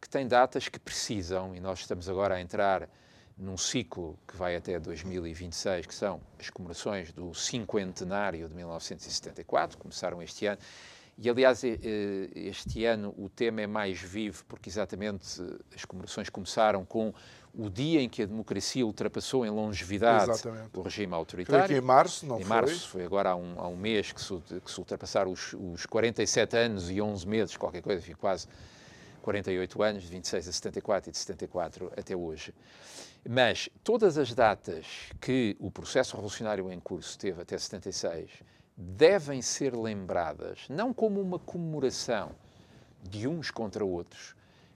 que 0.00 0.08
tem 0.08 0.26
datas 0.26 0.68
que 0.68 0.78
precisam, 0.78 1.54
e 1.54 1.60
nós 1.60 1.80
estamos 1.80 2.08
agora 2.08 2.34
a 2.34 2.40
entrar 2.40 2.88
num 3.36 3.56
ciclo 3.56 4.18
que 4.26 4.36
vai 4.36 4.54
até 4.54 4.78
2026, 4.78 5.86
que 5.86 5.94
são 5.94 6.20
as 6.38 6.50
comemorações 6.50 7.12
do 7.12 7.34
cinquentenário 7.34 8.48
de 8.48 8.54
1974, 8.54 9.76
começaram 9.78 10.22
este 10.22 10.46
ano. 10.46 10.58
E, 11.16 11.30
aliás, 11.30 11.62
este 11.64 12.84
ano 12.84 13.14
o 13.16 13.28
tema 13.28 13.62
é 13.62 13.66
mais 13.66 14.00
vivo, 14.00 14.44
porque 14.46 14.68
exatamente 14.68 15.40
as 15.74 15.84
comemorações 15.84 16.28
começaram 16.28 16.84
com 16.84 17.14
o 17.56 17.70
dia 17.70 18.00
em 18.00 18.08
que 18.08 18.22
a 18.22 18.26
democracia 18.26 18.84
ultrapassou 18.84 19.46
em 19.46 19.50
longevidade 19.50 20.30
Exatamente. 20.30 20.70
o 20.74 20.82
regime 20.82 21.14
autoritário. 21.14 21.66
Foi 21.66 21.76
aqui 21.76 21.84
em 21.84 21.86
março, 21.86 22.26
não 22.26 22.36
em 22.36 22.44
foi? 22.44 22.46
Em 22.46 22.48
março, 22.48 22.88
foi 22.88 23.04
agora 23.04 23.30
há 23.30 23.36
um, 23.36 23.54
há 23.58 23.68
um 23.68 23.76
mês 23.76 24.12
que 24.12 24.20
se, 24.20 24.34
que 24.64 24.70
se 24.70 24.78
ultrapassaram 24.78 25.30
os, 25.30 25.54
os 25.54 25.86
47 25.86 26.56
anos 26.56 26.90
e 26.90 27.00
11 27.00 27.28
meses, 27.28 27.56
qualquer 27.56 27.80
coisa, 27.80 28.00
enfim, 28.00 28.14
quase 28.14 28.48
48 29.22 29.82
anos, 29.82 30.02
de 30.02 30.08
26 30.08 30.48
a 30.48 30.52
74 30.52 31.10
e 31.10 31.12
de 31.12 31.18
74 31.18 31.92
até 31.96 32.16
hoje. 32.16 32.52
Mas 33.26 33.70
todas 33.82 34.18
as 34.18 34.34
datas 34.34 34.86
que 35.20 35.56
o 35.58 35.70
processo 35.70 36.14
revolucionário 36.16 36.70
em 36.70 36.80
curso 36.80 37.18
teve 37.18 37.40
até 37.40 37.56
76 37.56 38.30
devem 38.76 39.40
ser 39.40 39.74
lembradas 39.74 40.66
não 40.68 40.92
como 40.92 41.20
uma 41.20 41.38
comemoração 41.38 42.32
de 43.02 43.28
uns 43.28 43.50
contra 43.50 43.84
outros, 43.84 44.34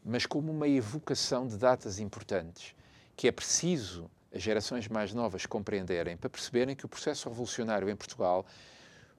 mas 0.09 0.25
como 0.25 0.51
uma 0.51 0.67
evocação 0.67 1.47
de 1.47 1.57
datas 1.57 1.99
importantes 1.99 2.75
que 3.15 3.29
é 3.29 3.33
preciso 3.33 4.11
as 4.35 4.43
gerações 4.43 4.89
mais 4.89 5.13
novas 5.13 5.45
compreenderem 5.45 6.17
para 6.17 6.31
perceberem 6.31 6.75
que 6.75 6.87
o 6.87 6.89
processo 6.89 7.29
revolucionário 7.29 7.89
em 7.89 7.97
Portugal 7.97 8.47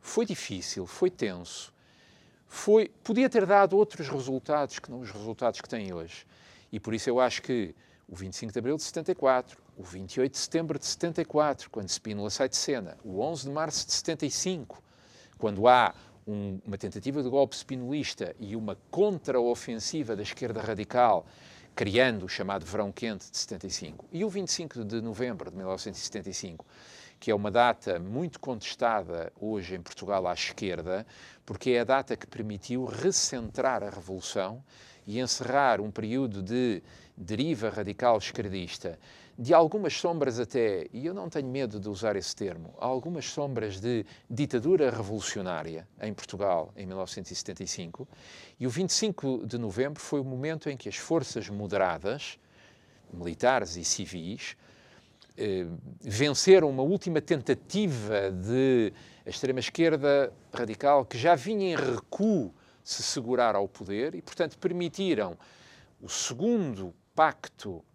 foi 0.02 0.26
difícil, 0.26 0.88
foi 0.88 1.10
tenso, 1.10 1.74
foi, 2.48 2.90
podia 3.04 3.30
ter 3.30 3.46
dado 3.46 3.78
outros 3.78 4.08
resultados 4.08 4.80
que 4.80 4.90
não 4.90 5.02
os 5.02 5.12
resultados 5.12 5.62
que 5.62 5.70
tem 5.70 5.94
hoje. 5.94 6.26
E 6.72 6.80
por 6.80 6.94
isso 6.94 7.10
eu 7.10 7.20
acho 7.20 7.42
que 7.42 7.76
o 8.08 8.16
25 8.16 8.52
de 8.52 8.60
abril 8.60 8.78
de 8.78 8.84
74, 8.84 9.62
o 9.78 9.84
28 9.84 10.32
de 10.32 10.38
setembro 10.38 10.80
de 10.80 10.86
74, 10.86 11.70
quando 11.70 11.90
Spínola 11.90 12.30
sai 12.30 12.50
de 12.50 12.58
cena, 12.58 12.98
o 13.04 13.20
11 13.20 13.44
de 13.44 13.52
março 13.52 13.86
de 13.86 13.94
75, 13.94 14.82
quando 15.38 15.68
há 15.68 15.94
um, 16.30 16.60
uma 16.66 16.78
tentativa 16.78 17.24
de 17.24 17.30
golpe 17.30 17.56
spinolista 17.56 18.36
e 18.40 18.56
uma 18.56 18.78
contraofensiva 18.92 20.16
da 20.16 20.22
esquerda 20.22 20.62
radical, 20.62 21.26
criando 21.76 22.26
o 22.26 22.30
chamado 22.30 22.66
Verão 22.66 22.92
Quente 22.92 23.32
de 23.32 23.38
75, 23.38 24.06
e 24.12 24.24
o 24.24 24.30
25 24.30 24.84
de 24.86 25.02
novembro 25.02 25.50
de 25.50 25.58
1975, 25.58 26.66
que 27.20 27.32
é 27.32 27.36
uma 27.36 27.50
data 27.50 28.00
muito 28.00 28.40
contestada 28.40 29.34
hoje 29.40 29.76
em 29.76 29.82
Portugal 29.82 30.28
à 30.28 30.34
esquerda, 30.34 31.06
porque 31.46 31.72
é 31.72 31.80
a 31.80 31.84
data 31.84 32.16
que 32.16 32.28
permitiu 32.28 32.86
recentrar 32.86 33.84
a 33.84 33.90
Revolução 33.90 34.64
e 35.08 35.20
encerrar 35.20 35.82
um 35.82 35.90
período 35.90 36.44
de 36.44 36.84
deriva 37.18 37.70
radical 37.70 38.18
esquerdista, 38.18 39.00
de 39.40 39.54
algumas 39.54 39.94
sombras 39.94 40.38
até, 40.38 40.88
e 40.92 41.06
eu 41.06 41.14
não 41.14 41.30
tenho 41.30 41.48
medo 41.48 41.80
de 41.80 41.88
usar 41.88 42.18
esse 42.18 42.36
termo, 42.36 42.74
algumas 42.78 43.24
sombras 43.24 43.80
de 43.80 44.06
ditadura 44.30 44.92
revolucionária 44.92 45.88
em 46.02 46.14
Portugal 46.14 46.74
em 46.76 46.86
1975, 46.86 48.06
e 48.60 48.68
o 48.68 48.70
25 48.70 49.46
de 49.46 49.58
novembro 49.58 50.02
foi 50.02 50.20
o 50.20 50.26
momento 50.26 50.70
em 50.70 50.76
que 50.76 50.90
as 50.90 50.98
forças 50.98 51.48
moderadas, 51.48 52.38
militares 53.14 53.78
e 53.78 53.86
civis, 53.86 54.58
eh, 55.38 55.66
venceram 56.02 56.70
uma 56.70 56.84
última 56.84 57.22
tentativa 57.22 58.30
de 58.30 58.92
a 59.26 59.30
extrema-esquerda 59.30 60.34
radical, 60.54 61.06
que 61.06 61.18
já 61.18 61.34
vinha 61.36 61.72
em 61.72 61.76
recuo, 61.78 62.54
se 62.84 63.02
segurar 63.02 63.56
ao 63.56 63.70
poder 63.70 64.16
e, 64.16 64.22
portanto, 64.22 64.58
permitiram 64.58 65.38
o 66.02 66.10
segundo 66.10 66.94
pacto 67.16 67.86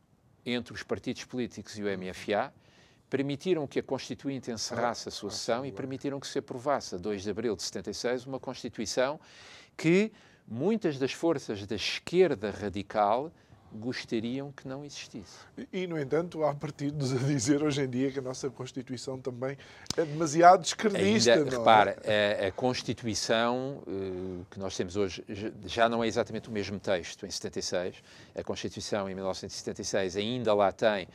entre 0.44 0.74
os 0.74 0.82
partidos 0.82 1.24
políticos 1.24 1.78
e 1.78 1.82
o 1.82 1.86
MFA, 1.98 2.52
permitiram 3.08 3.66
que 3.66 3.78
a 3.78 3.82
Constituinte 3.82 4.50
encerrasse 4.50 5.08
a 5.08 5.12
sua 5.12 5.30
sessão 5.30 5.64
e 5.64 5.70
permitiram 5.70 6.18
que 6.18 6.26
se 6.26 6.38
aprovasse, 6.38 6.94
a 6.94 6.98
2 6.98 7.22
de 7.22 7.30
abril 7.30 7.54
de 7.54 7.62
76, 7.62 8.26
uma 8.26 8.40
Constituição 8.40 9.20
que 9.76 10.12
muitas 10.46 10.98
das 10.98 11.12
forças 11.12 11.66
da 11.66 11.76
esquerda 11.76 12.50
radical 12.50 13.32
gostariam 13.74 14.52
que 14.52 14.66
não 14.66 14.84
existisse. 14.84 15.38
E, 15.72 15.86
no 15.86 15.98
entanto, 15.98 16.44
há 16.44 16.54
partidos 16.54 17.12
a 17.12 17.16
dizer 17.16 17.62
hoje 17.62 17.82
em 17.82 17.88
dia 17.88 18.10
que 18.10 18.18
a 18.18 18.22
nossa 18.22 18.48
Constituição 18.48 19.18
também 19.18 19.56
é 19.96 20.04
demasiado 20.04 20.64
esquerdista. 20.64 21.34
Ainda, 21.34 21.50
repara, 21.50 21.96
é? 22.04 22.44
a, 22.44 22.48
a, 22.48 22.52
Constituição 22.52 23.82
uh, 23.86 24.46
que 24.50 24.58
nós 24.58 24.76
temos 24.76 24.96
hoje 24.96 25.24
já 25.66 25.88
não 25.88 26.02
é 26.02 26.06
exatamente 26.06 26.48
o 26.48 26.52
mesmo 26.52 26.78
texto 26.78 27.26
em 27.26 27.30
76. 27.30 27.96
A 28.34 28.42
Constituição 28.42 29.08
em 29.08 29.14
1976 29.14 30.16
ainda 30.16 30.54
lá 30.54 30.70
tem 30.72 31.08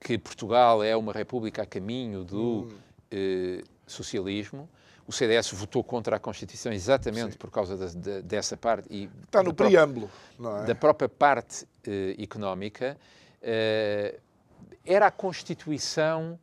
que 0.00 0.18
Portugal 0.18 0.82
é 0.82 0.96
uma 0.96 1.12
república 1.12 1.62
a 1.62 1.66
caminho 1.66 2.24
do 2.24 2.68
hum. 2.68 2.74
uh, 3.12 3.64
socialismo. 3.86 4.68
O 5.06 5.12
CDS 5.12 5.50
votou 5.50 5.82
contra 5.82 6.16
a 6.16 6.18
Constituição 6.20 6.72
exatamente 6.72 7.32
Sim. 7.32 7.38
por 7.38 7.50
causa 7.50 7.76
de, 7.76 7.96
de, 7.96 8.22
dessa 8.22 8.56
parte. 8.56 8.86
E 8.90 9.10
Está 9.24 9.42
no 9.42 9.52
preâmbulo, 9.52 10.08
não 10.38 10.58
é? 10.58 10.66
Da 10.66 10.74
própria 10.74 11.08
parte 11.08 11.66
económica. 12.18 12.96
Eh, 13.42 14.18
era 14.84 15.06
a 15.06 15.10
Constituição 15.10 16.38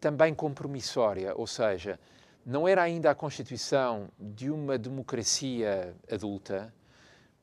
também 0.00 0.34
compromissória, 0.34 1.34
ou 1.34 1.46
seja, 1.46 1.98
não 2.44 2.68
era 2.68 2.82
ainda 2.82 3.10
a 3.10 3.14
Constituição 3.14 4.08
de 4.18 4.50
uma 4.50 4.78
democracia 4.78 5.94
adulta, 6.10 6.72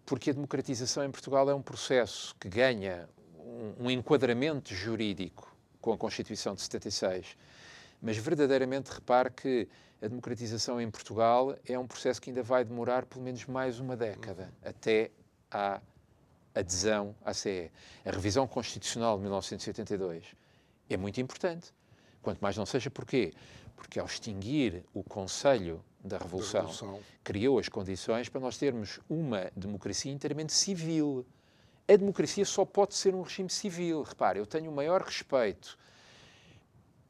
porque 0.05 0.29
a 0.29 0.33
democratização 0.33 1.03
em 1.03 1.11
Portugal 1.11 1.49
é 1.49 1.55
um 1.55 1.61
processo 1.61 2.35
que 2.39 2.47
ganha 2.47 3.09
um, 3.37 3.85
um 3.85 3.91
enquadramento 3.91 4.73
jurídico 4.73 5.53
com 5.81 5.91
a 5.91 5.97
Constituição 5.97 6.55
de 6.55 6.61
76. 6.61 7.37
Mas 8.01 8.17
verdadeiramente 8.17 8.91
repare 8.91 9.29
que 9.31 9.67
a 10.01 10.07
democratização 10.07 10.79
em 10.79 10.89
Portugal 10.89 11.55
é 11.65 11.77
um 11.79 11.87
processo 11.87 12.21
que 12.21 12.29
ainda 12.29 12.43
vai 12.43 12.63
demorar 12.63 13.05
pelo 13.05 13.23
menos 13.23 13.45
mais 13.45 13.79
uma 13.79 13.95
década, 13.95 14.53
até 14.63 15.11
à 15.49 15.81
adesão 16.55 17.15
à 17.23 17.33
CE. 17.33 17.71
A 18.05 18.11
revisão 18.11 18.47
constitucional 18.47 19.15
de 19.17 19.23
1982 19.23 20.35
é 20.89 20.97
muito 20.97 21.19
importante, 21.19 21.73
quanto 22.21 22.39
mais 22.39 22.57
não 22.57 22.65
seja 22.65 22.89
porquê? 22.89 23.33
Porque 23.75 23.99
ao 23.99 24.05
extinguir 24.05 24.83
o 24.93 25.03
Conselho 25.03 25.83
da 26.03 26.17
Revolução, 26.17 26.61
da 26.61 26.67
Revolução, 26.67 26.99
criou 27.23 27.59
as 27.59 27.69
condições 27.69 28.29
para 28.29 28.41
nós 28.41 28.57
termos 28.57 28.99
uma 29.09 29.51
democracia 29.55 30.11
inteiramente 30.11 30.53
civil. 30.53 31.25
A 31.87 31.95
democracia 31.95 32.45
só 32.45 32.65
pode 32.65 32.95
ser 32.95 33.15
um 33.15 33.21
regime 33.21 33.49
civil. 33.49 34.03
Repare, 34.03 34.39
eu 34.39 34.45
tenho 34.45 34.71
o 34.71 34.75
maior 34.75 35.01
respeito 35.01 35.77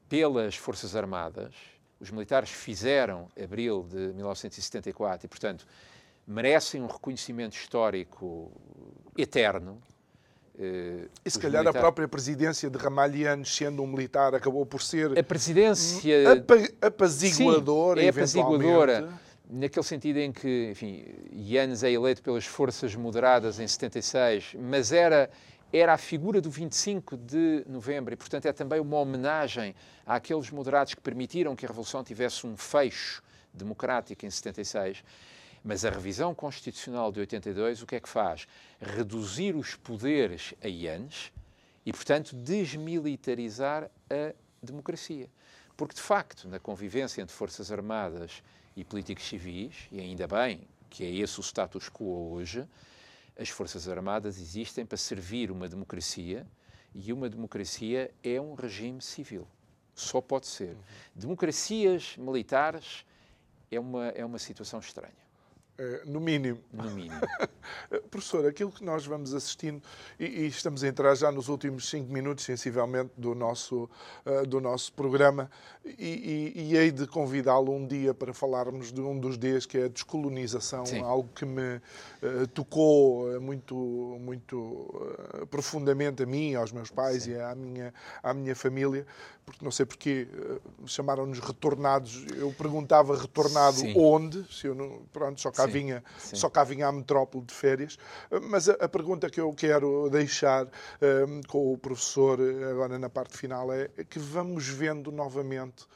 pelas 0.08 0.54
Forças 0.54 0.94
Armadas, 0.94 1.54
os 1.98 2.10
militares 2.10 2.50
fizeram 2.50 3.30
abril 3.42 3.86
de 3.88 4.12
1974 4.12 5.26
e, 5.26 5.28
portanto, 5.28 5.66
merecem 6.26 6.82
um 6.82 6.86
reconhecimento 6.86 7.56
histórico 7.56 8.52
eterno. 9.16 9.80
Uh, 10.54 11.08
e 11.24 11.30
se 11.30 11.38
calhar 11.38 11.62
militar... 11.62 11.78
a 11.78 11.82
própria 11.82 12.06
presidência 12.06 12.70
de 12.70 12.78
Ramalhianos, 12.78 13.54
sendo 13.56 13.82
um 13.82 13.86
militar, 13.86 14.34
acabou 14.34 14.64
por 14.64 14.80
ser 14.80 15.18
a 15.18 15.22
presidência 15.22 16.32
apa 16.32 16.54
apaziguadora, 16.80 18.00
Sim, 18.00 18.06
é 18.06 18.10
apaziguadora 18.10 19.08
naquele 19.50 19.84
sentido 19.84 20.18
em 20.18 20.32
que, 20.32 20.70
enfim, 20.70 21.04
Yanes 21.32 21.82
é 21.82 21.90
eleito 21.90 22.22
pelas 22.22 22.46
forças 22.46 22.94
moderadas 22.94 23.58
em 23.58 23.66
76, 23.66 24.56
mas 24.58 24.92
era 24.92 25.28
era 25.72 25.92
a 25.92 25.98
figura 25.98 26.40
do 26.40 26.50
25 26.50 27.16
de 27.16 27.64
novembro 27.66 28.14
e, 28.14 28.16
portanto, 28.16 28.46
é 28.46 28.52
também 28.52 28.78
uma 28.78 28.96
homenagem 28.96 29.74
àqueles 30.06 30.48
moderados 30.50 30.94
que 30.94 31.00
permitiram 31.00 31.56
que 31.56 31.66
a 31.66 31.68
Revolução 31.68 32.04
tivesse 32.04 32.46
um 32.46 32.56
fecho 32.56 33.20
democrático 33.52 34.24
em 34.24 34.30
76. 34.30 35.02
Mas 35.64 35.82
a 35.82 35.90
revisão 35.90 36.34
constitucional 36.34 37.10
de 37.10 37.20
82 37.20 37.80
o 37.80 37.86
que 37.86 37.96
é 37.96 38.00
que 38.00 38.08
faz? 38.08 38.46
Reduzir 38.78 39.56
os 39.56 39.74
poderes 39.74 40.52
a 40.62 40.68
IANs 40.68 41.32
e, 41.86 41.92
portanto, 41.92 42.36
desmilitarizar 42.36 43.90
a 44.10 44.34
democracia. 44.62 45.30
Porque, 45.74 45.94
de 45.94 46.02
facto, 46.02 46.46
na 46.48 46.58
convivência 46.58 47.22
entre 47.22 47.34
Forças 47.34 47.72
Armadas 47.72 48.42
e 48.76 48.84
políticos 48.84 49.24
civis, 49.24 49.88
e 49.90 50.00
ainda 50.00 50.26
bem 50.26 50.68
que 50.90 51.02
é 51.02 51.10
esse 51.10 51.40
o 51.40 51.42
status 51.42 51.88
quo 51.88 52.30
hoje, 52.32 52.68
as 53.36 53.48
Forças 53.48 53.88
Armadas 53.88 54.38
existem 54.38 54.84
para 54.84 54.98
servir 54.98 55.50
uma 55.50 55.68
democracia 55.68 56.46
e 56.94 57.12
uma 57.12 57.28
democracia 57.28 58.12
é 58.22 58.40
um 58.40 58.54
regime 58.54 59.00
civil. 59.00 59.48
Só 59.94 60.20
pode 60.20 60.46
ser. 60.46 60.74
Uhum. 60.74 60.82
Democracias 61.16 62.16
militares 62.16 63.04
é 63.70 63.80
uma, 63.80 64.08
é 64.08 64.24
uma 64.24 64.38
situação 64.38 64.78
estranha. 64.78 65.23
Eh, 65.76 66.02
no 66.06 66.20
mínimo. 66.20 66.60
No 66.72 66.88
mínimo. 66.90 67.20
Professor, 68.08 68.46
aquilo 68.46 68.70
que 68.70 68.84
nós 68.84 69.04
vamos 69.04 69.34
assistindo, 69.34 69.82
e, 70.20 70.24
e, 70.24 70.46
estamos 70.46 70.84
a 70.84 70.88
entrar 70.88 71.14
já 71.16 71.32
nos 71.32 71.48
últimos 71.48 71.88
cinco 71.88 72.12
minutos, 72.12 72.44
sensivelmente, 72.44 73.10
do 73.16 73.34
nosso, 73.34 73.90
uh, 74.24 74.46
do 74.46 74.60
nosso 74.60 74.92
programa, 74.92 75.50
e, 75.84 76.52
e, 76.54 76.62
e 76.62 76.76
hei 76.76 76.92
de 76.92 77.08
convidá-lo 77.08 77.72
um 77.74 77.84
dia 77.84 78.14
para 78.14 78.32
falarmos 78.32 78.92
de 78.92 79.00
um 79.00 79.18
dos 79.18 79.36
dias 79.36 79.66
que 79.66 79.78
é 79.78 79.84
a 79.84 79.88
descolonização, 79.88 80.86
Sim. 80.86 81.00
algo 81.00 81.28
que 81.34 81.44
me 81.44 81.76
uh, 81.76 82.46
tocou 82.52 83.40
muito, 83.40 83.74
muito 83.74 84.56
uh, 84.56 85.46
profundamente 85.50 86.22
a 86.22 86.26
mim, 86.26 86.54
aos 86.54 86.70
meus 86.70 86.90
pais 86.90 87.24
Sim. 87.24 87.32
e 87.32 87.40
à 87.40 87.52
minha, 87.52 87.92
à 88.22 88.32
minha 88.32 88.54
família, 88.54 89.04
porque 89.44 89.64
não 89.64 89.72
sei 89.72 89.84
porquê, 89.84 90.26
chamaram-nos 90.86 91.38
retornados. 91.38 92.24
Eu 92.34 92.50
perguntava 92.52 93.14
retornado 93.14 93.76
Sim. 93.76 93.92
onde, 93.94 94.42
se 94.50 94.66
eu 94.66 94.74
não, 94.74 95.02
pronto, 95.12 95.38
só 95.38 95.50
cá 95.50 95.63
cá, 95.66 95.72
vinha, 95.72 96.04
só 96.18 96.48
cá 96.48 96.64
vinha 96.64 96.86
à 96.86 96.92
metrópole 96.92 97.44
de 97.44 97.54
férias. 97.54 97.98
Mas 98.48 98.68
a, 98.68 98.72
a 98.74 98.88
pergunta 98.88 99.28
que 99.30 99.40
eu 99.40 99.52
quero 99.52 100.08
deixar 100.10 100.66
um, 100.66 101.40
com 101.48 101.72
o 101.72 101.78
professor 101.78 102.38
agora 102.70 102.98
na 102.98 103.08
parte 103.08 103.36
final 103.36 103.72
é 103.72 103.88
que 104.08 104.18
vamos 104.18 104.68
vendo 104.68 105.10
novamente 105.10 105.86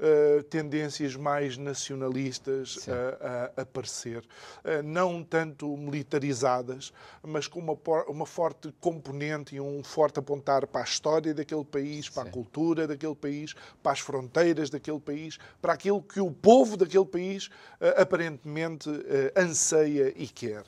uh, 0.00 0.42
tendências 0.44 1.16
mais 1.16 1.56
nacionalistas 1.56 2.86
a, 2.88 3.60
a, 3.60 3.62
aparecer, 3.62 4.18
uh, 4.18 4.82
não 4.82 5.22
tanto 5.22 5.76
militarizadas, 5.76 6.92
mas 7.22 7.46
com 7.46 7.60
uma, 7.60 7.76
uma 8.08 8.26
forte 8.26 8.72
componente 8.80 9.56
e 9.56 9.60
um 9.60 9.82
forte 9.82 10.18
apontar 10.18 10.66
para 10.66 10.82
a 10.82 10.84
história 10.84 11.34
daquele 11.34 11.64
país, 11.64 12.08
para 12.08 12.24
Sim. 12.24 12.28
a 12.28 12.32
cultura 12.32 12.86
daquele 12.86 13.14
país, 13.14 13.54
para 13.82 13.92
as 13.92 14.00
fronteiras 14.00 14.70
daquele 14.70 15.00
país, 15.00 15.38
para 15.60 15.72
aquilo 15.72 16.02
que 16.02 16.20
o 16.20 16.30
povo 16.30 16.76
daquele 16.76 17.06
país 17.06 17.46
uh, 17.46 18.00
aparentemente 18.00 18.90
anseia 19.36 20.12
e 20.16 20.26
quer. 20.26 20.64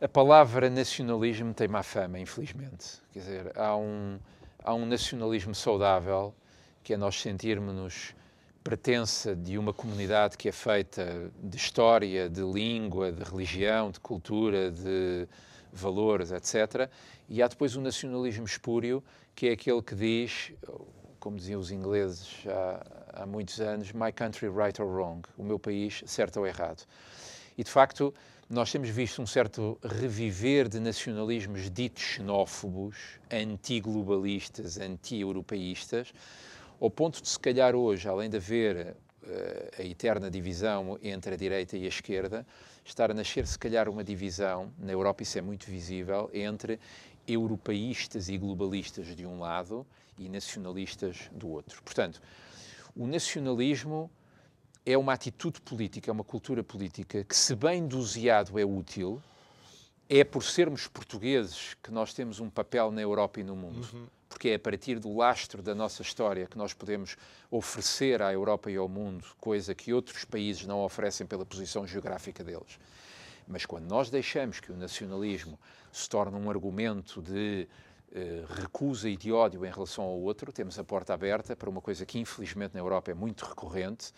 A 0.00 0.08
palavra 0.08 0.70
nacionalismo 0.70 1.52
tem 1.52 1.68
má 1.68 1.82
fama, 1.82 2.18
infelizmente. 2.18 3.02
Quer 3.12 3.18
dizer, 3.18 3.52
há 3.58 3.76
um, 3.76 4.18
há 4.64 4.72
um 4.72 4.86
nacionalismo 4.86 5.54
saudável 5.54 6.34
que 6.82 6.94
é 6.94 6.96
nós 6.96 7.20
sentirmos-nos 7.20 8.14
pertença 8.62 9.34
de 9.34 9.56
uma 9.56 9.72
comunidade 9.72 10.36
que 10.36 10.48
é 10.48 10.52
feita 10.52 11.30
de 11.42 11.56
história, 11.56 12.28
de 12.28 12.42
língua, 12.42 13.10
de 13.10 13.22
religião, 13.22 13.90
de 13.90 13.98
cultura, 14.00 14.70
de 14.70 15.26
valores, 15.72 16.30
etc. 16.30 16.90
E 17.28 17.42
há 17.42 17.48
depois 17.48 17.76
o 17.76 17.80
nacionalismo 17.80 18.44
espúrio, 18.44 19.02
que 19.34 19.48
é 19.48 19.52
aquele 19.52 19.82
que 19.82 19.94
diz, 19.94 20.52
como 21.18 21.36
diziam 21.36 21.60
os 21.60 21.70
ingleses 21.70 22.44
há, 22.46 23.22
há 23.22 23.26
muitos 23.26 23.60
anos, 23.60 23.92
my 23.92 24.12
country 24.12 24.48
right 24.48 24.80
or 24.80 24.88
wrong, 24.88 25.22
o 25.38 25.42
meu 25.42 25.58
país 25.58 26.02
certo 26.06 26.38
ou 26.38 26.46
errado. 26.46 26.84
E 27.56 27.64
de 27.64 27.70
facto, 27.70 28.12
nós 28.48 28.72
temos 28.72 28.88
visto 28.88 29.22
um 29.22 29.26
certo 29.26 29.78
reviver 29.82 30.68
de 30.68 30.80
nacionalismos 30.80 31.70
ditos 31.70 32.02
xenófobos, 32.02 32.96
anti-globalistas, 33.30 34.76
anti-europeístas, 34.78 36.12
ao 36.80 36.90
ponto 36.90 37.20
de, 37.22 37.28
se 37.28 37.38
calhar, 37.38 37.74
hoje, 37.76 38.08
além 38.08 38.30
de 38.30 38.38
haver 38.38 38.96
uh, 39.22 39.80
a 39.80 39.84
eterna 39.84 40.30
divisão 40.30 40.98
entre 41.02 41.34
a 41.34 41.36
direita 41.36 41.76
e 41.76 41.84
a 41.84 41.88
esquerda, 41.88 42.46
estar 42.82 43.10
a 43.10 43.14
nascer, 43.14 43.46
se 43.46 43.58
calhar, 43.58 43.88
uma 43.88 44.02
divisão, 44.02 44.72
na 44.78 44.90
Europa 44.90 45.22
isso 45.22 45.38
é 45.38 45.42
muito 45.42 45.66
visível, 45.66 46.30
entre 46.32 46.80
europeístas 47.28 48.30
e 48.30 48.38
globalistas 48.38 49.14
de 49.14 49.26
um 49.26 49.38
lado 49.40 49.86
e 50.18 50.28
nacionalistas 50.28 51.30
do 51.32 51.50
outro. 51.50 51.82
Portanto, 51.82 52.20
o 52.96 53.06
nacionalismo 53.06 54.10
é 54.84 54.96
uma 54.96 55.12
atitude 55.12 55.60
política, 55.60 56.10
é 56.10 56.12
uma 56.12 56.24
cultura 56.24 56.64
política 56.64 57.22
que, 57.22 57.36
se 57.36 57.54
bem 57.54 57.86
doseado, 57.86 58.58
é 58.58 58.64
útil. 58.64 59.22
É 60.08 60.24
por 60.24 60.42
sermos 60.42 60.88
portugueses 60.88 61.76
que 61.80 61.92
nós 61.92 62.12
temos 62.12 62.40
um 62.40 62.50
papel 62.50 62.90
na 62.90 63.00
Europa 63.00 63.38
e 63.38 63.44
no 63.44 63.54
mundo. 63.54 63.88
Uhum 63.92 64.06
porque 64.30 64.50
é 64.50 64.54
a 64.54 64.58
partir 64.60 65.00
do 65.00 65.14
lastro 65.14 65.60
da 65.60 65.74
nossa 65.74 66.02
história 66.02 66.46
que 66.46 66.56
nós 66.56 66.72
podemos 66.72 67.16
oferecer 67.50 68.22
à 68.22 68.32
Europa 68.32 68.70
e 68.70 68.76
ao 68.76 68.88
mundo 68.88 69.26
coisa 69.40 69.74
que 69.74 69.92
outros 69.92 70.24
países 70.24 70.64
não 70.64 70.84
oferecem 70.84 71.26
pela 71.26 71.44
posição 71.44 71.84
geográfica 71.84 72.44
deles. 72.44 72.78
Mas 73.46 73.66
quando 73.66 73.90
nós 73.90 74.08
deixamos 74.08 74.60
que 74.60 74.70
o 74.70 74.76
nacionalismo 74.76 75.58
se 75.92 76.08
torne 76.08 76.38
um 76.38 76.48
argumento 76.48 77.20
de 77.20 77.68
eh, 78.12 78.44
recusa 78.48 79.10
e 79.10 79.16
de 79.16 79.32
ódio 79.32 79.66
em 79.66 79.70
relação 79.70 80.04
ao 80.04 80.20
outro, 80.20 80.52
temos 80.52 80.78
a 80.78 80.84
porta 80.84 81.12
aberta 81.12 81.56
para 81.56 81.68
uma 81.68 81.80
coisa 81.80 82.06
que 82.06 82.20
infelizmente 82.20 82.72
na 82.72 82.80
Europa 82.80 83.10
é 83.10 83.14
muito 83.14 83.44
recorrente, 83.44 84.12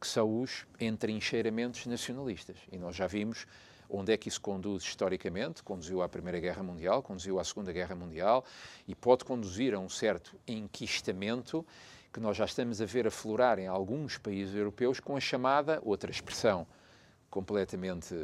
que 0.00 0.06
são 0.06 0.40
os 0.40 0.66
entrincheiramentos 0.80 1.84
nacionalistas. 1.84 2.56
E 2.72 2.78
nós 2.78 2.96
já 2.96 3.06
vimos 3.06 3.46
onde 3.88 4.12
é 4.12 4.16
que 4.16 4.28
isso 4.28 4.40
conduz 4.40 4.82
historicamente, 4.82 5.62
conduziu 5.62 6.02
à 6.02 6.08
Primeira 6.08 6.38
Guerra 6.38 6.62
Mundial, 6.62 7.02
conduziu 7.02 7.38
à 7.38 7.44
Segunda 7.44 7.72
Guerra 7.72 7.94
Mundial 7.94 8.44
e 8.86 8.94
pode 8.94 9.24
conduzir 9.24 9.74
a 9.74 9.78
um 9.78 9.88
certo 9.88 10.36
enquistamento 10.46 11.64
que 12.12 12.20
nós 12.20 12.36
já 12.36 12.44
estamos 12.44 12.80
a 12.80 12.86
ver 12.86 13.06
aflorar 13.06 13.58
em 13.58 13.66
alguns 13.66 14.18
países 14.18 14.54
europeus 14.54 15.00
com 15.00 15.16
a 15.16 15.20
chamada, 15.20 15.80
outra 15.82 16.10
expressão 16.10 16.66
completamente 17.30 18.14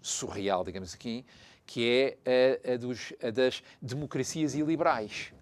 surreal, 0.00 0.64
digamos 0.64 0.94
aqui, 0.94 1.24
que 1.66 2.16
é 2.24 2.58
a, 2.64 2.72
a, 2.72 2.76
dos, 2.76 3.12
a 3.22 3.30
das 3.30 3.62
democracias 3.82 4.54
iliberais. 4.54 5.32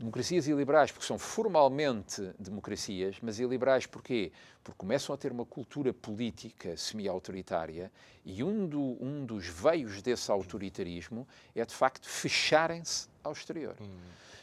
Democracias 0.00 0.48
iliberais, 0.48 0.90
porque 0.90 1.06
são 1.06 1.18
formalmente 1.18 2.32
democracias, 2.38 3.18
mas 3.20 3.38
iliberais 3.38 3.84
porquê? 3.84 4.32
Porque 4.64 4.78
começam 4.78 5.14
a 5.14 5.18
ter 5.18 5.30
uma 5.30 5.44
cultura 5.44 5.92
política 5.92 6.74
semi-autoritária 6.74 7.92
e 8.24 8.42
um, 8.42 8.66
do, 8.66 8.80
um, 8.98 9.26
dos 9.26 9.46
veios 9.46 10.00
desse 10.00 10.30
autoritarismo 10.30 11.28
é, 11.54 11.66
de 11.66 11.74
facto, 11.74 12.08
fecharem-se 12.08 13.10
ao 13.22 13.32
exterior. 13.32 13.76
Hum. 13.78 13.98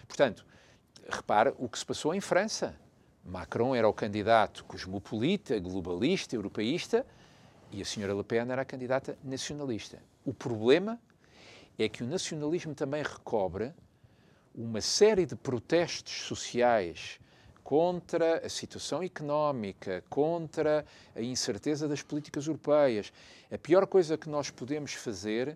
Portanto, 0.07 0.45
repare 1.09 1.51
o 1.57 1.67
que 1.67 1.79
se 1.79 1.85
passou 1.87 2.13
em 2.13 2.21
França. 2.21 2.75
Macron 3.25 3.73
era 3.73 3.89
o 3.89 3.93
candidato 3.93 4.63
cosmopolita, 4.65 5.59
globalista, 5.59 6.35
europeísta 6.35 7.03
e 7.71 7.81
a 7.81 7.85
senhora 7.85 8.13
Le 8.13 8.23
Pen 8.23 8.51
era 8.51 8.61
a 8.61 8.65
candidata 8.65 9.17
nacionalista. 9.23 9.97
O 10.23 10.35
problema 10.35 11.01
é 11.79 11.89
que 11.89 12.03
o 12.03 12.07
nacionalismo 12.07 12.75
também 12.75 13.01
recobre 13.01 13.73
uma 14.57 14.81
série 14.81 15.23
de 15.23 15.35
protestos 15.35 16.23
sociais 16.23 17.19
contra 17.63 18.43
a 18.43 18.49
situação 18.49 19.03
económica, 19.03 20.03
contra 20.09 20.83
a 21.15 21.21
incerteza 21.21 21.87
das 21.87 22.01
políticas 22.01 22.47
europeias. 22.47 23.13
A 23.51 23.57
pior 23.59 23.85
coisa 23.85 24.17
que 24.17 24.27
nós 24.27 24.49
podemos 24.49 24.93
fazer 24.93 25.55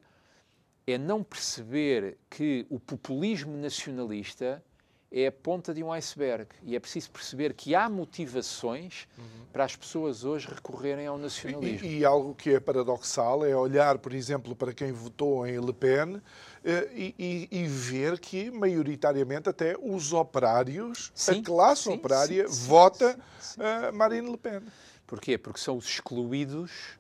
é 0.86 1.00
não 1.00 1.24
perceber 1.24 2.18
que 2.30 2.68
o 2.70 2.80
populismo 2.80 3.58
nacionalista 3.58 4.64
é 5.12 5.28
a 5.28 5.32
ponta 5.32 5.74
de 5.74 5.84
um 5.84 5.92
iceberg 5.92 6.48
e 6.64 6.74
é 6.74 6.80
preciso 6.80 7.12
perceber 7.12 7.54
que 7.54 7.76
há 7.76 7.90
motivações 7.90 9.08
uhum. 9.18 9.46
para 9.52 9.66
as 9.66 9.76
pessoas 9.76 10.24
hoje 10.24 10.48
recorrerem 10.48 11.06
ao 11.06 11.18
nacionalismo. 11.18 11.86
E, 11.86 12.00
e, 12.00 12.06
algo 12.06 12.34
que 12.34 12.52
é 12.52 12.60
paradoxal 12.62 13.46
é 13.46 13.54
olhar, 13.54 13.98
por 13.98 14.14
exemplo, 14.14 14.56
para 14.56 14.74
quem 14.74 14.94
votou 14.94 15.46
em 15.46 15.60
Le 15.60 15.74
Pen 15.74 16.22
eh, 16.64 16.90
e, 16.94 17.16
e, 17.52 17.60
e 17.60 17.68
ver 17.68 18.20
que, 18.20 18.50
maioritariamente, 18.50 19.50
até 19.50 19.76
os 19.78 20.14
operários, 20.14 21.12
sim, 21.14 21.40
a 21.40 21.44
classe 21.44 21.84
sim, 21.84 21.94
operária, 21.94 22.48
sim, 22.48 22.68
vota 22.68 23.20
uh, 23.58 23.94
Marine 23.94 24.32
Le 24.32 24.38
Pen. 24.38 24.62
Porquê? 25.06 25.38
Porque 25.38 25.60
são 25.60 25.76
os 25.76 25.86
excluídos 25.86 26.98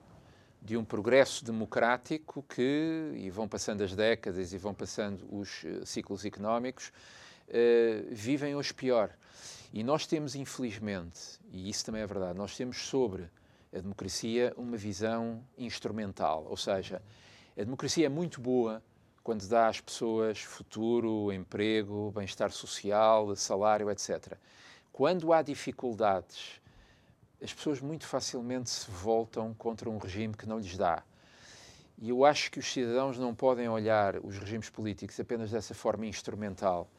de 0.62 0.76
um 0.76 0.84
progresso 0.84 1.45
democrático 1.45 2.43
que, 2.43 3.14
e 3.16 3.30
vão 3.30 3.47
passando 3.47 3.82
as 3.84 3.95
décadas 3.95 4.51
e 4.51 4.57
vão 4.57 4.74
passando 4.74 5.26
os 5.32 5.64
uh, 5.64 5.86
ciclos 5.86 6.26
económicos, 6.26 6.91
uh, 7.52 8.08
vivem 8.10 8.56
hoje 8.56 8.74
pior. 8.74 9.12
E 9.74 9.84
nós 9.84 10.08
temos, 10.08 10.36
infelizmente, 10.36 11.39
e 11.52 11.70
isso 11.70 11.86
também 11.86 12.02
é 12.02 12.08
verdade, 12.08 12.38
nós 12.38 12.58
temos 12.58 12.78
sobre 12.78 13.30
a 13.74 13.80
democracia 13.80 14.54
uma 14.58 14.76
visão 14.76 15.43
instrumental. 15.58 16.45
Ou 16.49 16.58
seja, 16.58 17.02
a 17.58 17.64
democracia 17.64 18.06
é 18.06 18.10
muito 18.10 18.41
boa 18.41 18.84
quando 19.24 19.47
dá 19.47 19.68
às 19.68 19.80
pessoas 19.80 20.39
futuro, 20.39 21.32
emprego, 21.32 22.12
bem-estar 22.12 22.52
social, 22.52 23.34
salário, 23.36 23.89
etc. 23.89 24.38
Quando 24.91 25.32
há 25.32 25.41
dificuldades, 25.41 26.60
as 27.41 27.54
pessoas 27.54 27.80
muito 27.80 28.06
facilmente 28.06 28.70
se 28.70 28.91
voltam 28.91 29.54
contra 29.54 29.89
um 29.89 29.97
regime 29.97 30.34
que 30.34 30.47
não 30.47 30.60
lhes 30.60 30.76
dá. 30.76 31.04
E 31.97 32.10
eu 32.10 32.26
acho 32.26 32.52
que 32.52 32.60
os 32.60 32.72
cidadãos 32.72 33.18
não 33.18 33.34
podem 33.34 33.70
olhar 33.70 34.18
os 34.18 34.38
regimes 34.38 34.70
políticos 34.70 35.20
apenas 35.20 35.52
dessa 35.52 35.74
forma 35.74 36.06
instrumental 36.06 36.89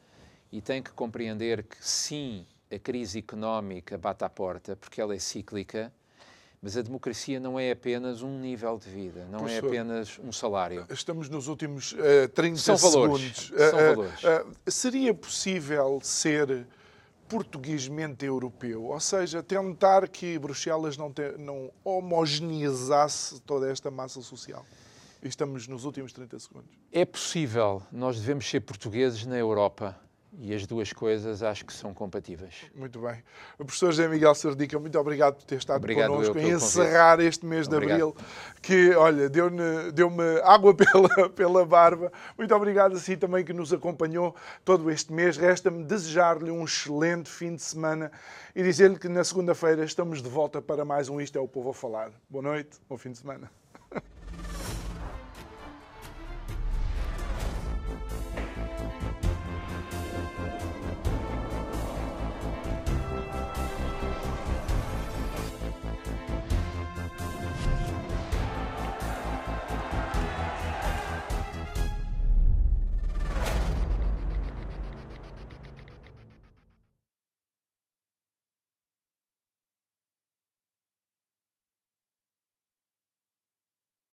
e 0.53 0.61
tem 0.61 0.83
que 0.83 0.91
compreender 0.91 1.63
que 1.63 1.77
sim, 1.81 2.45
a 2.71 2.77
crise 2.77 3.17
económica 3.17 3.97
bate 3.97 4.23
à 4.23 4.29
porta, 4.29 4.75
porque 4.75 5.01
ela 5.01 5.15
é 5.15 5.17
cíclica, 5.17 5.91
mas 6.61 6.77
a 6.77 6.83
democracia 6.83 7.39
não 7.39 7.59
é 7.59 7.71
apenas 7.71 8.21
um 8.21 8.39
nível 8.39 8.77
de 8.77 8.87
vida, 8.87 9.25
não 9.31 9.39
é 9.39 9.41
Professor, 9.41 9.65
é 9.65 9.67
apenas 9.67 10.19
um 10.23 10.31
salário. 10.31 10.85
Estamos 10.91 11.27
nos 11.27 11.47
últimos 11.47 11.93
uh, 11.93 12.29
30 12.35 12.57
São 12.57 12.77
valores. 12.77 13.35
segundos. 13.35 13.69
São 13.69 13.79
uh, 13.79 13.95
valores. 13.95 14.23
Uh, 14.23 14.71
seria 14.71 15.11
possível 15.11 15.99
ser 16.03 16.67
portuguesmente 17.27 18.23
europeu, 18.23 18.83
ou 18.83 18.99
seja, 18.99 19.41
tentar 19.41 20.07
que 20.07 20.37
Bruxelas 20.37 20.97
não, 20.97 21.11
te, 21.11 21.31
não 21.39 21.71
homogeneizasse 21.83 23.41
toda 23.41 23.71
esta 23.71 23.89
massa 23.89 24.21
social? 24.21 24.63
Estamos 25.23 25.67
nos 25.67 25.83
últimos 25.83 26.13
30 26.13 26.37
segundos. 26.37 26.69
É 26.91 27.05
possível. 27.05 27.81
Nós 27.91 28.19
devemos 28.19 28.47
ser 28.47 28.59
portugueses 28.59 29.25
na 29.25 29.37
Europa 29.37 30.02
e 30.39 30.53
as 30.53 30.65
duas 30.65 30.91
coisas 30.91 31.43
acho 31.43 31.65
que 31.65 31.73
são 31.73 31.93
compatíveis. 31.93 32.65
Muito 32.75 32.99
bem. 32.99 33.23
O 33.57 33.65
professor 33.65 33.91
José 33.91 34.07
Miguel 34.07 34.33
Sardica, 34.35 34.79
muito 34.79 34.97
obrigado 34.99 35.35
por 35.35 35.43
ter 35.43 35.57
estado 35.57 35.77
obrigado 35.77 36.09
connosco 36.11 36.37
em 36.37 36.49
encerrar 36.49 37.17
convite. 37.17 37.29
este 37.29 37.45
mês 37.45 37.67
de 37.67 37.75
obrigado. 37.75 38.01
Abril, 38.01 38.15
que, 38.61 38.91
olha, 38.95 39.29
deu-me 39.29 39.91
deu 39.91 40.09
água 40.43 40.73
pela, 40.75 41.29
pela 41.29 41.65
barba. 41.65 42.11
Muito 42.37 42.53
obrigado 42.55 42.95
a 42.95 42.99
si 42.99 43.15
também 43.15 43.45
que 43.45 43.53
nos 43.53 43.71
acompanhou 43.71 44.35
todo 44.65 44.89
este 44.89 45.13
mês. 45.13 45.37
Resta-me 45.37 45.83
desejar-lhe 45.83 46.51
um 46.51 46.63
excelente 46.63 47.29
fim 47.29 47.55
de 47.55 47.61
semana 47.61 48.11
e 48.55 48.63
dizer-lhe 48.63 48.97
que 48.97 49.07
na 49.07 49.23
segunda-feira 49.23 49.83
estamos 49.83 50.21
de 50.21 50.29
volta 50.29 50.61
para 50.61 50.83
mais 50.83 51.09
um 51.09 51.21
Isto 51.21 51.37
é 51.37 51.41
o 51.41 51.47
Povo 51.47 51.69
a 51.69 51.73
Falar. 51.73 52.11
Boa 52.29 52.43
noite, 52.43 52.79
bom 52.89 52.97
fim 52.97 53.11
de 53.11 53.17
semana. 53.17 53.62